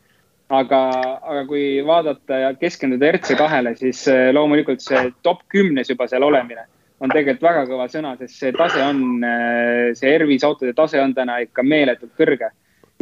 aga, 0.55 0.79
aga 1.25 1.43
kui 1.49 1.81
vaadata 1.87 2.38
ja 2.38 2.55
keskenduda 2.61 3.14
RC 3.17 3.35
kahele, 3.40 3.75
siis 3.81 4.05
äh, 4.12 4.29
loomulikult 4.37 4.85
see 4.85 5.09
top 5.23 5.43
kümnes 5.49 5.90
juba 5.90 6.07
seal 6.09 6.23
olemine 6.23 6.69
on 7.05 7.12
tegelikult 7.12 7.45
väga 7.45 7.64
kõva 7.69 7.87
sõna, 7.93 8.14
sest 8.21 8.38
see 8.40 8.53
tase 8.57 8.83
on, 8.85 9.01
äh, 9.25 9.93
see 9.99 10.12
Ervis 10.17 10.45
autode 10.47 10.75
tase 10.77 11.01
on 11.03 11.14
täna 11.17 11.40
ikka 11.45 11.64
meeletult 11.67 12.14
kõrge. 12.19 12.51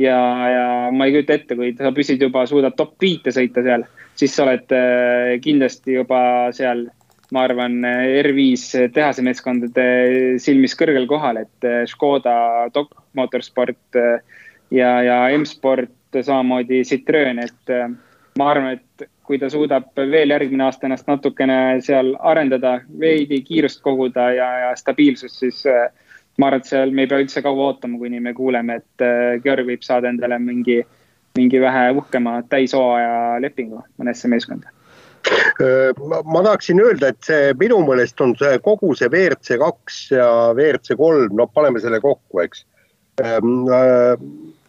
ja, 0.00 0.16
ja 0.48 0.66
ma 0.90 1.06
ei 1.06 1.12
kujuta 1.12 1.36
ette, 1.36 1.56
kui 1.56 1.74
sa 1.76 1.92
püsid 1.92 2.22
juba, 2.22 2.46
suudad 2.48 2.74
top 2.76 2.96
viite 3.00 3.30
sõita 3.30 3.62
seal, 3.62 3.84
siis 4.18 4.34
sa 4.34 4.46
oled 4.46 4.72
äh, 4.72 5.36
kindlasti 5.44 5.98
juba 5.98 6.50
seal 6.56 6.88
ma 7.32 7.46
arvan, 7.46 7.78
R5 8.20 8.90
tehase 8.92 9.22
meeskondade 9.24 9.84
silmis 10.42 10.74
kõrgel 10.76 11.06
kohal, 11.08 11.38
et 11.40 11.68
Škoda, 11.88 12.68
Doc 12.74 12.90
Motorsport 13.16 13.96
ja, 13.96 14.90
ja 15.00 15.16
M-Sport 15.38 16.20
samamoodi 16.20 16.82
Citroen, 16.84 17.40
et 17.40 17.72
ma 18.36 18.50
arvan, 18.52 18.76
et 18.76 19.08
kui 19.22 19.38
ta 19.38 19.50
suudab 19.50 19.92
veel 19.96 20.34
järgmine 20.34 20.64
aasta 20.66 20.88
ennast 20.88 21.06
natukene 21.06 21.80
seal 21.84 22.14
arendada, 22.18 22.80
veidi 23.00 23.42
kiirust 23.46 23.82
koguda 23.84 24.30
ja, 24.34 24.48
ja 24.64 24.72
stabiilsust, 24.76 25.38
siis 25.38 25.62
ma 26.38 26.48
arvan, 26.48 26.62
et 26.62 26.70
seal 26.70 26.90
me 26.90 27.04
ei 27.04 27.10
pea 27.10 27.22
üldse 27.22 27.42
kaua 27.44 27.70
ootama, 27.70 28.00
kuni 28.00 28.20
me 28.20 28.34
kuuleme, 28.34 28.80
et 28.82 29.06
Georg 29.44 29.68
võib 29.68 29.86
saada 29.86 30.10
endale 30.10 30.38
mingi, 30.42 30.80
mingi 31.38 31.60
vähe 31.62 31.90
uhkema 31.96 32.40
täishooaja 32.50 33.40
lepingu 33.44 33.84
mõnesse 34.00 34.30
meeskonda 34.32 34.72
ma 36.24 36.42
tahaksin 36.42 36.80
öelda, 36.82 37.12
et 37.12 37.26
see 37.26 37.52
minu 37.60 37.78
meelest 37.86 38.20
on 38.24 38.34
see 38.38 38.58
kogu 38.64 38.92
see 38.98 39.10
WRC 39.10 39.58
kaks 39.60 39.98
ja 40.16 40.26
WRC 40.56 40.96
kolm, 40.98 41.36
no 41.38 41.46
paneme 41.46 41.80
selle 41.82 42.00
kokku, 42.02 42.42
eks. 42.42 42.64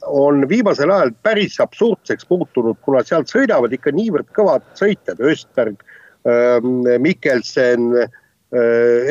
On 0.08 0.50
viimasel 0.50 0.92
ajal 0.92 1.13
päris 1.24 1.60
absurdseks 1.63 2.28
muutunud, 2.30 2.78
kuna 2.82 3.04
sealt 3.08 3.32
sõidavad 3.32 3.74
ikka 3.74 3.94
niivõrd 3.96 4.30
kõvad 4.36 4.66
sõitjad, 4.80 5.22
Östberg, 5.24 5.84
Mikkelsen, 7.04 7.89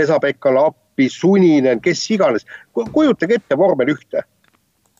Esa-Pekka 0.03 0.53
Lappi, 0.55 1.09
Suninen, 1.13 1.81
kes 1.81 2.05
iganes. 2.15 2.47
kujutage 2.73 3.41
ette 3.41 3.59
vormel 3.59 3.95
ühte. 3.95 4.23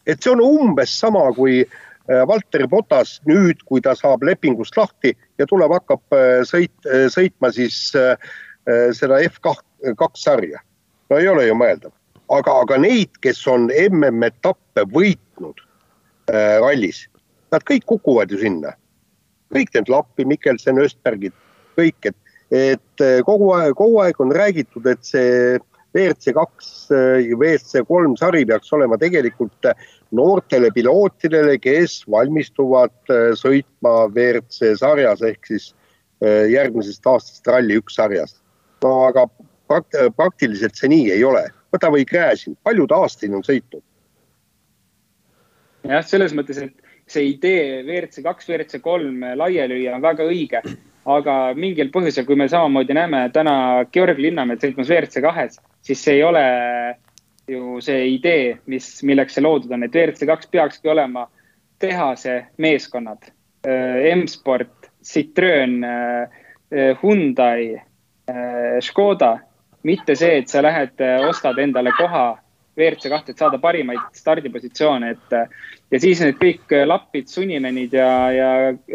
et 0.07 0.23
see 0.23 0.33
on 0.33 0.41
umbes 0.41 0.91
sama, 0.99 1.33
kui 1.33 1.61
äh, 1.63 1.77
Äh, 2.11 2.25
Valteri 2.27 2.67
Potas 2.67 3.21
nüüd, 3.29 3.61
kui 3.69 3.83
ta 3.83 3.95
saab 3.95 4.25
lepingust 4.27 4.77
lahti 4.77 5.13
ja 5.39 5.47
tuleb, 5.47 5.71
hakkab 5.77 6.17
äh, 6.17 6.41
sõit, 6.49 6.75
äh, 6.89 7.07
sõitma 7.13 7.53
siis 7.55 7.79
seda 8.63 9.17
F2 9.27 10.09
sarja. 10.15 10.61
no 11.11 11.19
ei 11.19 11.27
ole 11.29 11.49
ju 11.49 11.55
mõeldav, 11.59 11.91
aga, 12.31 12.53
aga 12.63 12.77
neid, 12.79 13.11
kes 13.23 13.41
on 13.51 13.67
MM-etappe 13.75 14.85
võitnud 14.95 15.59
äh, 16.31 16.59
rallis, 16.63 17.07
nad 17.53 17.65
kõik 17.69 17.87
kukuvad 17.89 18.31
ju 18.33 18.41
sinna. 18.43 18.77
kõik 19.53 19.75
need 19.75 19.89
Lappi, 19.93 20.25
Mikkelsen, 20.25 20.81
Östbergid, 20.81 21.35
kõik, 21.77 22.09
et, 22.09 22.17
et 22.57 23.03
kogu 23.27 23.51
aeg, 23.53 23.75
kogu 23.77 23.99
aeg 24.01 24.21
on 24.25 24.33
räägitud, 24.33 24.87
et 24.89 25.05
see 25.05 25.59
WRC 25.93 26.33
kaks 26.33 26.71
ja 26.89 27.37
WRC 27.37 27.83
kolm 27.85 28.15
sari 28.17 28.47
peaks 28.49 28.73
olema 28.73 28.97
tegelikult 28.97 29.69
noortele 30.13 30.71
pilootidele, 30.71 31.57
kes 31.63 32.03
valmistuvad 32.11 32.95
äh, 33.11 33.33
sõitma 33.39 34.07
WRC 34.13 34.75
sarjas 34.81 35.25
ehk 35.27 35.49
siis 35.49 35.71
äh, 36.25 36.49
järgmisest 36.53 37.07
aastast 37.09 37.49
Rally1 37.49 37.93
sarjas. 37.93 38.37
no 38.85 38.93
aga 39.09 39.27
prakt 39.71 39.97
praktiliselt 40.17 40.77
see 40.77 40.91
nii 40.93 41.11
ei 41.17 41.25
ole. 41.25 41.47
võta 41.73 41.89
või 41.89 42.05
Gräzin, 42.05 42.57
palju 42.65 42.87
ta 42.87 42.99
aastaid 43.01 43.33
on 43.33 43.45
sõitnud? 43.47 43.85
Jah, 45.89 46.07
selles 46.07 46.35
mõttes, 46.37 46.63
et 46.63 47.13
see 47.13 47.33
idee 47.33 47.83
WRC 47.83 48.23
kaks, 48.25 48.49
WRC 48.49 48.81
kolm 48.85 49.25
laiali 49.37 49.81
lüüa 49.81 49.97
on 49.97 50.05
väga 50.05 50.27
õige, 50.29 50.63
aga 51.13 51.37
mingil 51.59 51.91
põhjusel, 51.95 52.27
kui 52.27 52.39
me 52.39 52.49
samamoodi 52.51 52.95
näeme 52.97 53.25
täna 53.35 53.55
Georg 53.93 54.21
Linnamäed 54.23 54.63
sõitmas 54.63 54.91
WRC 54.91 55.23
kahes, 55.25 55.59
siis 55.83 56.03
see 56.05 56.21
ei 56.21 56.27
ole 56.27 56.45
ju 57.51 57.81
see 57.83 58.07
idee, 58.15 58.59
mis, 58.71 58.89
milleks 59.07 59.37
see 59.37 59.45
loodud 59.45 59.73
on, 59.75 59.83
et 59.87 59.95
WRC 59.95 60.27
kaks 60.29 60.51
peakski 60.53 60.93
olema 60.93 61.27
tehase 61.83 62.47
meeskonnad. 62.63 63.33
Äh, 63.67 64.15
M-sport, 64.17 64.91
Citroen, 65.03 65.85
äh, 65.85 66.23
äh, 66.71 66.99
Hyundai, 67.03 67.83
Škoda, 68.81 69.39
mitte 69.83 70.15
see, 70.17 70.39
et 70.39 70.49
sa 70.49 70.63
lähed, 70.63 71.01
ostad 71.27 71.59
endale 71.59 71.91
koha 71.99 72.39
WRC 72.79 73.11
kahte, 73.13 73.33
et 73.33 73.43
saada 73.43 73.59
parimaid 73.61 74.01
stardipositsioone, 74.17 75.11
et 75.13 75.35
ja 75.93 76.01
siis 76.01 76.23
need 76.25 76.39
kõik 76.41 76.73
Lapid, 76.89 77.29
Suninenid 77.29 77.93
ja, 77.97 78.09
ja 78.33 78.51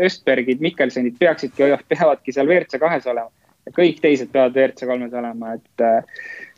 Östbergid, 0.08 0.63
Mikkelsenid 0.63 1.20
peaksidki, 1.20 1.70
peavadki 1.90 2.34
seal 2.34 2.50
WRC 2.50 2.82
kahes 2.82 3.06
olema. 3.08 3.30
kõik 3.76 4.02
teised 4.02 4.32
peavad 4.32 4.56
WRC 4.56 4.88
kolmes 4.90 5.13
olema, 5.13 5.56
et 5.58 5.88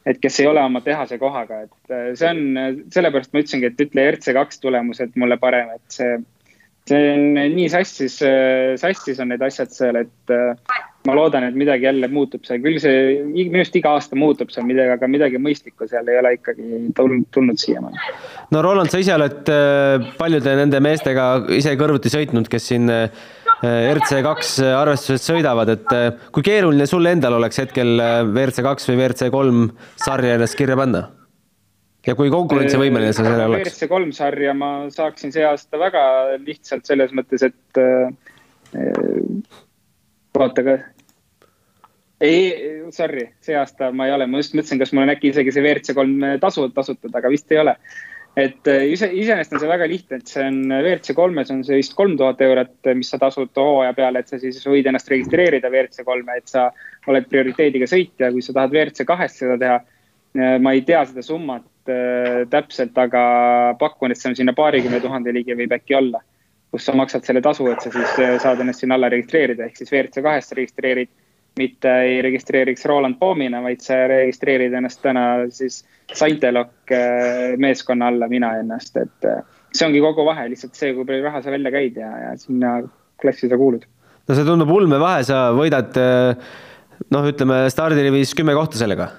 et 0.07 0.19
kes 0.21 0.39
ei 0.39 0.47
ole 0.47 0.61
oma 0.63 0.81
tehase 0.81 1.17
kohaga, 1.21 1.63
et 1.67 2.17
see 2.17 2.29
on, 2.29 2.77
sellepärast 2.93 3.33
ma 3.33 3.41
ütlesingi, 3.43 3.67
et 3.69 3.81
ütle 3.83 4.05
RC2 4.13 4.61
tulemused 4.63 5.17
mulle 5.19 5.37
parem, 5.37 5.73
et 5.75 5.97
see, 5.99 6.15
see 6.89 7.09
on 7.13 7.55
nii 7.55 7.69
sassis, 7.71 8.19
äh, 8.25 8.75
sassis 8.81 9.21
on 9.21 9.31
need 9.33 9.43
asjad 9.45 9.71
seal, 9.73 9.99
et 10.01 10.33
äh, 10.33 10.77
ma 11.07 11.15
loodan, 11.15 11.47
et 11.47 11.57
midagi 11.57 11.87
jälle 11.87 12.09
muutub 12.11 12.43
seal, 12.47 12.61
küll 12.65 12.79
see 12.83 13.21
minu 13.29 13.61
arust 13.61 13.79
iga 13.79 13.95
aasta 13.95 14.19
muutub 14.19 14.51
seal 14.53 14.67
midagi, 14.67 14.95
aga 14.97 15.09
midagi 15.11 15.41
mõistlikku 15.41 15.87
seal 15.89 16.09
ei 16.11 16.21
ole 16.21 16.35
ikkagi 16.37 16.83
tulnud, 16.97 17.27
tulnud 17.35 17.61
siiamaani. 17.61 18.13
no 18.55 18.63
Roland, 18.65 18.91
sa 18.91 19.01
ise 19.01 19.15
oled 19.15 19.53
paljude 20.19 20.55
nende 20.59 20.83
meestega 20.83 21.31
ise 21.55 21.77
kõrvuti 21.79 22.11
sõitnud, 22.13 22.51
kes 22.51 22.71
siin 22.73 22.89
Äh, 23.59 23.91
RC2 23.91 24.63
arvestuses 24.71 25.25
sõidavad, 25.27 25.67
et 25.73 25.89
äh, 25.91 26.13
kui 26.31 26.45
keeruline 26.47 26.85
sul 26.87 27.03
endal 27.09 27.35
oleks 27.35 27.59
hetkel 27.59 27.99
äh, 27.99 28.21
WRC2 28.23 28.87
või 28.87 29.01
WRC3 29.01 29.65
sarja 29.99 30.37
ennast 30.37 30.55
kirja 30.55 30.77
panna? 30.79 31.09
Ja 32.09 32.17
kui 32.17 32.31
konkurentsivõimeline 32.33 33.13
sa 33.15 33.25
seal 33.25 33.43
oleks? 33.45 33.77
WRC3 33.77 34.15
sarja 34.17 34.53
ma 34.57 34.71
saaksin 34.93 35.33
see 35.35 35.45
aasta 35.47 35.81
väga 35.81 36.03
lihtsalt 36.43 36.89
selles 36.89 37.13
mõttes, 37.15 37.45
et 37.45 37.81
vaata 40.39 40.65
ka. 40.65 40.77
ei, 42.25 42.43
sorry, 42.95 43.29
see 43.45 43.57
aasta 43.57 43.93
ma 43.95 44.09
ei 44.09 44.15
ole, 44.17 44.27
ma 44.27 44.41
just 44.41 44.57
mõtlesin, 44.57 44.81
kas 44.81 44.93
mul 44.93 45.05
on 45.07 45.15
äkki 45.15 45.33
isegi 45.33 45.55
see 45.55 45.65
WRC3 45.65 46.39
tasu 46.43 46.69
tasutud, 46.75 47.13
aga 47.15 47.31
vist 47.31 47.51
ei 47.53 47.61
ole 47.63 47.77
et 48.37 48.67
äh, 48.67 48.85
ise, 48.93 49.09
iseenesest 49.13 49.55
on 49.55 49.61
see 49.61 49.69
väga 49.69 49.87
lihtne, 49.89 50.19
et 50.19 50.31
see 50.31 50.43
on 50.45 50.59
WRC 50.69 51.15
kolmes 51.17 51.51
on 51.53 51.63
see 51.65 51.79
vist 51.79 51.95
kolm 51.97 52.15
tuhat 52.19 52.41
eurot, 52.45 52.75
mis 52.97 53.09
sa 53.11 53.19
tasud 53.21 53.51
hooaja 53.57 53.95
peale, 53.97 54.21
et 54.21 54.31
sa 54.31 54.39
siis 54.41 54.59
võid 54.67 54.87
ennast 54.89 55.09
registreerida 55.11 55.71
WRC 55.71 56.05
kolme, 56.07 56.37
et 56.39 56.51
sa 56.51 56.69
oled 57.09 57.27
prioriteediga 57.31 57.89
sõitja, 57.89 58.31
kui 58.33 58.45
sa 58.45 58.55
tahad 58.55 58.75
WRC 58.75 59.07
kahest 59.09 59.41
seda 59.43 59.57
teha. 59.61 59.79
Äh, 60.37 60.59
ma 60.61 60.75
ei 60.77 60.83
tea 60.85 61.01
seda 61.09 61.23
summat 61.25 61.89
äh, 61.89 62.43
täpselt, 62.51 62.97
aga 63.01 63.21
pakun, 63.79 64.13
et 64.13 64.19
see 64.19 64.29
on 64.29 64.35
sinna 64.37 64.53
paarikümne 64.53 64.99
tuhande 65.01 65.33
ligi 65.33 65.55
võib 65.57 65.73
äkki 65.73 65.97
olla. 65.97 66.21
kus 66.69 66.83
sa 66.85 66.93
maksad 66.93 67.25
selle 67.25 67.41
tasu, 67.41 67.65
et 67.65 67.81
sa 67.81 67.89
siis 67.89 68.11
äh, 68.21 68.35
saad 68.37 68.59
ennast 68.61 68.83
sinna 68.83 68.93
alla 68.99 69.07
registreerida, 69.09 69.65
ehk 69.65 69.79
siis 69.79 69.89
WRC 69.89 70.21
kahest 70.21 70.51
registreerid 70.53 71.09
mitte 71.57 71.89
ei 72.05 72.19
registreeriks 72.21 72.85
Roland 72.85 73.17
Poomina, 73.17 73.57
vaid 73.65 73.81
sa 73.81 74.03
registreerid 74.07 74.75
ennast 74.77 75.01
täna 75.01 75.23
siis 75.49 75.81
Saintelok 76.13 76.93
meeskonna 77.57 78.11
alla, 78.13 78.27
mina 78.29 78.51
ennast, 78.61 78.95
et 79.01 79.27
see 79.73 79.87
ongi 79.87 80.01
kogu 80.01 80.27
vahe, 80.27 80.45
lihtsalt 80.51 80.77
see, 80.77 80.93
kui 80.93 81.07
palju 81.09 81.25
raha 81.25 81.41
sa 81.41 81.53
välja 81.53 81.73
käid 81.73 81.97
ja, 81.97 82.09
ja 82.23 82.35
sinna 82.37 82.75
klassi 83.21 83.49
sa 83.49 83.57
kuulud. 83.57 83.89
no 84.29 84.37
see 84.37 84.45
tundub 84.45 84.69
ulmevahe, 84.77 85.25
sa 85.25 85.47
võidad 85.57 85.97
noh, 85.97 87.27
ütleme 87.33 87.63
stardirivis 87.73 88.37
kümme 88.37 88.53
kohta 88.57 88.77
sellega. 88.77 89.09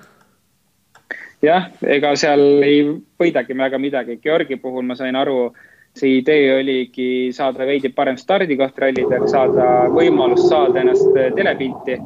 Jah, 1.45 1.71
ega 1.83 2.15
seal 2.19 2.63
ei 2.65 2.85
võidagi 3.21 3.57
väga 3.57 3.81
midagi, 3.81 4.21
Georgi 4.23 4.59
puhul 4.61 4.87
ma 4.87 4.97
sain 4.99 5.17
aru, 5.17 5.51
see 5.97 6.21
idee 6.21 6.53
oligi 6.55 7.11
saada 7.35 7.67
veidi 7.67 7.91
parem 7.95 8.19
stardikoht 8.21 8.79
rallidel, 8.79 9.27
saada 9.31 9.89
võimalus 9.91 10.47
saada 10.49 10.85
ennast 10.85 11.09
telepilti 11.37 11.99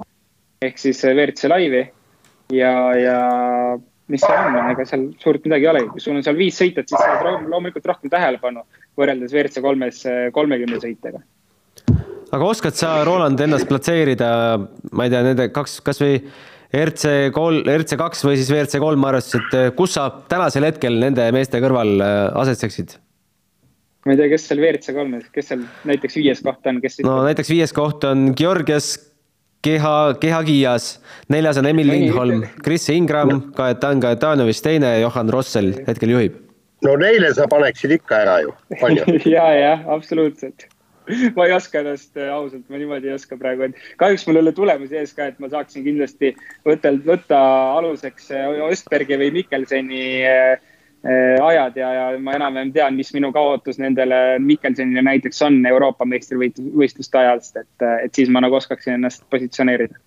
ehk 0.65 0.81
siis 0.81 1.03
WRC 1.05 1.51
laivi. 1.51 1.83
Ja, 2.53 2.73
ja 2.97 3.19
mis 4.13 4.21
see 4.21 4.37
on, 4.37 4.57
ega 4.73 4.85
seal 4.89 5.07
suurt 5.21 5.47
midagi 5.47 5.65
ei 5.65 5.71
olegi, 5.71 5.93
kui 5.95 6.03
sul 6.05 6.19
on 6.19 6.25
seal 6.25 6.37
viis 6.39 6.59
sõitjat, 6.61 6.91
siis 6.91 7.01
saad 7.01 7.49
loomulikult 7.49 7.87
rohkem 7.89 8.13
tähelepanu 8.13 8.65
võrreldes 9.01 9.33
WRC 9.33 9.63
kolmes 9.65 10.03
kolmekümne 10.37 10.81
sõitjaga. 10.83 11.23
aga 12.35 12.51
oskad 12.51 12.77
sa, 12.77 12.99
Roland, 13.07 13.41
ennast 13.41 13.69
platseerida, 13.71 14.29
ma 14.93 15.07
ei 15.07 15.13
tea, 15.13 15.23
nende 15.25 15.49
kaks, 15.55 15.79
kasvõi 15.87 16.19
RC 16.75 17.31
kolm, 17.35 17.63
RC 17.71 17.99
kaks 18.01 18.25
või 18.27 18.37
siis 18.41 18.51
WRC 18.51 18.81
kolm 18.83 19.07
arvestus, 19.07 19.41
et 19.41 19.75
kus 19.79 19.95
sa 19.97 20.09
tänasel 20.31 20.67
hetkel 20.67 20.99
nende 21.01 21.27
meeste 21.35 21.61
kõrval 21.63 21.97
äh, 22.03 22.21
asetseksid? 22.43 22.99
ma 24.05 24.13
ei 24.13 24.21
tea, 24.21 24.29
kes 24.35 24.47
seal 24.51 24.61
WRC 24.61 24.95
kolmes, 24.97 25.27
kes 25.33 25.51
seal 25.53 25.65
näiteks 25.89 26.19
viies 26.21 26.45
koht 26.45 26.67
on, 26.69 26.81
kes? 26.83 27.01
no 27.07 27.23
näiteks 27.25 27.53
viies 27.53 27.73
koht 27.77 28.05
on 28.09 28.33
Georgios 28.37 28.95
keha, 29.65 29.95
kehakiias, 30.21 30.91
neljas 31.33 31.61
on 31.61 31.71
Emil 31.71 31.89
Lindholm, 31.89 32.45
Kris 32.65 32.89
Ingram, 32.93 33.49
Kajetan 33.57 34.03
Kajetanovist 34.05 34.67
teine, 34.67 34.99
Johan 35.01 35.33
Rossel 35.33 35.73
hetkel 35.89 36.13
juhib. 36.17 36.37
no 36.85 36.99
neile 37.01 37.33
sa 37.37 37.49
paneksid 37.51 37.97
ikka 37.97 38.21
ära 38.27 38.39
ju, 38.45 38.53
on 38.83 38.99
ju? 38.99 39.19
ja, 39.37 39.49
jah, 39.57 39.89
absoluutselt 39.97 40.69
ma 41.37 41.47
ei 41.47 41.53
oska 41.53 41.81
ennast 41.81 42.17
äh, 42.17 42.31
ausalt, 42.33 42.65
ma 42.73 42.81
niimoodi 42.81 43.11
ei 43.11 43.17
oska 43.17 43.37
praegu, 43.41 43.69
et 43.69 43.81
kahjuks 44.01 44.27
mul 44.27 44.41
ei 44.41 44.45
ole 44.45 44.53
tulemusi 44.57 44.97
ees 45.01 45.13
ka, 45.17 45.29
et 45.31 45.41
ma 45.43 45.51
saaksin 45.53 45.85
kindlasti 45.87 46.33
võtta, 46.67 46.95
võtta 47.07 47.41
aluseks 47.81 48.31
äh, 48.33 48.63
Östbergi 48.71 49.19
või 49.21 49.33
Mikkelseni 49.41 50.07
äh, 50.29 50.55
ajad 51.45 51.77
ja, 51.77 51.91
ja 51.93 52.07
ma 52.17 52.39
enam-vähem 52.39 52.73
tean, 52.73 52.97
mis 52.97 53.13
minu 53.13 53.29
kaotus 53.35 53.77
nendele 53.83 54.39
Mikkelsonile 54.41 55.05
näiteks 55.05 55.43
on 55.45 55.61
Euroopa 55.69 56.09
meistrivõistluste 56.09 57.21
ajast, 57.21 57.61
et, 57.61 57.87
et 58.07 58.17
siis 58.17 58.33
ma 58.33 58.41
nagu 58.41 58.57
oskaksin 58.57 58.97
ennast 58.97 59.27
positsioneerida. 59.31 60.01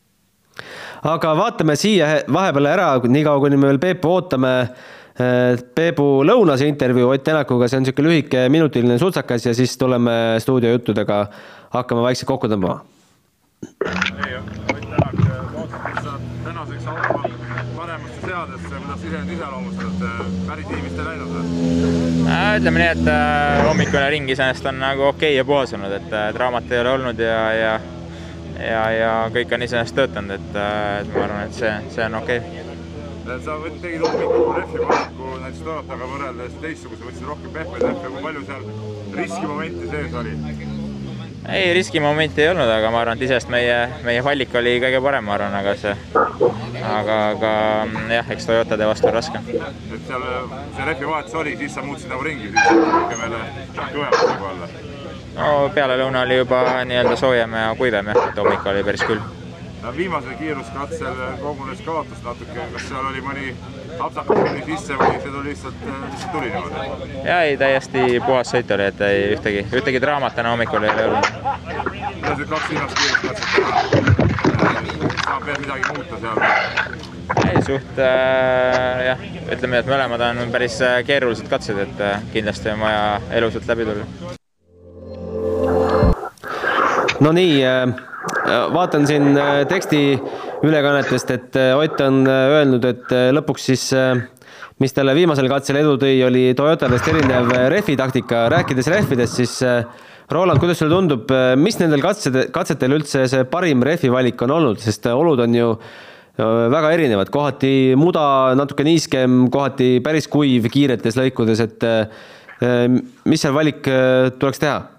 aga 1.05 1.35
vaatame 1.37 1.77
siia 1.77 2.23
vahepeal 2.33 2.73
ära, 2.73 2.91
niikaua 3.05 3.43
kuni 3.45 3.61
me 3.61 3.69
veel 3.69 3.83
Peepu 3.83 4.15
ootame. 4.17 4.53
Peepu 5.17 6.03
lõunase 6.27 6.67
intervjuu 6.69 7.09
Ott 7.09 7.23
Tänakuga, 7.25 7.67
see 7.67 7.79
on 7.79 7.85
niisugune 7.87 8.11
lühike 8.11 8.43
minutiline 8.53 8.99
sutsakas 9.01 9.47
ja 9.47 9.53
siis 9.57 9.73
tuleme 9.77 10.11
stuudiojuttudega, 10.43 11.23
hakkame 11.73 12.05
vaikselt 12.05 12.29
kokku 12.29 12.51
tõmbama. 12.51 12.83
ei, 14.27 14.37
Ott 14.37 14.85
Tänak, 14.91 15.17
loodetavasti 15.53 16.03
saab 16.03 16.21
tänaseks 16.43 16.87
autol 16.87 17.35
paremasse 17.75 18.21
seadesse, 18.27 18.75
kuidas 18.75 19.03
ise 19.09 19.23
nüüd 19.23 19.33
iseloomustad, 19.39 20.05
päris 20.47 20.69
nii 20.71 20.85
vist 20.85 21.01
ei 21.01 21.09
läinud 21.09 21.33
või? 21.33 21.43
Äh, 22.27 22.53
ütleme 22.59 22.83
nii, 22.83 22.89
et 22.93 23.11
äh, 23.13 23.65
hommikune 23.65 24.07
ring 24.13 24.29
iseenesest 24.29 24.69
on 24.69 24.81
nagu 24.81 25.09
okei 25.09 25.33
okay 25.33 25.37
ja 25.41 25.45
puhas 25.49 25.73
olnud, 25.77 25.97
et 25.97 26.17
draamat 26.37 26.71
ei 26.71 26.83
ole 26.83 26.93
olnud 26.99 27.25
ja, 27.25 27.41
ja 27.57 27.77
ja, 28.57 28.85
ja 28.91 29.11
kõik 29.33 29.53
on 29.53 29.65
iseenesest 29.65 29.97
töötanud, 29.97 30.37
et, 30.37 30.55
äh, 30.55 31.01
et 31.01 31.13
ma 31.13 31.27
arvan, 31.27 31.45
et 31.49 31.57
see, 31.57 31.73
see 31.93 32.05
on 32.05 32.21
okei 32.21 32.41
okay. 32.41 32.66
Sa 33.27 33.57
tegid 33.81 34.01
hommikul 34.01 34.55
rehvi 34.55 34.79
valiku 34.87 35.37
näiteks 35.41 35.63
Toyotaga 35.65 36.07
võrreldes 36.11 36.57
teistsuguse, 36.63 37.03
võtsid 37.03 37.27
rohkem 37.27 37.53
pehmeid 37.55 37.83
rehve, 37.83 38.11
kui 38.13 38.23
palju 38.23 38.43
seal 38.47 38.67
riskimomenti 39.17 39.89
sees 39.91 40.17
oli? 40.21 40.33
ei, 41.47 41.73
riskimomenti 41.75 42.43
ei 42.43 42.49
olnud, 42.53 42.71
aga 42.71 42.91
ma 42.91 43.01
arvan, 43.03 43.19
et 43.19 43.27
iseenesest 43.27 43.51
meie, 43.51 43.77
meie 44.07 44.23
valik 44.23 44.55
oli 44.59 44.77
kõige 44.83 45.01
parem, 45.03 45.27
ma 45.27 45.35
arvan, 45.35 45.55
aga 45.59 45.75
see, 45.79 45.95
aga, 46.17 47.17
aga 47.29 47.53
jah, 48.15 48.31
eks 48.35 48.47
Toyotade 48.49 48.89
vastu 48.89 49.11
on 49.11 49.17
raske. 49.19 49.43
et 49.47 50.07
seal 50.09 50.27
see 50.77 50.91
rehvivahetus 50.91 51.39
oli, 51.43 51.57
siis 51.63 51.75
sa 51.75 51.83
muutsid 51.87 52.11
nagu 52.13 52.27
ringi, 52.27 52.51
siis 52.53 52.85
rohkem 52.93 53.25
jälle 53.27 53.43
kõvemaks 53.75 54.29
nagu 54.31 54.53
olla 54.53 54.71
no 55.37 55.49
pealelõuna 55.73 56.23
oli 56.25 56.39
juba 56.39 56.61
nii-öelda 56.87 57.15
soojem 57.19 57.59
ja 57.59 57.67
kuivem 57.77 58.13
jah, 58.13 58.23
et 58.29 58.41
hommik 58.41 58.65
oli 58.71 58.83
päris 58.87 59.03
külm. 59.07 59.36
Viimasel 59.97 60.33
kiiruskatsel 60.39 61.15
kogunes 61.41 61.81
kaotus 61.81 62.23
natuke, 62.23 62.59
kas 62.73 62.87
seal 62.89 63.05
oli 63.05 63.21
mõni 63.21 63.53
apsakas 63.99 64.37
tuli 64.37 64.63
sisse 64.65 64.97
või 64.99 65.19
see 65.21 65.31
tuli 65.31 65.49
lihtsalt, 65.49 65.83
lihtsalt 65.85 66.31
tuli 66.31 66.49
niimoodi? 66.51 67.11
jaa, 67.25 67.41
ei 67.41 67.57
täiesti 67.57 68.05
puhas 68.25 68.51
sõit 68.53 68.71
oli, 68.75 68.89
et 68.91 69.01
ei 69.07 69.19
ühtegi, 69.35 69.65
ühtegi 69.79 70.01
draamat 70.01 70.35
täna 70.35 70.53
hommikul 70.55 70.83
ei 70.83 70.93
ole 70.93 71.05
olnud. 71.07 71.25
kuidas 72.19 72.37
need 72.37 72.49
kaks 72.49 72.69
viimast 72.69 72.95
kiiruskatset 73.01 73.49
teha? 73.55 74.27
saab 75.25 75.45
veel 75.45 75.61
midagi 75.61 75.83
muuta 75.93 76.15
seal? 76.21 76.37
ei, 77.45 77.61
suht 77.69 78.01
äh, 78.01 79.05
jah, 79.11 79.23
ütleme, 79.53 79.81
et 79.83 79.93
mõlemad 79.93 80.25
on 80.31 80.43
päris 80.53 80.81
äh, 80.85 80.99
keerulised 81.07 81.47
katsed, 81.51 81.79
et 81.85 82.03
äh, 82.03 82.19
kindlasti 82.33 82.73
on 82.73 82.83
vaja 82.85 83.21
elusalt 83.39 83.67
läbi 83.69 83.87
tulla 83.87 84.35
no 87.19 87.31
nii, 87.33 87.57
äh, 87.65 87.87
vaatan 88.73 89.05
siin 89.07 89.37
äh, 89.37 89.61
teksti 89.69 90.01
ülekannetest, 90.65 91.31
et 91.35 91.59
äh, 91.59 91.75
Ott 91.77 92.01
on 92.01 92.23
öelnud, 92.27 92.85
et 92.87 93.13
lõpuks 93.35 93.69
siis 93.71 93.85
mis 94.81 94.93
talle 94.93 95.15
viimasel 95.17 95.49
katsel 95.49 95.79
edu 95.81 95.95
tõi, 96.01 96.15
oli 96.25 96.43
Toyotadest 96.57 97.07
erinev 97.09 97.53
rehvitaktika. 97.73 98.47
rääkides 98.53 98.89
rehvidest, 98.93 99.39
siis 99.39 99.55
Roland, 100.31 100.59
kuidas 100.59 100.77
sulle 100.77 100.93
tundub, 100.93 101.31
mis 101.57 101.79
nendel 101.79 102.03
katsed, 102.03 102.37
katsetel 102.53 102.97
üldse 102.99 103.25
see 103.31 103.47
parim 103.49 103.81
rehvivalik 103.83 104.41
on 104.45 104.53
olnud, 104.57 104.81
sest 104.83 105.07
olud 105.09 105.39
on 105.39 105.55
ju 105.55 105.71
väga 106.37 106.91
erinevad, 106.93 107.31
kohati 107.33 107.95
muda 107.97 108.53
natuke 108.59 108.85
niiskem, 108.85 109.47
kohati 109.53 109.97
päris 110.05 110.29
kuiv 110.29 110.67
kiiretes 110.69 111.17
lõikudes, 111.17 111.63
et 111.63 111.87
mis 113.25 113.41
seal 113.41 113.57
valik 113.57 113.89
tuleks 114.37 114.61
teha? 114.61 114.96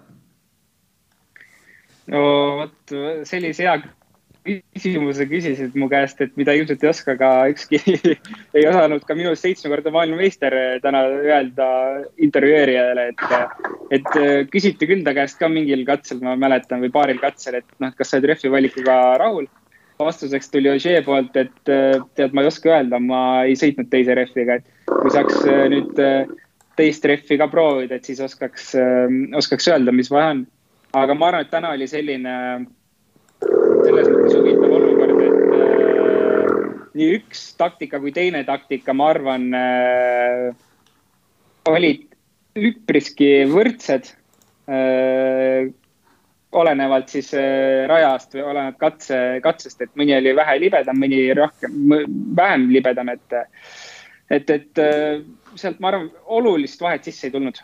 No 2.13 2.25
vot, 2.63 2.99
sellise 3.29 3.67
hea 3.67 3.79
küsimuse 4.49 5.27
küsisid 5.29 5.77
mu 5.79 5.89
käest, 5.91 6.21
et 6.25 6.35
mida 6.39 6.55
ilmselt 6.57 6.83
ei 6.85 6.91
oska 6.91 7.15
ka 7.21 7.31
ükski 7.53 7.81
ei 8.57 8.65
osanud 8.69 9.05
ka 9.07 9.17
minust 9.19 9.45
seitsmekordne 9.45 9.93
maailmameister 9.95 10.57
täna 10.85 11.05
öelda 11.21 11.69
intervjueerijale, 12.25 13.09
et, 13.13 13.55
et 13.99 14.11
küsiti 14.53 14.89
küll 14.89 15.05
ta 15.07 15.15
käest 15.17 15.41
ka 15.41 15.51
mingil 15.53 15.85
katsel, 15.89 16.23
ma 16.25 16.37
mäletan, 16.41 16.83
või 16.85 16.93
paaril 16.95 17.21
katsel, 17.23 17.61
et 17.61 17.81
noh, 17.83 17.95
kas 17.97 18.13
sa 18.13 18.19
oled 18.19 18.31
rehvi 18.33 18.53
valikuga 18.53 18.99
rahul. 19.21 19.49
vastuseks 19.99 20.53
tuli 20.55 20.71
Ožee 20.71 21.01
poolt, 21.03 21.37
et 21.37 21.57
tead, 21.67 22.33
ma 22.33 22.45
ei 22.45 22.51
oska 22.53 22.71
öelda, 22.71 23.01
ma 23.03 23.23
ei 23.45 23.57
sõitnud 23.59 23.89
teise 23.91 24.15
rehviga, 24.15 24.61
et 24.61 24.93
kui 24.93 25.11
saaks 25.11 25.43
nüüd 25.73 25.99
teist 26.79 27.05
rehvi 27.11 27.39
ka 27.41 27.49
proovida, 27.51 27.99
et 27.99 28.07
siis 28.07 28.21
oskaks, 28.23 28.71
oskaks 29.41 29.67
öelda, 29.73 29.93
mis 29.93 30.11
vahe 30.15 30.37
on 30.37 30.47
aga 30.97 31.15
ma 31.15 31.29
arvan, 31.29 31.45
et 31.45 31.51
täna 31.53 31.73
oli 31.77 31.89
selline 31.91 32.35
selles 33.39 34.09
mõttes 34.11 34.37
huvitav 34.39 34.77
olukord, 34.79 35.21
et 35.25 35.57
äh, 35.59 36.71
nii 36.99 37.11
üks 37.19 37.43
taktika 37.61 38.01
kui 38.03 38.15
teine 38.17 38.45
taktika, 38.49 38.95
ma 38.97 39.11
arvan 39.13 39.51
äh,, 39.57 40.49
olid 41.69 42.07
üpriski 42.59 43.45
võrdsed 43.51 44.15
äh,. 44.71 45.69
olenevalt 46.59 47.11
siis 47.13 47.27
rajast 47.91 48.33
või 48.33 48.47
olenevalt 48.49 48.79
katse, 48.81 49.17
katsest, 49.45 49.83
et 49.85 49.91
mõni 50.01 50.15
oli 50.17 50.33
vähe 50.33 50.55
libedam, 50.63 50.97
mõni 50.97 51.19
rohkem, 51.37 51.75
vähem 52.39 52.71
libedam, 52.73 53.11
et, 53.13 53.37
et, 54.33 54.51
et 54.57 54.81
sealt 55.61 55.77
ma 55.85 55.91
arvan, 55.93 56.09
olulist 56.25 56.81
vahet 56.81 57.05
sisse 57.05 57.29
ei 57.29 57.35
tulnud 57.35 57.61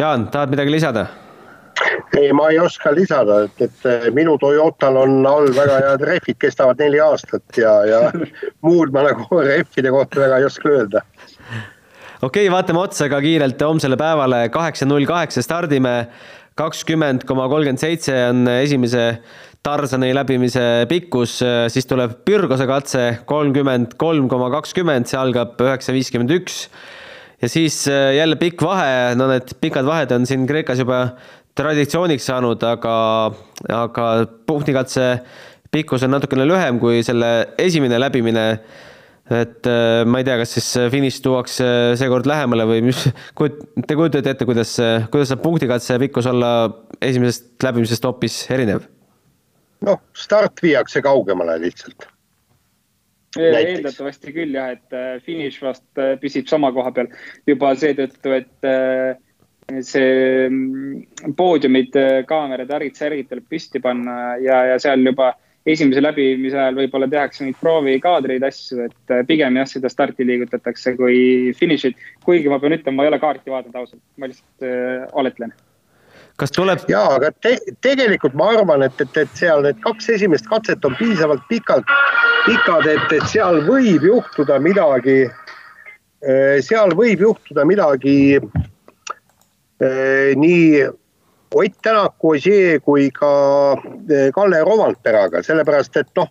Jaan, 0.00 0.30
tahad 0.32 0.48
midagi 0.48 0.72
lisada? 0.72 1.06
ei, 2.16 2.30
ma 2.32 2.46
ei 2.48 2.58
oska 2.58 2.92
lisada, 2.96 3.42
et, 3.44 3.60
et 3.66 4.12
minu 4.16 4.38
Toyotal 4.40 4.96
on 4.96 5.26
all 5.28 5.50
väga 5.56 5.76
head 5.84 6.04
rehvid, 6.08 6.38
kestavad 6.40 6.80
neli 6.80 7.00
aastat 7.04 7.58
ja, 7.60 7.74
ja 7.84 7.98
muud 8.66 8.94
ma 8.94 9.04
nagu 9.06 9.40
rehvide 9.44 9.92
kohta 9.92 10.22
väga 10.22 10.38
ei 10.40 10.46
oska 10.48 10.72
öelda. 10.72 11.02
okei 12.22 12.46
okay,, 12.46 12.52
vaatame 12.52 12.80
otsa 12.80 13.10
ka 13.12 13.20
kiirelt 13.20 13.60
homsele 13.60 13.98
päevale, 14.00 14.46
kaheksa 14.54 14.88
null 14.88 15.04
kaheksa 15.08 15.44
stardime, 15.44 15.94
kakskümmend 16.56 17.26
koma 17.28 17.48
kolmkümmend 17.52 17.84
seitse 17.84 18.16
on 18.30 18.48
esimese 18.56 19.04
Tarsani 19.60 20.14
läbimise 20.16 20.86
pikkus, 20.88 21.42
siis 21.68 21.84
tuleb 21.88 22.22
Pürgose 22.24 22.64
katse 22.68 23.04
kolmkümmend 23.28 23.98
kolm 24.00 24.32
koma 24.32 24.48
kakskümmend, 24.56 25.12
see 25.12 25.20
algab 25.20 25.60
üheksa 25.60 25.92
viiskümmend 25.92 26.32
üks 26.40 26.64
ja 27.42 27.48
siis 27.48 27.82
äh, 27.88 28.14
jälle 28.16 28.36
pikk 28.40 28.62
vahe, 28.64 29.14
no 29.18 29.28
need 29.30 29.54
pikad 29.60 29.86
vahed 29.88 30.12
on 30.16 30.26
siin 30.28 30.46
Kreekas 30.48 30.82
juba 30.82 31.00
traditsiooniks 31.58 32.28
saanud, 32.30 32.62
aga, 32.64 32.94
aga 33.74 34.06
punktikatse 34.48 35.08
pikkus 35.72 36.04
on 36.06 36.14
natukene 36.16 36.46
lühem 36.48 36.78
kui 36.82 37.02
selle 37.06 37.50
esimene 37.58 38.00
läbimine. 38.00 38.46
et 39.30 39.66
äh, 39.70 40.04
ma 40.06 40.18
ei 40.18 40.26
tea, 40.26 40.36
kas 40.40 40.56
siis 40.56 40.68
finiš 40.90 41.20
tuuakse 41.22 41.66
seekord 41.98 42.26
lähemale 42.26 42.64
või 42.66 42.80
mis, 42.88 43.04
te 43.86 43.96
kujutate 43.96 44.34
ette, 44.34 44.46
kuidas, 44.48 44.74
kuidas 45.12 45.30
saab 45.30 45.44
punktikatse 45.44 45.98
pikkus 46.02 46.26
olla 46.26 46.54
esimesest 47.00 47.62
läbimisest 47.62 48.08
hoopis 48.08 48.42
erinev? 48.50 48.88
noh, 49.86 50.00
start 50.12 50.60
viiakse 50.64 51.00
kaugemale 51.04 51.56
lihtsalt 51.62 52.10
eeldatavasti 53.38 54.32
küll 54.34 54.54
jah, 54.56 54.72
et 54.74 54.96
äh, 54.96 55.18
finiš 55.24 55.60
vast 55.62 56.00
äh, 56.00 56.16
püsib 56.20 56.48
sama 56.50 56.72
koha 56.74 56.92
peal. 56.94 57.10
Juba 57.46 57.74
seetõttu, 57.78 58.32
et 58.34 58.66
äh, 58.66 59.14
see 59.86 60.48
mm, 60.48 61.36
poodiumid, 61.38 61.94
kaamerad, 62.26 62.72
ärid, 62.80 62.96
särgid 62.98 63.30
tuleb 63.30 63.46
püsti 63.50 63.82
panna 63.82 64.34
ja, 64.42 64.64
ja 64.72 64.80
seal 64.82 65.04
juba 65.06 65.30
esimese 65.68 66.02
läbimise 66.02 66.56
ajal 66.58 66.78
võib-olla 66.80 67.06
tehakse 67.12 67.44
neid 67.44 67.58
proovikaadreid, 67.60 68.42
asju, 68.48 68.88
et 68.88 69.16
pigem 69.28 69.60
jah, 69.60 69.68
seda 69.68 69.92
starti 69.92 70.26
liigutatakse 70.26 70.96
kui 70.98 71.52
finišit. 71.58 72.00
kuigi 72.24 72.50
ma 72.50 72.58
pean 72.58 72.74
ütlema, 72.80 72.96
ma 72.96 73.06
ei 73.06 73.12
ole 73.12 73.20
kaarti 73.22 73.52
vaadanud 73.52 73.82
ausalt, 73.82 74.02
ma 74.16 74.30
lihtsalt 74.30 74.66
äh, 74.66 75.04
oletlen 75.12 75.54
kas 76.40 76.54
tuleb? 76.56 76.80
ja, 76.88 77.02
aga 77.16 77.30
te, 77.44 77.56
tegelikult 77.84 78.34
ma 78.38 78.50
arvan, 78.54 78.84
et, 78.86 78.96
et, 79.04 79.16
et 79.22 79.36
seal 79.38 79.62
need 79.66 79.78
kaks 79.84 80.08
esimest 80.16 80.48
katset 80.50 80.84
on 80.88 80.96
piisavalt 80.98 81.44
pikalt, 81.50 81.92
pikad, 82.46 82.88
et, 82.88 83.12
et 83.18 83.26
seal 83.30 83.62
võib 83.68 84.06
juhtuda 84.08 84.58
midagi. 84.62 85.20
Eh, 86.20 86.58
seal 86.64 86.92
võib 86.96 87.22
juhtuda 87.24 87.64
midagi 87.64 88.36
eh, 88.36 90.32
nii 90.36 90.88
Ott 91.50 91.78
Tänaku, 91.82 92.34
Ožee 92.36 92.76
kui 92.84 93.08
ka 93.10 93.30
eh, 93.74 94.28
Kalle 94.36 94.60
Romantperaga, 94.62 95.40
sellepärast 95.42 95.96
et 95.96 96.12
noh, 96.20 96.28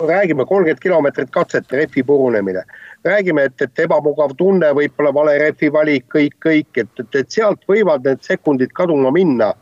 räägime 0.00 0.48
kolmkümmend 0.48 0.80
kilomeetrit 0.82 1.30
katset, 1.30 1.68
rehvi 1.72 2.02
purunemine 2.08 2.64
räägime, 3.06 3.46
et, 3.48 3.62
et 3.62 3.84
ebamugav 3.86 4.34
tunne, 4.38 4.70
võib-olla 4.76 5.12
vale 5.14 5.36
rehvi 5.40 5.70
valik, 5.72 6.06
kõik, 6.12 6.36
kõik, 6.44 6.70
et, 6.82 6.90
et, 7.02 7.20
et 7.22 7.30
sealt 7.30 7.62
võivad 7.68 8.04
need 8.06 8.24
sekundid 8.26 8.74
kaduma 8.76 9.12
minna 9.14 9.52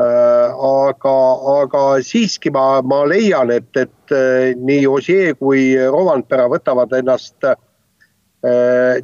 äh,. 0.00 0.64
aga, 0.68 1.16
aga 1.58 1.84
siiski 2.02 2.52
ma, 2.54 2.82
ma 2.82 3.04
leian, 3.08 3.52
et, 3.54 3.70
et 3.76 4.14
äh, 4.14 4.54
nii 4.56 4.86
Ossier 4.90 5.36
kui 5.38 5.72
Rovanpera 5.78 6.48
võtavad 6.52 6.92
ennast 6.98 7.46
äh, 7.46 7.54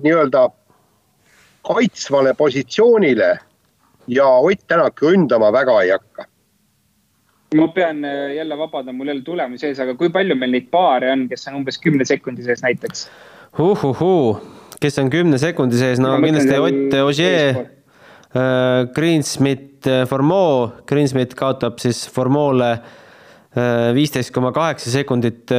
nii-öelda 0.03 0.49
kaitsvale 1.67 2.35
positsioonile 2.35 3.31
ja 4.11 4.27
Ott 4.41 4.67
Tänak 4.67 5.03
ründama 5.03 5.53
väga 5.53 5.83
ei 5.85 5.95
hakka 5.95 6.31
ma 7.57 7.69
pean 7.69 8.05
äh, 8.05 8.35
jälle 8.35 8.59
vabandama, 8.59 8.97
mul 8.97 9.09
ei 9.09 9.13
ole 9.13 9.23
tulemusi 9.23 9.67
ees, 9.67 9.81
aga 9.83 9.95
kui 9.99 10.11
palju 10.15 10.37
meil 10.39 10.53
neid 10.55 10.69
paare 10.71 11.11
on, 11.13 11.27
kes 11.31 11.49
on 11.51 11.61
umbes 11.61 11.81
kümne 11.83 12.07
sekundi 12.07 12.47
sees 12.47 12.63
näiteks? 12.63 13.09
Uhuhuu, 13.59 14.37
kes 14.81 14.99
on 15.03 15.11
kümne 15.13 15.41
sekundi 15.41 15.79
sees, 15.81 16.01
no 16.03 16.15
kindlasti 16.23 16.59
Ott 16.61 16.97
Ogier, 17.03 17.59
äh, 18.31 18.87
Greensmit, 18.95 19.89
Formeau, 20.09 20.71
Greensmit 20.87 21.35
kaotab 21.35 21.81
siis 21.83 22.05
Formeaule 22.13 22.75
viisteist 23.97 24.31
koma 24.31 24.53
kaheksa 24.55 24.93
sekundit. 24.93 25.51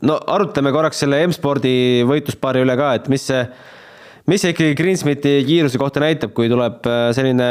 no 0.00 0.14
arutame 0.32 0.70
korraks 0.72 1.02
selle 1.02 1.18
M-spordi 1.26 2.00
võitluspaari 2.08 2.62
üle 2.64 2.72
ka, 2.80 2.94
et 2.96 3.10
mis 3.12 3.26
see, 3.28 3.42
mis 4.32 4.40
see 4.40 4.54
ikkagi 4.54 4.78
Greensmiti 4.78 5.34
kiiruse 5.44 5.76
kohta 5.76 6.00
näitab, 6.00 6.32
kui 6.32 6.48
tuleb 6.48 6.88
selline 7.12 7.50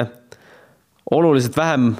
oluliselt 1.13 1.59
vähem 1.59 1.91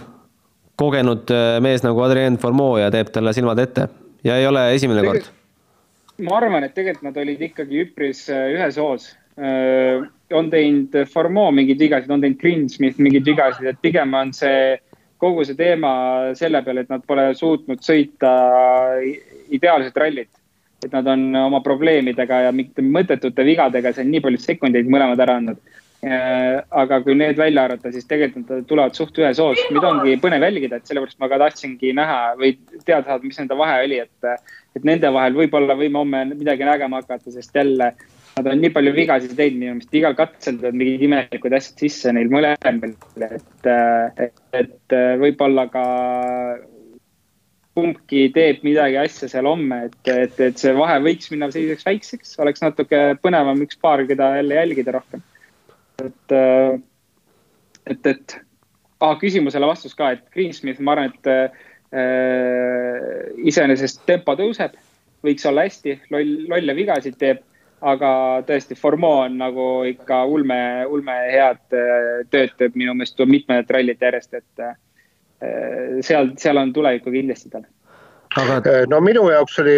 kogenud 0.79 1.31
äh, 1.31 1.59
mees 1.63 1.83
nagu 1.85 2.01
Adrien 2.05 2.37
Formeau 2.41 2.77
ja 2.81 2.89
teeb 2.93 3.11
talle 3.13 3.33
silmad 3.35 3.61
ette. 3.61 3.87
Ja 4.23 4.37
ei 4.39 4.47
ole 4.47 4.69
esimene 4.75 5.03
kord. 5.05 5.27
Ma 6.21 6.37
arvan, 6.37 6.65
et 6.65 6.75
tegelikult 6.77 7.07
nad 7.09 7.19
olid 7.21 7.41
ikkagi 7.49 7.83
üpris 7.87 8.25
äh, 8.31 8.51
ühes 8.55 8.77
hoos. 8.81 9.09
Äh, 9.37 10.03
on 10.33 10.49
teinud 10.53 10.95
Formeau 11.09 11.53
mingeid 11.55 11.81
vigasid, 11.81 12.11
on 12.13 12.21
teinud 12.21 12.41
Greensmith 12.41 13.01
mingeid 13.01 13.25
vigasid, 13.27 13.69
et 13.69 13.81
pigem 13.81 14.13
on 14.17 14.33
see 14.35 14.77
kogu 15.23 15.45
see 15.47 15.57
teema 15.57 15.93
selle 16.37 16.59
peale, 16.65 16.83
et 16.83 16.91
nad 16.91 17.03
pole 17.07 17.29
suutnud 17.37 17.81
sõita 17.85 18.31
ideaalset 19.53 19.97
rallit. 19.97 20.31
et 20.83 20.91
nad 20.91 21.07
on 21.07 21.21
oma 21.39 21.61
probleemidega 21.63 22.41
ja 22.43 22.49
mingite 22.51 22.83
mõttetute 22.83 23.45
vigadega 23.47 23.93
seal 23.95 24.09
nii 24.09 24.19
palju 24.19 24.41
sekundeid 24.43 24.89
mõlemad 24.91 25.21
ära 25.23 25.37
andnud 25.39 25.61
Äh, 26.03 26.57
aga 26.75 26.97
kui 26.99 27.13
need 27.15 27.37
välja 27.39 27.63
arvata, 27.63 27.87
siis 27.93 28.03
tegelikult 28.09 28.49
nad 28.51 28.65
tulevad 28.67 28.97
suht 28.97 29.15
ühes 29.21 29.39
hoos, 29.39 29.61
mida 29.71 29.87
ongi 29.87 30.17
põnev 30.19 30.43
jälgida, 30.43 30.81
et 30.81 30.89
sellepärast 30.89 31.21
ma 31.23 31.29
ka 31.31 31.37
tahtsingi 31.45 31.93
näha 31.95 32.17
või 32.41 32.57
teada 32.83 33.05
saada, 33.05 33.23
mis 33.23 33.39
nende 33.39 33.55
vahe 33.55 33.77
oli, 33.85 34.01
et. 34.03 34.49
Et 34.75 34.85
nende 34.87 35.09
vahel 35.13 35.37
võib-olla 35.37 35.77
võime 35.77 36.01
homme 36.01 36.25
midagi 36.33 36.65
nägema 36.67 37.01
hakata, 37.01 37.31
sest 37.31 37.55
jälle 37.55 37.93
nad 38.33 38.49
on 38.49 38.61
nii 38.61 38.73
palju 38.73 38.93
vigasid 38.95 39.33
teinud 39.37 39.59
minu 39.59 39.73
meelest, 39.77 39.97
igal 39.97 40.15
katsel 40.17 40.57
tulevad 40.57 40.77
mingid 40.79 41.03
imelikud 41.05 41.53
asjad 41.53 41.83
sisse 41.85 42.13
neil 42.15 42.31
mõlemal, 42.33 42.95
et, 43.27 43.67
et, 44.25 44.39
et 44.57 44.95
võib-olla 45.21 45.67
ka 45.73 45.83
kumbki 47.77 48.27
teeb 48.33 48.63
midagi 48.65 48.97
asja 49.01 49.29
seal 49.29 49.49
homme, 49.49 49.83
et, 49.89 49.99
et, 50.09 50.39
et 50.47 50.61
see 50.61 50.73
vahe 50.77 50.99
võiks 51.05 51.29
minna 51.33 51.49
selliseks 51.53 51.85
väikseks, 51.87 52.33
oleks 52.43 52.61
natuke 52.65 53.03
põnevam 53.21 53.61
üks 53.65 53.79
paar, 53.81 54.05
keda 54.09 54.35
jälle 54.37 54.59
jälgida 54.59 54.97
rohkem. 54.97 55.23
et, 56.03 56.35
et, 57.89 58.09
et 58.13 58.37
ah, 59.03 59.15
küsimusele 59.21 59.69
vastus 59.69 59.97
ka, 59.97 60.13
et 60.13 60.25
Greensmith, 60.33 60.81
ma 60.81 60.95
arvan, 60.95 61.13
et 61.13 61.61
iseenesest 61.93 63.99
tempo 64.07 64.33
tõuseb, 64.39 64.71
võiks 65.23 65.45
olla 65.45 65.67
hästi, 65.67 65.91
loll, 66.09 66.47
lolle 66.49 66.73
vigasid 66.75 67.19
teeb 67.21 67.43
aga 67.83 68.09
tõesti, 68.47 68.77
Formeau 68.79 69.25
on 69.25 69.37
nagu 69.41 69.67
ikka 69.87 70.23
ulme, 70.31 70.57
ulme 70.89 71.15
head 71.31 71.75
äh, 71.75 72.23
tööd 72.31 72.55
teeb 72.59 72.77
minu 72.79 72.95
meelest 72.95 73.19
mitmed 73.27 73.71
rallid 73.73 74.03
järjest, 74.03 74.39
et 74.39 74.63
äh, 74.63 74.75
seal, 76.05 76.33
seal 76.39 76.59
on 76.61 76.73
tulevikku 76.75 77.11
kindlasti 77.13 77.51
tal. 77.51 77.65
aga 78.39 78.83
no 78.89 79.01
minu 79.03 79.27
jaoks 79.29 79.59
oli 79.61 79.75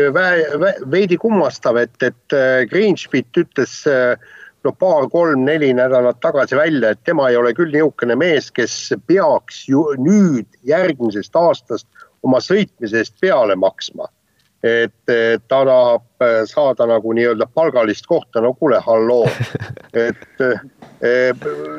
veidi 0.91 1.17
kummastav, 1.19 1.80
et, 1.82 1.95
et 2.06 2.36
Greensmith 2.69 3.41
ütles 3.41 3.82
äh, 3.89 4.13
no 4.65 4.73
paar-kolm-neli 4.80 5.73
nädalat 5.78 6.21
tagasi 6.23 6.58
välja, 6.58 6.93
et 6.93 7.01
tema 7.06 7.30
ei 7.30 7.38
ole 7.38 7.54
küll 7.58 7.73
niisugune 7.73 8.17
mees, 8.19 8.51
kes 8.54 8.93
peaks 9.08 9.65
ju 9.69 9.88
nüüd 10.01 10.47
järgmisest 10.69 11.38
aastast 11.41 11.89
oma 12.26 12.42
sõitmise 12.44 13.02
eest 13.02 13.18
peale 13.22 13.56
maksma. 13.56 14.10
et 14.66 14.94
ta 15.06 15.60
tahab 15.68 16.24
saada 16.50 16.88
nagu 16.90 17.12
nii-öelda 17.14 17.46
palgalist 17.54 18.08
kohta, 18.10 18.42
no 18.42 18.54
kuule, 18.58 18.80
halloo. 18.82 19.28
et 20.08 20.42
e, 20.42 21.12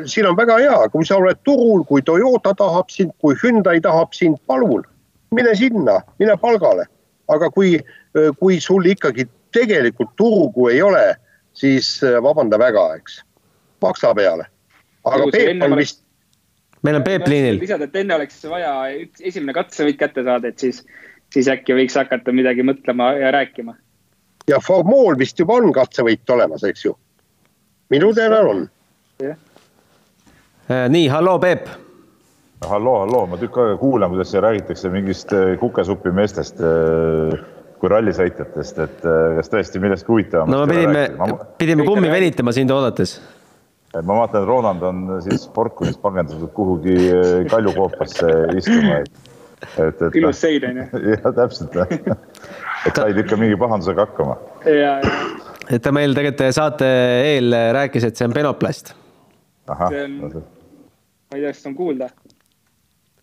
siin 0.06 0.28
on 0.28 0.36
väga 0.38 0.60
hea, 0.60 0.76
kui 0.92 1.02
sa 1.08 1.16
oled 1.18 1.40
turul, 1.42 1.82
kui 1.88 2.04
Toyota 2.06 2.52
tahab 2.54 2.92
sind, 2.94 3.10
kui 3.18 3.34
Hyundai 3.42 3.80
tahab 3.82 4.14
sind, 4.14 4.38
palun, 4.46 4.86
mine 5.34 5.56
sinna, 5.58 5.98
mine 6.22 6.38
palgale. 6.38 6.86
aga 7.26 7.50
kui, 7.50 7.80
kui 8.38 8.60
sul 8.62 8.86
ikkagi 8.86 9.26
tegelikult 9.50 10.12
turgu 10.16 10.68
ei 10.70 10.82
ole 10.82 11.16
siis 11.56 12.00
äh, 12.04 12.22
vabanda 12.22 12.58
väga, 12.58 12.88
eks, 13.00 13.20
maksa 13.82 14.14
peale. 14.14 14.46
aga 15.04 15.30
Peep 15.32 15.62
on 15.62 15.76
vist. 15.78 16.02
Meil 16.86 17.00
on 17.00 17.06
Peep 17.06 17.26
liinil. 17.30 17.58
lisada, 17.62 17.88
et 17.88 17.98
enne 18.02 18.16
oleks 18.18 18.38
vaja 18.50 18.72
üks 19.02 19.24
esimene 19.30 19.54
katsevõit 19.56 19.98
kätte 20.00 20.24
saada, 20.26 20.52
et 20.52 20.62
siis, 20.62 20.82
siis 21.34 21.50
äkki 21.52 21.76
võiks 21.78 21.98
hakata 21.98 22.34
midagi 22.34 22.64
mõtlema 22.66 23.12
ja 23.20 23.32
rääkima. 23.34 23.76
ja 24.50 24.60
Formool 24.62 25.18
vist 25.18 25.38
juba 25.42 25.58
on 25.60 25.72
katsevõit 25.74 26.36
olemas, 26.36 26.64
eks 26.64 26.86
ju? 26.86 26.94
minu 27.90 28.12
teada 28.14 28.40
on. 28.46 28.68
Äh, 29.22 30.86
nii, 30.90 31.08
halloo, 31.08 31.38
Peep 31.42 31.68
halloo, 32.66 32.96
halloo, 33.04 33.26
ma 33.30 33.36
tükk 33.38 33.58
aega 33.62 33.76
kuulan, 33.78 34.10
kuidas 34.14 34.32
räägitakse 34.34 34.90
mingist 34.90 35.32
äh, 35.36 35.54
kukesupi 35.60 36.10
meestest 36.14 36.62
kui 37.80 37.90
rallisõitjatest, 37.92 38.78
et 38.84 39.06
äh, 39.06 39.36
kas 39.38 39.50
tõesti 39.52 39.80
millestki 39.82 40.12
huvitavamast 40.12 40.54
no 40.54 40.64
me 40.64 40.76
pidime, 40.76 41.02
pidime 41.60 41.86
kummi 41.88 42.10
venitama 42.12 42.54
sind 42.56 42.72
oodates. 42.72 43.18
Ma 44.02 44.18
vaatan, 44.20 44.42
et 44.42 44.48
Roland 44.48 44.82
on 44.82 45.06
siis 45.24 45.46
Porkulis 45.54 45.96
pagendatud 46.02 46.50
kuhugi 46.56 46.96
äh, 47.10 47.46
kaljukoopasse 47.50 48.32
istuma, 48.56 49.00
et, 49.02 49.32
et, 49.78 50.02
et. 50.02 50.18
ilus 50.20 50.40
sein 50.40 50.68
on 50.68 50.82
ju. 50.82 50.86
jah, 51.14 51.28
täpselt 51.40 51.76
et 52.86 53.00
said 53.00 53.18
ikka 53.22 53.38
mingi 53.40 53.58
pahandusega 53.60 54.06
hakkama. 54.06 54.36
ja, 54.66 54.96
ja. 55.00 55.18
et 55.70 55.82
ta 55.82 55.92
meil 55.94 56.14
tegelikult 56.16 56.56
saate 56.56 56.88
eel 57.34 57.56
rääkis, 57.76 58.08
et 58.08 58.18
see 58.18 58.28
on 58.28 58.36
penoplast. 58.36 58.94
see 59.88 60.02
on, 60.04 60.18
ma 60.20 61.38
ei 61.38 61.42
tea, 61.42 61.52
kas 61.52 61.66
on 61.70 61.78
kuulda. 61.78 62.10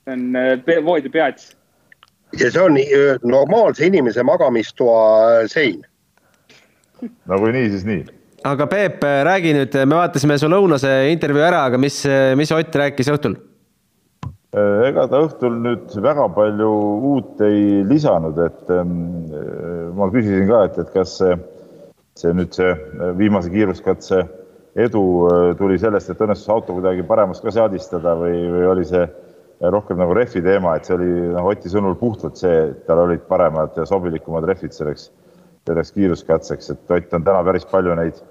see 0.04 0.18
on 0.18 0.26
äh, 0.40 0.86
voodipeats 0.86 1.54
ja 2.40 2.52
see 2.52 2.62
on 2.62 2.78
normaalse 3.24 3.86
inimese 3.86 4.24
magamistoa 4.24 5.48
sein. 5.48 5.86
no 7.02 7.40
kui 7.40 7.52
nii, 7.54 7.70
siis 7.70 7.86
nii. 7.86 8.06
Aga 8.44 8.68
Peep, 8.68 9.04
räägi 9.28 9.56
nüüd, 9.56 9.80
me 9.88 9.98
vaatasime 10.02 10.38
su 10.40 10.50
lõunase 10.52 10.92
intervjuu 11.14 11.44
ära, 11.46 11.64
aga 11.70 11.80
mis, 11.82 12.04
mis 12.40 12.52
Ott 12.56 12.76
rääkis 12.84 13.12
õhtul? 13.14 13.40
ega 14.54 15.08
ta 15.10 15.24
õhtul 15.24 15.56
nüüd 15.64 15.96
väga 16.04 16.28
palju 16.36 16.70
uut 17.10 17.42
ei 17.42 17.82
lisanud, 17.90 18.38
et 18.44 18.70
ähm, 18.70 18.92
ma 19.98 20.10
küsisin 20.14 20.46
ka, 20.46 20.60
et, 20.68 20.78
et 20.84 20.92
kas 20.94 21.16
see, 21.18 21.38
see 22.20 22.36
nüüd 22.38 22.54
see 22.54 22.70
viimase 23.18 23.50
kiiruskatse 23.50 24.22
edu 24.76 25.04
äh, 25.30 25.48
tuli 25.58 25.80
sellest, 25.82 26.12
et 26.14 26.22
õnnestus 26.22 26.52
auto 26.54 26.76
kuidagi 26.78 27.06
paremaks 27.08 27.42
ka 27.42 27.54
seadistada 27.54 28.14
või, 28.20 28.38
või 28.54 28.70
oli 28.76 28.86
see 28.90 29.08
rohkem 29.74 29.98
nagu 30.02 30.14
rehvi 30.18 30.42
teema, 30.46 30.76
et 30.76 30.86
see 30.86 31.00
oli 31.00 31.10
noh, 31.32 31.50
Oti 31.50 31.72
sõnul 31.72 31.98
puhtalt 31.98 32.38
see, 32.38 32.54
et 32.70 32.86
tal 32.86 33.04
olid 33.08 33.26
paremad 33.30 33.78
ja 33.80 33.88
sobilikumad 33.90 34.46
rehvid 34.50 34.76
selleks, 34.76 35.10
selleks 35.66 35.94
kiiruskatseks, 35.98 36.70
et 36.74 36.94
Ott 36.94 37.18
on 37.18 37.26
täna 37.26 37.42
päris 37.48 37.66
palju 37.70 37.98
neid 37.98 38.22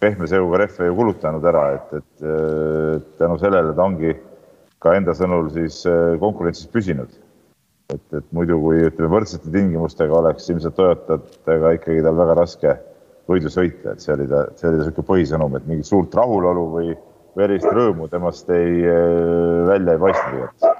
pehme 0.00 0.26
seoga 0.28 0.62
rehve 0.62 0.88
ju 0.88 0.96
kulutanud 0.96 1.44
ära, 1.44 1.64
et, 1.76 1.92
et 2.00 3.16
tänu 3.20 3.38
sellele 3.40 3.74
ta 3.76 3.84
ongi 3.84 4.14
ka 4.80 4.94
enda 4.96 5.14
sõnul 5.16 5.50
siis 5.52 5.82
äh, 5.88 6.14
konkurentsis 6.20 6.70
püsinud. 6.72 7.12
et, 7.90 8.04
et 8.14 8.26
muidu, 8.30 8.54
kui 8.62 8.84
ütleme 8.86 9.10
võrdsete 9.10 9.50
tingimustega 9.50 10.14
oleks 10.14 10.46
ilmselt 10.48 10.76
Toyotatega 10.78 11.72
ikkagi 11.76 12.04
tal 12.06 12.16
väga 12.20 12.36
raske 12.38 12.74
võidu 13.30 13.50
sõita, 13.50 13.94
et 13.94 14.04
see 14.04 14.14
oli 14.14 14.28
ta, 14.30 14.44
see 14.56 14.68
oli 14.68 14.78
ta 14.78 14.84
niisugune 14.84 15.08
põhisõnum, 15.08 15.56
et 15.58 15.66
mingit 15.66 15.88
suurt 15.88 16.14
rahulolu 16.14 16.66
või 16.76 16.94
verist 17.38 17.66
rõõmu 17.66 18.08
temast 18.10 18.50
ei, 18.54 18.84
äh, 18.86 19.66
välja 19.68 19.98
ei 19.98 20.04
paista 20.06 20.76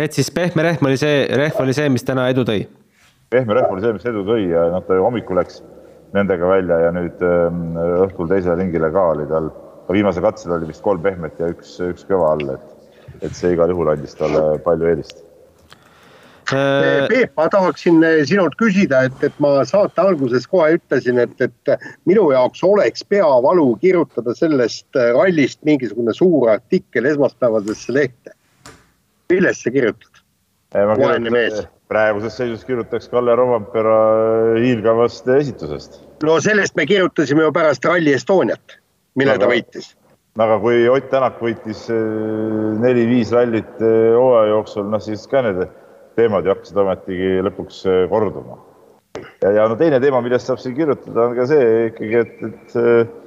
et 0.00 0.16
siis 0.16 0.30
pehme 0.32 0.64
rehm 0.64 0.88
oli 0.88 0.96
see, 1.00 1.26
rehv 1.36 1.60
oli 1.60 1.76
see, 1.76 1.88
mis 1.92 2.04
täna 2.06 2.28
edu 2.32 2.46
tõi? 2.48 2.64
pehme 3.30 3.54
rehv 3.54 3.74
oli 3.74 3.84
see, 3.84 3.94
mis 3.96 4.08
edu 4.10 4.24
tõi 4.26 4.48
ja 4.48 4.66
noh, 4.72 4.82
ta 4.86 4.96
ju 4.96 5.04
hommikul 5.06 5.38
läks 5.38 5.60
nendega 6.16 6.50
välja 6.50 6.78
ja 6.86 6.92
nüüd 6.96 7.24
ähm, 7.24 7.64
õhtul 8.06 8.30
teisele 8.30 8.58
ringile 8.60 8.90
ka 8.94 9.06
oli 9.14 9.26
tal, 9.30 9.50
viimasel 9.90 10.24
katsel 10.26 10.56
oli 10.58 10.70
vist 10.70 10.84
kolm 10.86 11.02
pehmet 11.04 11.38
ja 11.42 11.50
üks, 11.54 11.78
üks 11.84 12.06
kõva 12.08 12.34
all, 12.34 12.54
et, 12.56 12.94
et 13.20 13.34
see 13.36 13.54
igal 13.56 13.72
juhul 13.72 13.92
andis 13.94 14.16
talle 14.18 14.58
palju 14.66 14.90
eelist 14.90 15.24
Äh, 16.52 17.08
Peep, 17.08 17.36
ma 17.36 17.48
tahaksin 17.48 18.02
äh, 18.02 18.24
sinult 18.26 18.56
küsida, 18.58 19.04
et, 19.06 19.22
et 19.22 19.36
ma 19.42 19.60
saate 19.68 20.02
alguses 20.02 20.48
kohe 20.50 20.72
ütlesin, 20.78 21.20
et, 21.22 21.34
et 21.44 21.74
minu 22.10 22.30
jaoks 22.34 22.64
oleks 22.66 23.04
peavalu 23.06 23.68
kirjutada 23.82 24.34
sellest 24.34 24.88
äh, 24.98 25.12
rallist 25.14 25.60
mingisugune 25.68 26.14
suur 26.16 26.50
artikkel 26.56 27.06
esmaspäevasesse 27.12 27.94
lehte. 27.94 28.34
millest 29.30 29.62
sa 29.62 29.70
kirjutad? 29.70 30.24
Praeguses 31.90 32.36
seisus 32.38 32.62
kirjutaks 32.66 33.10
Kalle 33.10 33.34
Rovampera 33.38 33.96
hiilgavast 34.60 35.28
esitusest. 35.34 36.00
no 36.22 36.38
sellest 36.42 36.76
me 36.78 36.86
kirjutasime 36.86 37.46
ju 37.46 37.52
pärast 37.54 37.84
Rally 37.84 38.14
Estoniat, 38.14 38.78
mille 39.18 39.34
aga, 39.34 39.44
ta 39.44 39.50
võitis. 39.50 39.92
aga 40.38 40.58
kui 40.62 40.86
Ott 40.88 41.10
Tänak 41.10 41.40
võitis 41.42 41.86
neli-viis 42.80 43.32
rallit 43.34 43.78
hooaja 43.82 44.50
jooksul, 44.54 44.90
noh 44.90 45.02
siis 45.02 45.26
ka 45.30 45.42
need 45.46 45.64
teemad 46.18 46.46
ju 46.46 46.54
hakkasid 46.54 46.82
ometigi 46.82 47.38
lõpuks 47.48 47.82
korduma. 48.12 48.60
ja, 49.42 49.50
ja 49.58 49.66
no 49.68 49.78
teine 49.80 50.00
teema, 50.02 50.22
millest 50.22 50.50
saab 50.50 50.62
siin 50.62 50.76
kirjutada, 50.78 51.26
on 51.26 51.34
ka 51.38 51.48
see 51.50 51.90
ikkagi, 51.90 52.22
et, 52.22 52.46
et 52.50 53.18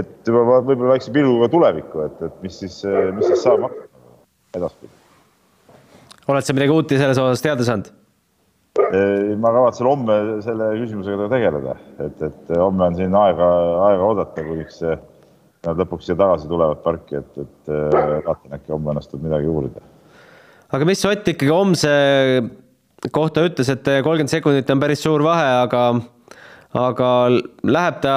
et 0.00 0.12
juba 0.26 0.62
võib-olla 0.64 0.94
väikse 0.94 1.12
pilguga 1.12 1.50
tulevikku, 1.52 2.06
et, 2.08 2.20
et 2.24 2.42
mis 2.44 2.58
siis, 2.64 2.80
mis 3.12 3.28
siis 3.28 3.44
saama 3.44 3.68
hakkab 3.68 4.58
edaspidi. 4.58 5.01
Oled 6.32 6.46
sa 6.46 6.56
midagi 6.56 6.74
uut 6.74 6.94
selles 6.94 7.20
osas 7.20 7.44
teada 7.44 7.66
saanud? 7.66 7.92
ma 9.42 9.50
kavatsen 9.52 9.84
homme 9.88 10.14
selle 10.44 10.70
küsimusega 10.80 11.26
tegeleda, 11.28 11.74
et, 12.00 12.22
et 12.24 12.52
homme 12.56 12.86
on 12.86 12.94
siin 12.96 13.12
aega, 13.20 13.48
aega 13.88 14.06
oodata, 14.06 14.44
kuniks 14.46 14.80
nad 14.82 15.82
lõpuks 15.82 16.08
siia 16.08 16.16
tagasi 16.16 16.48
tulevad 16.48 16.80
parki, 16.84 17.20
et, 17.20 17.36
et 17.44 17.72
vaatan, 18.24 18.56
äkki 18.56 18.72
homme 18.72 18.94
õnnestub 18.94 19.20
midagi 19.24 19.50
uurida. 19.52 19.84
aga 20.72 20.88
mis 20.88 21.04
Ott 21.10 21.28
ikkagi 21.34 21.52
homse 21.52 21.92
kohta 23.12 23.44
ütles, 23.44 23.68
et 23.68 23.84
kolmkümmend 23.84 24.32
sekundit 24.32 24.72
on 24.72 24.80
päris 24.80 25.04
suur 25.04 25.24
vahe, 25.26 25.52
aga, 25.66 25.84
aga 26.86 27.12
läheb 27.68 28.00
ta 28.00 28.16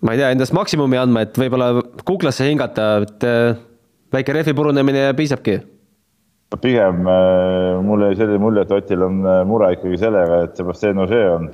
ma 0.00 0.14
ei 0.14 0.20
tea, 0.20 0.30
endast 0.34 0.54
maksimumi 0.56 0.98
andma, 1.00 1.26
et 1.26 1.38
võib-olla 1.38 1.74
kuklasse 2.08 2.46
hingata, 2.48 2.88
et 3.04 3.26
äh, 3.26 3.60
väike 4.14 4.36
rehvi 4.36 4.54
purunemine 4.56 5.10
piisabki? 5.18 5.58
Pigem 6.60 7.06
äh, 7.08 7.80
mul 7.84 8.04
jäi 8.06 8.16
selline 8.18 8.40
mulje, 8.42 8.64
et 8.66 8.74
Otil 8.74 9.04
on 9.06 9.22
äh, 9.24 9.40
mure 9.48 9.72
ikkagi 9.76 10.00
sellega, 10.00 10.42
et 10.46 10.58
Sebastian 10.58 11.02
Ogier 11.04 11.32
on, 11.36 11.48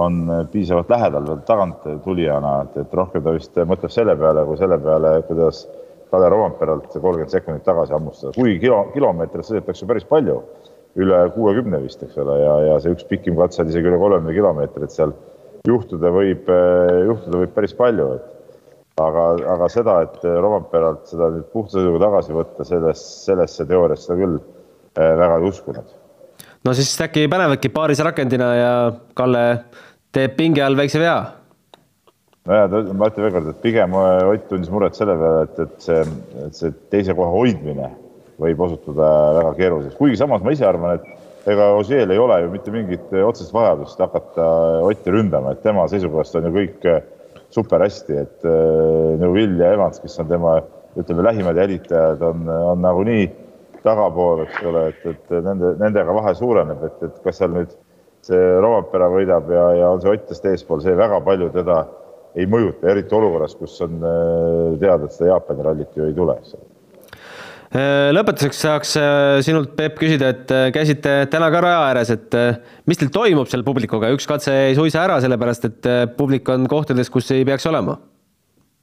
on 0.00 0.18
piisavalt 0.52 0.90
lähedal 0.92 1.28
veel 1.28 1.44
tagant 1.48 1.84
tulijana, 2.04 2.54
et, 2.64 2.80
et 2.84 2.96
rohkem 2.96 3.24
ta 3.24 3.34
vist 3.36 3.60
mõtleb 3.72 3.92
selle 3.94 4.16
peale 4.20 4.46
kui 4.48 4.60
selle 4.60 4.80
peale, 4.82 5.14
kuidas 5.28 5.64
Kalle 6.10 6.30
Rompeeralt 6.32 6.88
kolmkümmend 6.90 7.30
sekundit 7.30 7.66
tagasi 7.66 7.94
hammustada, 7.94 8.34
kuigi 8.34 8.58
kilo, 8.64 8.80
kilomeetrit 8.94 9.46
sõidetakse 9.46 9.86
päris 9.86 10.08
palju, 10.08 10.40
üle 10.98 11.20
kuuekümne 11.36 11.78
vist, 11.84 12.02
eks 12.02 12.18
ole, 12.18 12.40
ja, 12.40 12.56
ja 12.66 12.80
see 12.82 12.96
üks 12.96 13.06
pikim 13.06 13.38
katse 13.38 13.62
on 13.62 13.70
isegi 13.70 13.86
üle 13.86 14.00
kolmekümne 14.00 14.34
kilomeetrit 14.34 14.96
seal 14.96 15.14
juhtuda 15.68 16.10
võib, 16.10 16.50
juhtuda 17.06 17.44
võib 17.44 17.54
päris 17.54 17.76
palju, 17.78 18.08
et 18.18 18.39
aga, 19.06 19.24
aga 19.54 19.68
seda, 19.72 19.96
et 20.06 20.24
Rompeeralt 20.24 21.08
seda 21.10 21.30
nüüd 21.34 21.48
puhta 21.52 21.78
sõiduga 21.78 22.04
tagasi 22.06 22.36
võtta, 22.36 22.66
selles, 22.68 23.02
sellesse 23.26 23.66
teooriasse 23.68 24.16
küll 24.18 24.38
eh, 24.38 25.12
väga 25.20 25.38
ei 25.38 25.48
uskunud. 25.50 25.92
no 26.66 26.74
siis 26.76 26.92
äkki 27.06 27.26
panevadki 27.32 27.72
paaris 27.74 28.02
rakendina 28.04 28.50
ja 28.56 28.72
Kalle 29.18 29.44
teeb 30.14 30.36
pinge 30.38 30.64
all 30.64 30.78
väikse 30.78 31.02
vea? 31.02 31.18
nojah, 32.50 32.92
ma 32.96 33.10
ütlen 33.10 33.26
veel 33.26 33.34
kord, 33.38 33.50
et 33.52 33.62
pigem 33.64 33.96
eh, 34.00 34.28
Ott 34.34 34.46
tundis 34.50 34.72
muret 34.72 34.98
selle 34.98 35.16
peale, 35.20 35.48
et, 35.48 35.64
et 35.66 35.88
see, 35.88 36.04
see 36.56 36.76
teise 36.92 37.16
koha 37.18 37.32
hoidmine 37.34 37.90
võib 38.40 38.62
osutuda 38.64 39.08
väga 39.36 39.56
keeruliseks, 39.58 39.98
kuigi 39.98 40.16
samas 40.16 40.44
ma 40.44 40.54
ise 40.54 40.64
arvan, 40.64 40.96
et 40.96 41.48
ega 41.50 41.70
Ožeel 41.76 42.12
ei 42.12 42.20
ole 42.20 42.38
ju 42.42 42.50
mitte 42.52 42.72
mingit 42.72 43.12
otsest 43.24 43.52
vajadust 43.52 44.00
hakata 44.00 44.46
Otti 44.84 45.12
ründama, 45.12 45.52
et 45.52 45.62
tema 45.64 45.86
seisukohast 45.88 46.36
on 46.40 46.48
ju 46.48 46.54
kõik 46.56 46.86
super 47.54 47.84
hästi, 47.84 48.16
et 48.24 48.48
eh, 48.48 49.18
Neuvill 49.20 49.58
ja 49.60 49.74
Evans, 49.74 50.00
kes 50.02 50.18
on 50.22 50.30
tema 50.30 50.56
ütleme, 50.98 51.24
lähimad 51.26 51.58
jälitajad, 51.58 52.22
on, 52.26 52.48
on 52.48 52.82
nagunii 52.82 53.28
tagapool, 53.84 54.44
eks 54.44 54.58
ole, 54.66 54.88
et, 54.90 55.06
et 55.14 55.36
nende, 55.46 55.74
nendega 55.80 56.14
vahe 56.14 56.34
suureneb, 56.36 56.82
et, 56.88 57.06
et 57.06 57.22
kas 57.24 57.40
seal 57.40 57.54
nüüd 57.54 57.72
see 58.26 58.40
Rompera 58.60 59.08
võidab 59.10 59.48
ja, 59.54 59.68
ja 59.78 59.92
on 59.94 60.02
see 60.02 60.12
Ott 60.12 60.28
just 60.28 60.44
eespool, 60.50 60.82
see 60.84 60.98
väga 60.98 61.22
palju 61.24 61.48
teda 61.54 61.84
ei 62.38 62.46
mõjuta, 62.46 62.90
eriti 62.92 63.16
olukorras, 63.16 63.56
kus 63.58 63.78
on 63.86 64.02
teada, 64.78 65.06
et 65.06 65.16
seda 65.16 65.32
Jaapani 65.32 65.64
rallit 65.66 65.96
ju 65.96 66.06
ei 66.06 66.14
tule, 66.14 66.36
eks 66.38 66.54
ole. 66.58 66.66
Äh, 66.66 66.69
lõpetuseks 67.70 68.60
saaks 68.64 68.96
äh, 68.98 69.38
sinult, 69.46 69.76
Peep, 69.78 69.94
küsida, 70.00 70.32
et 70.34 70.50
äh, 70.50 70.68
käisite 70.74 71.12
täna 71.30 71.50
ka 71.54 71.60
raja 71.62 71.84
ääres, 71.86 72.10
et 72.10 72.34
mis 72.90 72.98
teil 72.98 73.12
toimub 73.14 73.50
seal 73.50 73.62
publikuga, 73.66 74.10
üks 74.14 74.26
katse 74.26 74.54
jäi 74.54 74.74
suisa 74.78 75.04
ära, 75.04 75.20
sellepärast 75.22 75.68
et 75.68 75.90
publik 76.16 76.50
on 76.50 76.66
kohtades, 76.70 77.12
kus 77.12 77.30
ei 77.36 77.46
peaks 77.46 77.68
olema? 77.70 78.00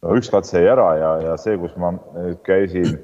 no 0.05 0.15
üks 0.15 0.31
katse 0.31 0.61
jäi 0.61 0.71
ära 0.71 0.88
ja, 0.95 1.11
ja 1.25 1.35
see, 1.41 1.57
kus 1.59 1.73
ma 1.81 1.91
käisin 2.47 2.95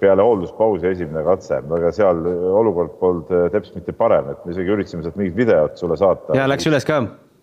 peale 0.00 0.22
hoolduspausi 0.22 0.86
esimene 0.92 1.24
katse, 1.26 1.58
aga 1.60 1.90
seal 1.92 2.22
olukord 2.62 2.94
polnud 3.00 3.52
teps 3.52 3.74
mitte 3.74 3.92
parem, 3.98 4.30
et 4.32 4.44
me 4.46 4.54
isegi 4.54 4.72
üritasime 4.72 5.04
sealt 5.04 5.18
mingit 5.18 5.36
videot 5.36 5.76
sulle 5.76 5.98
saata. 5.98 6.38
ja 6.38 6.48
läks 6.48 6.70
üles 6.70 6.86
ka? 6.88 7.02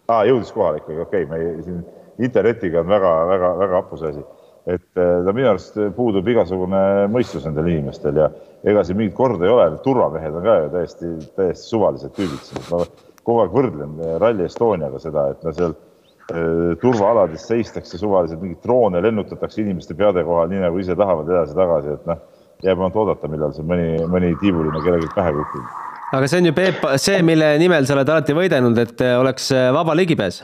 aa, 0.10 0.24
jõudis 0.26 0.54
kohale 0.56 0.82
ikkagi, 0.82 1.04
okei 1.06 1.28
okay,, 1.28 1.30
me 1.30 1.64
siin 1.68 1.84
internetiga 2.20 2.82
on 2.82 2.90
väga-väga-väga 2.92 3.82
hapus 3.84 4.06
asi 4.10 4.24
et 4.70 5.00
no 5.00 5.32
äh, 5.32 5.36
minu 5.36 5.50
arust 5.52 5.78
puudub 5.96 6.28
igasugune 6.30 6.80
mõistus 7.12 7.46
nendel 7.48 7.70
inimestel 7.72 8.18
ja 8.22 8.30
ega 8.68 8.84
siin 8.86 9.00
mingit 9.00 9.16
korda 9.18 9.48
ei 9.48 9.54
ole, 9.54 9.68
turvamehed 9.86 10.36
on 10.36 10.46
ka 10.46 10.58
ju 10.64 10.72
täiesti, 10.74 11.12
täiesti 11.38 11.70
suvalised 11.72 12.14
tüübid 12.18 12.50
ma 12.70 12.82
kogu 13.24 13.44
aeg 13.44 13.56
võrdlen 13.56 14.02
äh, 14.04 14.18
Rally 14.22 14.46
Estoniaga 14.46 15.02
seda, 15.02 15.30
et 15.34 15.46
no 15.48 15.54
seal 15.56 15.74
äh, 15.74 16.76
turvaalades 16.82 17.48
seistakse 17.50 18.02
suvaliselt, 18.02 18.42
mingeid 18.44 18.62
droone 18.66 19.02
lennutatakse 19.06 19.64
inimeste 19.64 19.98
peade 19.98 20.26
kohal, 20.28 20.52
nii 20.52 20.66
nagu 20.66 20.82
ise 20.84 20.98
tahavad 21.00 21.32
edasi-tagasi, 21.32 21.96
et 21.98 22.12
noh, 22.12 22.22
jääb 22.66 22.84
ainult 22.84 23.00
oodata, 23.00 23.32
millal 23.32 23.56
see 23.56 23.66
mõni, 23.66 23.94
mõni 24.12 24.36
tiibuline 24.44 24.84
kellelgi 24.84 25.10
pähe 25.16 25.34
kukub. 25.40 25.74
aga 26.18 26.28
see 26.28 26.44
on 26.44 26.52
ju, 26.52 26.58
Peep, 26.58 26.86
see, 27.00 27.24
mille 27.26 27.56
nimel 27.62 27.88
sa 27.88 27.96
oled 27.96 28.12
alati 28.12 28.36
võidelnud, 28.38 28.84
et 28.84 29.08
oleks 29.16 29.50
vaba 29.80 29.98
ligipääs? 29.98 30.44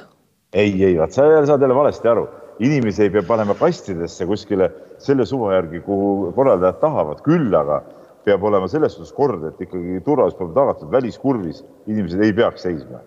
ei, 0.56 0.72
ei, 0.80 0.96
vaat 0.98 1.12
sa 1.12 1.28
saad 1.44 1.62
jälle 1.62 1.76
valesti 1.76 2.08
aru 2.08 2.26
inimesi 2.60 3.04
ei 3.04 3.10
pea 3.10 3.24
panema 3.28 3.56
kastidesse 3.60 4.26
kuskile 4.26 4.70
selle 5.04 5.26
suva 5.26 5.54
järgi, 5.56 5.82
kuhu 5.86 6.32
korraldajad 6.36 6.80
tahavad, 6.80 7.22
küll 7.26 7.54
aga 7.56 7.82
peab 8.26 8.44
olema 8.48 8.68
selles 8.72 8.96
suhtes 8.96 9.14
kord, 9.14 9.44
et 9.50 9.60
ikkagi 9.62 10.00
turvalisus 10.06 10.40
peab 10.40 10.56
tagatud 10.56 10.92
väliskurvis, 10.94 11.64
inimesed 11.88 12.24
ei 12.24 12.34
peaks 12.34 12.66
seisma 12.66 13.04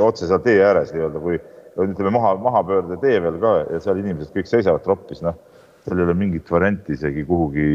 otse 0.00 0.26
seal 0.26 0.40
tee 0.44 0.58
ääres 0.64 0.92
nii-öelda, 0.94 1.20
kui 1.20 1.36
ütleme 1.80 2.10
maha, 2.16 2.34
mahapöörde 2.40 2.96
tee 3.02 3.20
veel 3.22 3.36
ka 3.42 3.54
ja 3.68 3.80
seal 3.84 4.00
inimesed 4.00 4.32
kõik 4.34 4.48
seisavad 4.48 4.82
troppis, 4.84 5.20
noh, 5.22 5.36
seal 5.84 6.00
ei 6.00 6.06
ole 6.06 6.16
mingit 6.16 6.50
varianti 6.50 6.96
isegi 6.96 7.24
kuhugi 7.28 7.66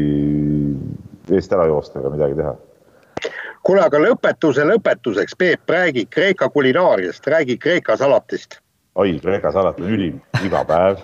eest 1.32 1.54
ära 1.54 1.68
joosta 1.70 2.02
ega 2.02 2.12
midagi 2.12 2.38
teha. 2.40 2.56
Kuule, 3.66 3.82
aga 3.82 3.98
lõpetuse 3.98 4.66
lõpetuseks, 4.66 5.34
Peep, 5.38 5.70
räägi 5.70 6.06
Kreeka 6.10 6.50
kulinaariast, 6.54 7.26
räägi 7.26 7.56
Kreeka 7.58 7.96
salatist 7.98 8.60
oi, 8.96 9.18
Kreeka 9.20 9.52
salat 9.52 9.80
on 9.80 9.90
ülim 9.92 10.20
iga 10.44 10.62
päev, 10.68 11.00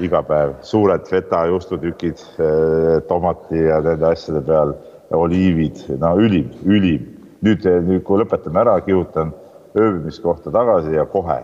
iga 0.00 0.22
päev, 0.26 0.54
suured 0.66 1.04
feta 1.10 1.44
juustutükid 1.50 2.22
eh, 2.40 3.00
tomati 3.08 3.60
ja 3.66 3.80
nende 3.84 4.08
asjade 4.08 4.42
peal, 4.46 4.74
oliivid, 5.16 5.84
no 6.00 6.14
ülim, 6.20 6.50
ülim. 6.64 7.08
nüüd, 7.40 7.64
nüüd 7.64 8.02
kui 8.04 8.20
lõpetame 8.20 8.60
ära, 8.60 8.74
kihutan 8.84 9.30
ööbimiskohta 9.72 10.52
tagasi 10.52 10.92
ja 10.92 11.06
kohe 11.08 11.38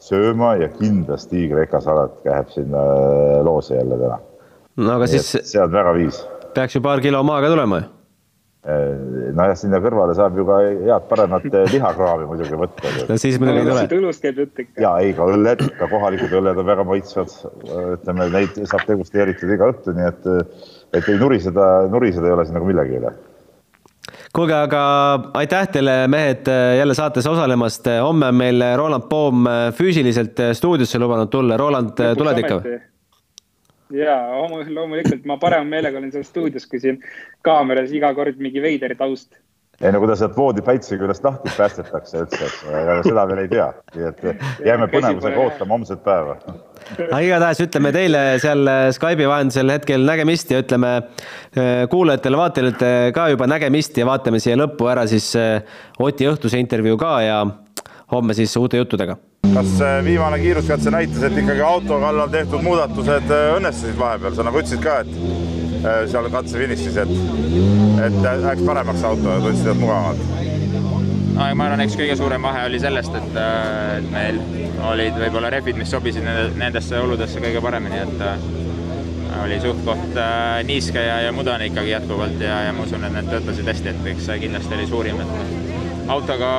sööma 0.00 0.52
ja 0.60 0.68
kindlasti 0.76 1.48
Kreeka 1.50 1.80
salat 1.84 2.20
läheb 2.26 2.52
sinna 2.54 2.84
eh, 2.96 3.38
loose 3.46 3.78
jälle 3.78 3.98
täna. 3.98 4.20
no 4.76 4.92
aga 4.96 5.06
Nii 5.06 5.18
siis. 5.18 5.52
sealt 5.52 5.72
väga 5.72 5.94
viis. 5.98 6.22
peaks 6.54 6.76
ju 6.76 6.82
paar 6.82 7.00
kilo 7.00 7.22
maaga 7.22 7.50
tulema 7.54 7.82
ju 7.84 7.99
nojah, 8.60 9.54
sinna 9.56 9.78
kõrvale 9.80 10.12
saab 10.16 10.36
ju 10.36 10.44
ka 10.44 10.58
head 10.66 11.06
paremat 11.08 11.46
äh, 11.48 11.62
lihakraavi 11.72 12.26
muidugi 12.28 12.58
võtta. 12.60 12.92
no 13.08 13.16
siis 13.20 13.38
muidugi 13.40 13.62
ei 13.62 13.70
tule. 13.70 14.00
õllust 14.02 14.24
käib 14.24 14.42
jutt 14.42 14.60
ikka. 14.64 14.76
ja 14.84 14.90
ei, 15.00 15.14
ka 15.16 15.28
õlled, 15.32 15.64
ka 15.78 15.88
kohalikud 15.88 16.34
õlled 16.42 16.60
on 16.60 16.68
väga 16.68 16.84
maitsvad. 16.84 17.32
ütleme, 17.94 18.28
neid 18.34 18.60
saab 18.60 18.84
degusteeritud 18.90 19.54
iga 19.56 19.70
õhtu, 19.72 19.96
nii 19.96 20.06
et, 20.10 20.28
et 20.92 21.08
ei 21.08 21.18
nuriseda, 21.22 21.70
nuriseda 21.88 22.28
ei 22.28 22.36
ole 22.36 22.44
siin 22.44 22.60
nagu 22.60 22.68
millegi 22.68 23.00
üle 23.00 23.14
kuulge, 24.36 24.54
aga 24.54 24.82
aitäh 25.40 25.66
teile, 25.72 25.96
mehed, 26.12 26.46
jälle 26.78 26.94
saates 26.94 27.26
osalemast. 27.26 27.88
homme 28.04 28.28
on 28.28 28.38
meil 28.44 28.62
Roland 28.76 29.08
Poom 29.08 29.48
füüsiliselt 29.74 30.38
stuudiosse 30.54 31.00
lubanud 31.00 31.32
tulla. 31.32 31.56
Roland, 31.56 31.96
tuled 31.96 32.44
ikka 32.44 32.60
või? 32.60 32.78
Ja 33.94 34.16
loomulikult 34.68 35.26
ma 35.28 35.36
parema 35.40 35.66
meelega 35.68 35.98
olen 35.98 36.12
seal 36.14 36.26
stuudios, 36.26 36.66
kui 36.70 36.80
siin 36.82 36.98
kaameras 37.46 37.92
iga 37.96 38.12
kord 38.14 38.40
mingi 38.42 38.62
veider 38.62 38.94
taust. 38.98 39.38
ei 39.80 39.92
no 39.92 40.00
kuidas 40.02 40.20
sealt 40.20 40.36
voodi 40.36 40.62
päitsi 40.62 40.98
küljest 41.00 41.24
lahti 41.24 41.52
päästetakse 41.56 42.24
üldse, 42.24 42.48
seda 43.06 43.22
veel 43.30 43.38
ei 43.44 43.48
tea, 43.48 43.68
nii 43.94 44.08
et 44.10 44.20
jääme 44.66 44.90
põnevusega 44.92 45.44
ootama 45.44 45.78
homset 45.78 46.02
päeva. 46.04 46.36
aga 47.06 47.22
igatahes 47.24 47.62
ütleme 47.64 47.94
teile 47.96 48.24
seal 48.42 48.74
Skype'i 48.96 49.30
vahendusel 49.30 49.72
hetkel 49.76 50.04
nägemist 50.06 50.52
ja 50.52 50.60
ütleme 50.64 50.92
eh, 50.98 51.86
kuulajatele-vaatajatele 51.94 53.16
ka 53.16 53.30
juba 53.32 53.48
nägemist 53.50 53.96
ja 53.98 54.06
vaatame 54.10 54.42
siia 54.42 54.58
lõppu 54.60 54.92
ära 54.92 55.08
siis 55.10 55.32
eh, 55.40 55.64
Oti 55.98 56.28
õhtuse 56.28 56.60
intervjuu 56.60 57.00
ka 57.00 57.16
ja 57.24 57.42
homme 58.12 58.36
siis 58.36 58.56
uute 58.60 58.80
juttudega 58.80 59.16
kas 59.48 59.72
viimane 60.04 60.38
kiiruskatse 60.38 60.90
näitas, 60.90 61.22
et 61.22 61.38
ikkagi 61.38 61.62
auto 61.64 61.98
kallal 62.00 62.28
tehtud 62.32 62.62
muudatused 62.64 63.32
äh, 63.34 63.46
õnnestusid 63.56 63.98
vahepeal, 63.98 64.36
sa 64.36 64.46
nagu 64.46 64.60
ütlesid 64.60 64.82
ka, 64.84 65.00
et 65.02 65.82
äh, 65.84 66.04
seal 66.12 66.28
katse 66.32 66.60
finišis, 66.60 67.00
et, 67.02 67.12
et 68.06 68.20
läks 68.44 68.62
paremaks 68.66 69.04
auto 69.08 69.34
ja 69.34 69.42
tundsid 69.44 69.72
end 69.74 69.82
mugavamalt? 69.82 70.24
no 71.34 71.50
ma 71.56 71.66
arvan, 71.66 71.84
eks 71.86 71.96
kõige 71.96 72.16
suurem 72.20 72.44
vahe 72.44 72.66
oli 72.68 72.80
sellest, 72.82 73.16
et, 73.16 73.36
äh, 73.40 73.98
et 73.98 74.10
meil 74.14 74.40
olid 74.92 75.20
võib-olla 75.24 75.52
rehvid, 75.56 75.80
mis 75.80 75.92
sobisid 75.92 76.26
nendesse 76.60 76.98
oludesse 77.00 77.42
kõige 77.42 77.62
paremini, 77.64 78.04
et 78.04 78.58
oli 79.44 79.60
suht-koht 79.60 80.16
äh, 80.16 80.60
niiske 80.66 81.02
ja, 81.02 81.20
ja 81.20 81.32
mudane 81.32 81.66
ikkagi 81.70 81.90
jätkuvalt 81.90 82.40
ja, 82.40 82.60
ja 82.66 82.72
ma 82.76 82.84
usun, 82.84 83.04
et 83.06 83.14
need 83.14 83.30
töötasid 83.32 83.68
hästi, 83.72 83.92
et 83.92 84.08
eks 84.12 84.26
see 84.28 84.38
kindlasti 84.44 84.76
oli 84.76 84.86
suurim, 84.90 85.20
et 85.24 85.69
autoga 86.08 86.50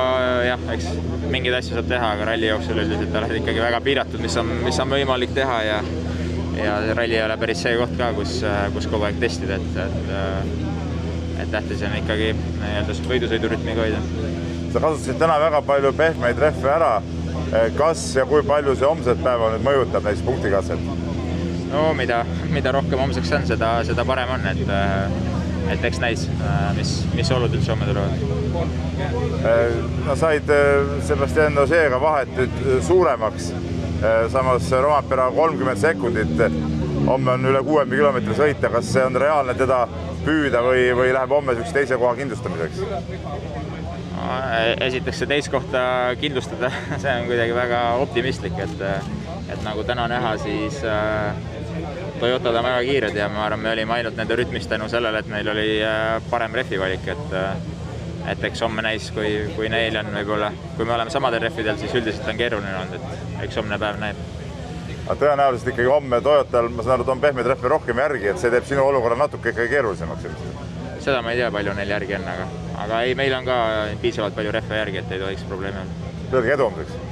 jah, 0.46 0.62
eks 0.74 0.88
mingeid 1.32 1.56
asju 1.58 1.78
saab 1.78 1.88
teha, 1.90 2.12
aga 2.16 2.30
ralli 2.32 2.48
jooksul 2.50 2.82
üldiselt 2.82 3.16
oled 3.20 3.36
ikkagi 3.40 3.62
väga 3.64 3.80
piiratud, 3.84 4.20
mis 4.22 4.36
on, 4.40 4.52
mis 4.66 4.80
on 4.82 4.92
võimalik 4.92 5.34
teha 5.36 5.58
ja 5.68 5.82
ja 6.52 6.74
ralli 6.94 7.16
ei 7.16 7.24
ole 7.24 7.36
päris 7.40 7.62
see 7.64 7.72
koht 7.80 7.94
ka, 7.96 8.10
kus, 8.16 8.42
kus 8.74 8.86
kogu 8.92 9.08
aeg 9.08 9.18
testida, 9.22 9.56
et, 9.56 9.78
et 9.86 10.70
et 11.42 11.50
tähtis 11.50 11.82
on 11.82 11.94
ikkagi 11.98 12.32
nii-öelda 12.36 12.94
võidusõidurütmiga 13.08 13.86
hoida. 13.86 14.00
sa 14.72 14.80
kasutasid 14.80 15.18
täna 15.18 15.38
väga 15.40 15.62
palju 15.66 15.92
pehmeid 15.98 16.38
rehve 16.38 16.70
ära. 16.70 16.92
kas 17.76 18.04
ja 18.16 18.24
kui 18.26 18.42
palju 18.46 18.76
see 18.76 18.88
homset 18.88 19.24
päeva 19.24 19.50
nüüd 19.52 19.64
mõjutab 19.66 20.06
näiteks 20.06 20.24
punktikatset? 20.26 20.84
no 21.72 21.92
mida, 21.98 22.22
mida 22.52 22.72
rohkem 22.72 22.98
homseks 22.98 23.32
on, 23.32 23.46
seda, 23.46 23.72
seda 23.88 24.04
parem 24.04 24.30
on, 24.36 24.46
et 24.46 25.41
et 25.70 25.84
eks 25.84 26.00
näis, 26.02 26.26
mis, 26.76 26.92
mis 27.14 27.30
olud 27.34 27.54
üldse 27.54 27.72
homme 27.72 27.86
tulevad. 27.86 28.12
no 30.06 30.16
said 30.16 30.52
Sebastian 31.06 31.58
Ožeega 31.58 32.00
vahet 32.00 32.32
nüüd 32.36 32.82
suuremaks. 32.86 33.52
samas 34.32 34.70
Rompera 34.82 35.30
kolmkümmend 35.30 35.78
sekundit, 35.78 36.40
homme 37.06 37.30
on 37.36 37.44
üle 37.46 37.62
kuuekümne 37.62 37.96
kilomeetri 37.96 38.34
sõita, 38.34 38.70
kas 38.72 38.88
see 38.92 39.04
on 39.06 39.14
reaalne 39.16 39.54
teda 39.54 39.84
püüda 40.24 40.62
või, 40.66 40.88
või 40.98 41.12
läheb 41.14 41.30
homme 41.30 41.54
niisuguse 41.54 41.78
teise 41.78 41.98
koha 42.02 42.16
kindlustamiseks? 42.18 42.82
esiteks 44.80 45.18
see 45.22 45.30
teist 45.30 45.50
kohta 45.50 45.80
kindlustada, 46.20 46.70
see 47.02 47.14
on 47.14 47.26
kuidagi 47.30 47.54
väga 47.54 47.82
optimistlik, 48.02 48.58
et 48.62 48.86
et 49.52 49.64
nagu 49.66 49.82
täna 49.84 50.06
näha, 50.08 50.36
siis 50.40 50.78
äh, 50.86 51.34
Toyotad 52.22 52.54
on 52.54 52.62
väga 52.62 52.82
kiired 52.86 53.16
ja 53.18 53.24
ma 53.28 53.46
arvan, 53.48 53.64
me 53.64 53.72
olime 53.74 53.96
ainult 53.96 54.14
nende 54.14 54.36
rütmis 54.38 54.68
tänu 54.70 54.86
sellele, 54.88 55.18
et 55.24 55.30
neil 55.30 55.48
oli 55.50 55.64
äh, 55.82 56.20
parem 56.30 56.54
rehvi 56.54 56.78
valik, 56.78 57.08
et 57.10 57.32
äh, 57.34 57.56
et 58.30 58.44
eks 58.46 58.62
homme 58.62 58.84
näis, 58.86 59.08
kui, 59.10 59.30
kui 59.56 59.66
neil 59.72 59.96
on 59.98 60.12
võib-olla, 60.14 60.52
kui 60.76 60.86
me 60.86 60.94
oleme 60.94 61.10
samadel 61.10 61.42
rehvidel, 61.42 61.80
siis 61.80 61.96
üldiselt 61.98 62.28
on 62.30 62.38
keeruline 62.38 62.76
olnud, 62.78 62.94
et 63.00 63.42
eks 63.48 63.58
homne 63.58 63.78
päev 63.82 63.98
näeb. 63.98 64.20
aga 65.02 65.16
tõenäoliselt 65.24 65.72
ikkagi 65.72 65.90
homme 65.90 66.20
Toyotal, 66.22 66.70
ma 66.70 66.84
saan 66.86 66.94
aru, 67.00 67.08
et 67.08 67.14
on 67.16 67.24
pehmeid 67.24 67.50
rehve 67.50 67.72
rohkem 67.74 68.02
järgi, 68.04 68.28
et 68.30 68.38
see 68.38 68.54
teeb 68.54 68.68
sinu 68.70 68.84
olukorra 68.86 69.18
natuke 69.18 69.50
ikkagi 69.50 69.72
keerulisemaks 69.74 70.28
ilmselt? 70.30 70.76
seda 71.02 71.24
ma 71.26 71.32
ei 71.34 71.40
tea, 71.42 71.50
palju 71.50 71.74
neil 71.74 71.96
järgi 71.96 72.20
on, 72.20 72.28
aga, 72.36 72.46
aga 72.84 73.02
ei, 73.08 73.16
meil 73.18 73.34
on 73.40 73.50
ka 73.50 73.56
piisavalt 74.04 74.38
palju 74.38 74.54
rehve 74.54 74.78
järgi, 74.78 75.02
et 75.02 75.16
ei 75.16 75.24
tohiks 75.26 75.48
probleemi 75.50 75.82
olla. 75.82 76.14
Öelge 76.30 76.54
edu 76.54 76.70
homseks 76.70 77.11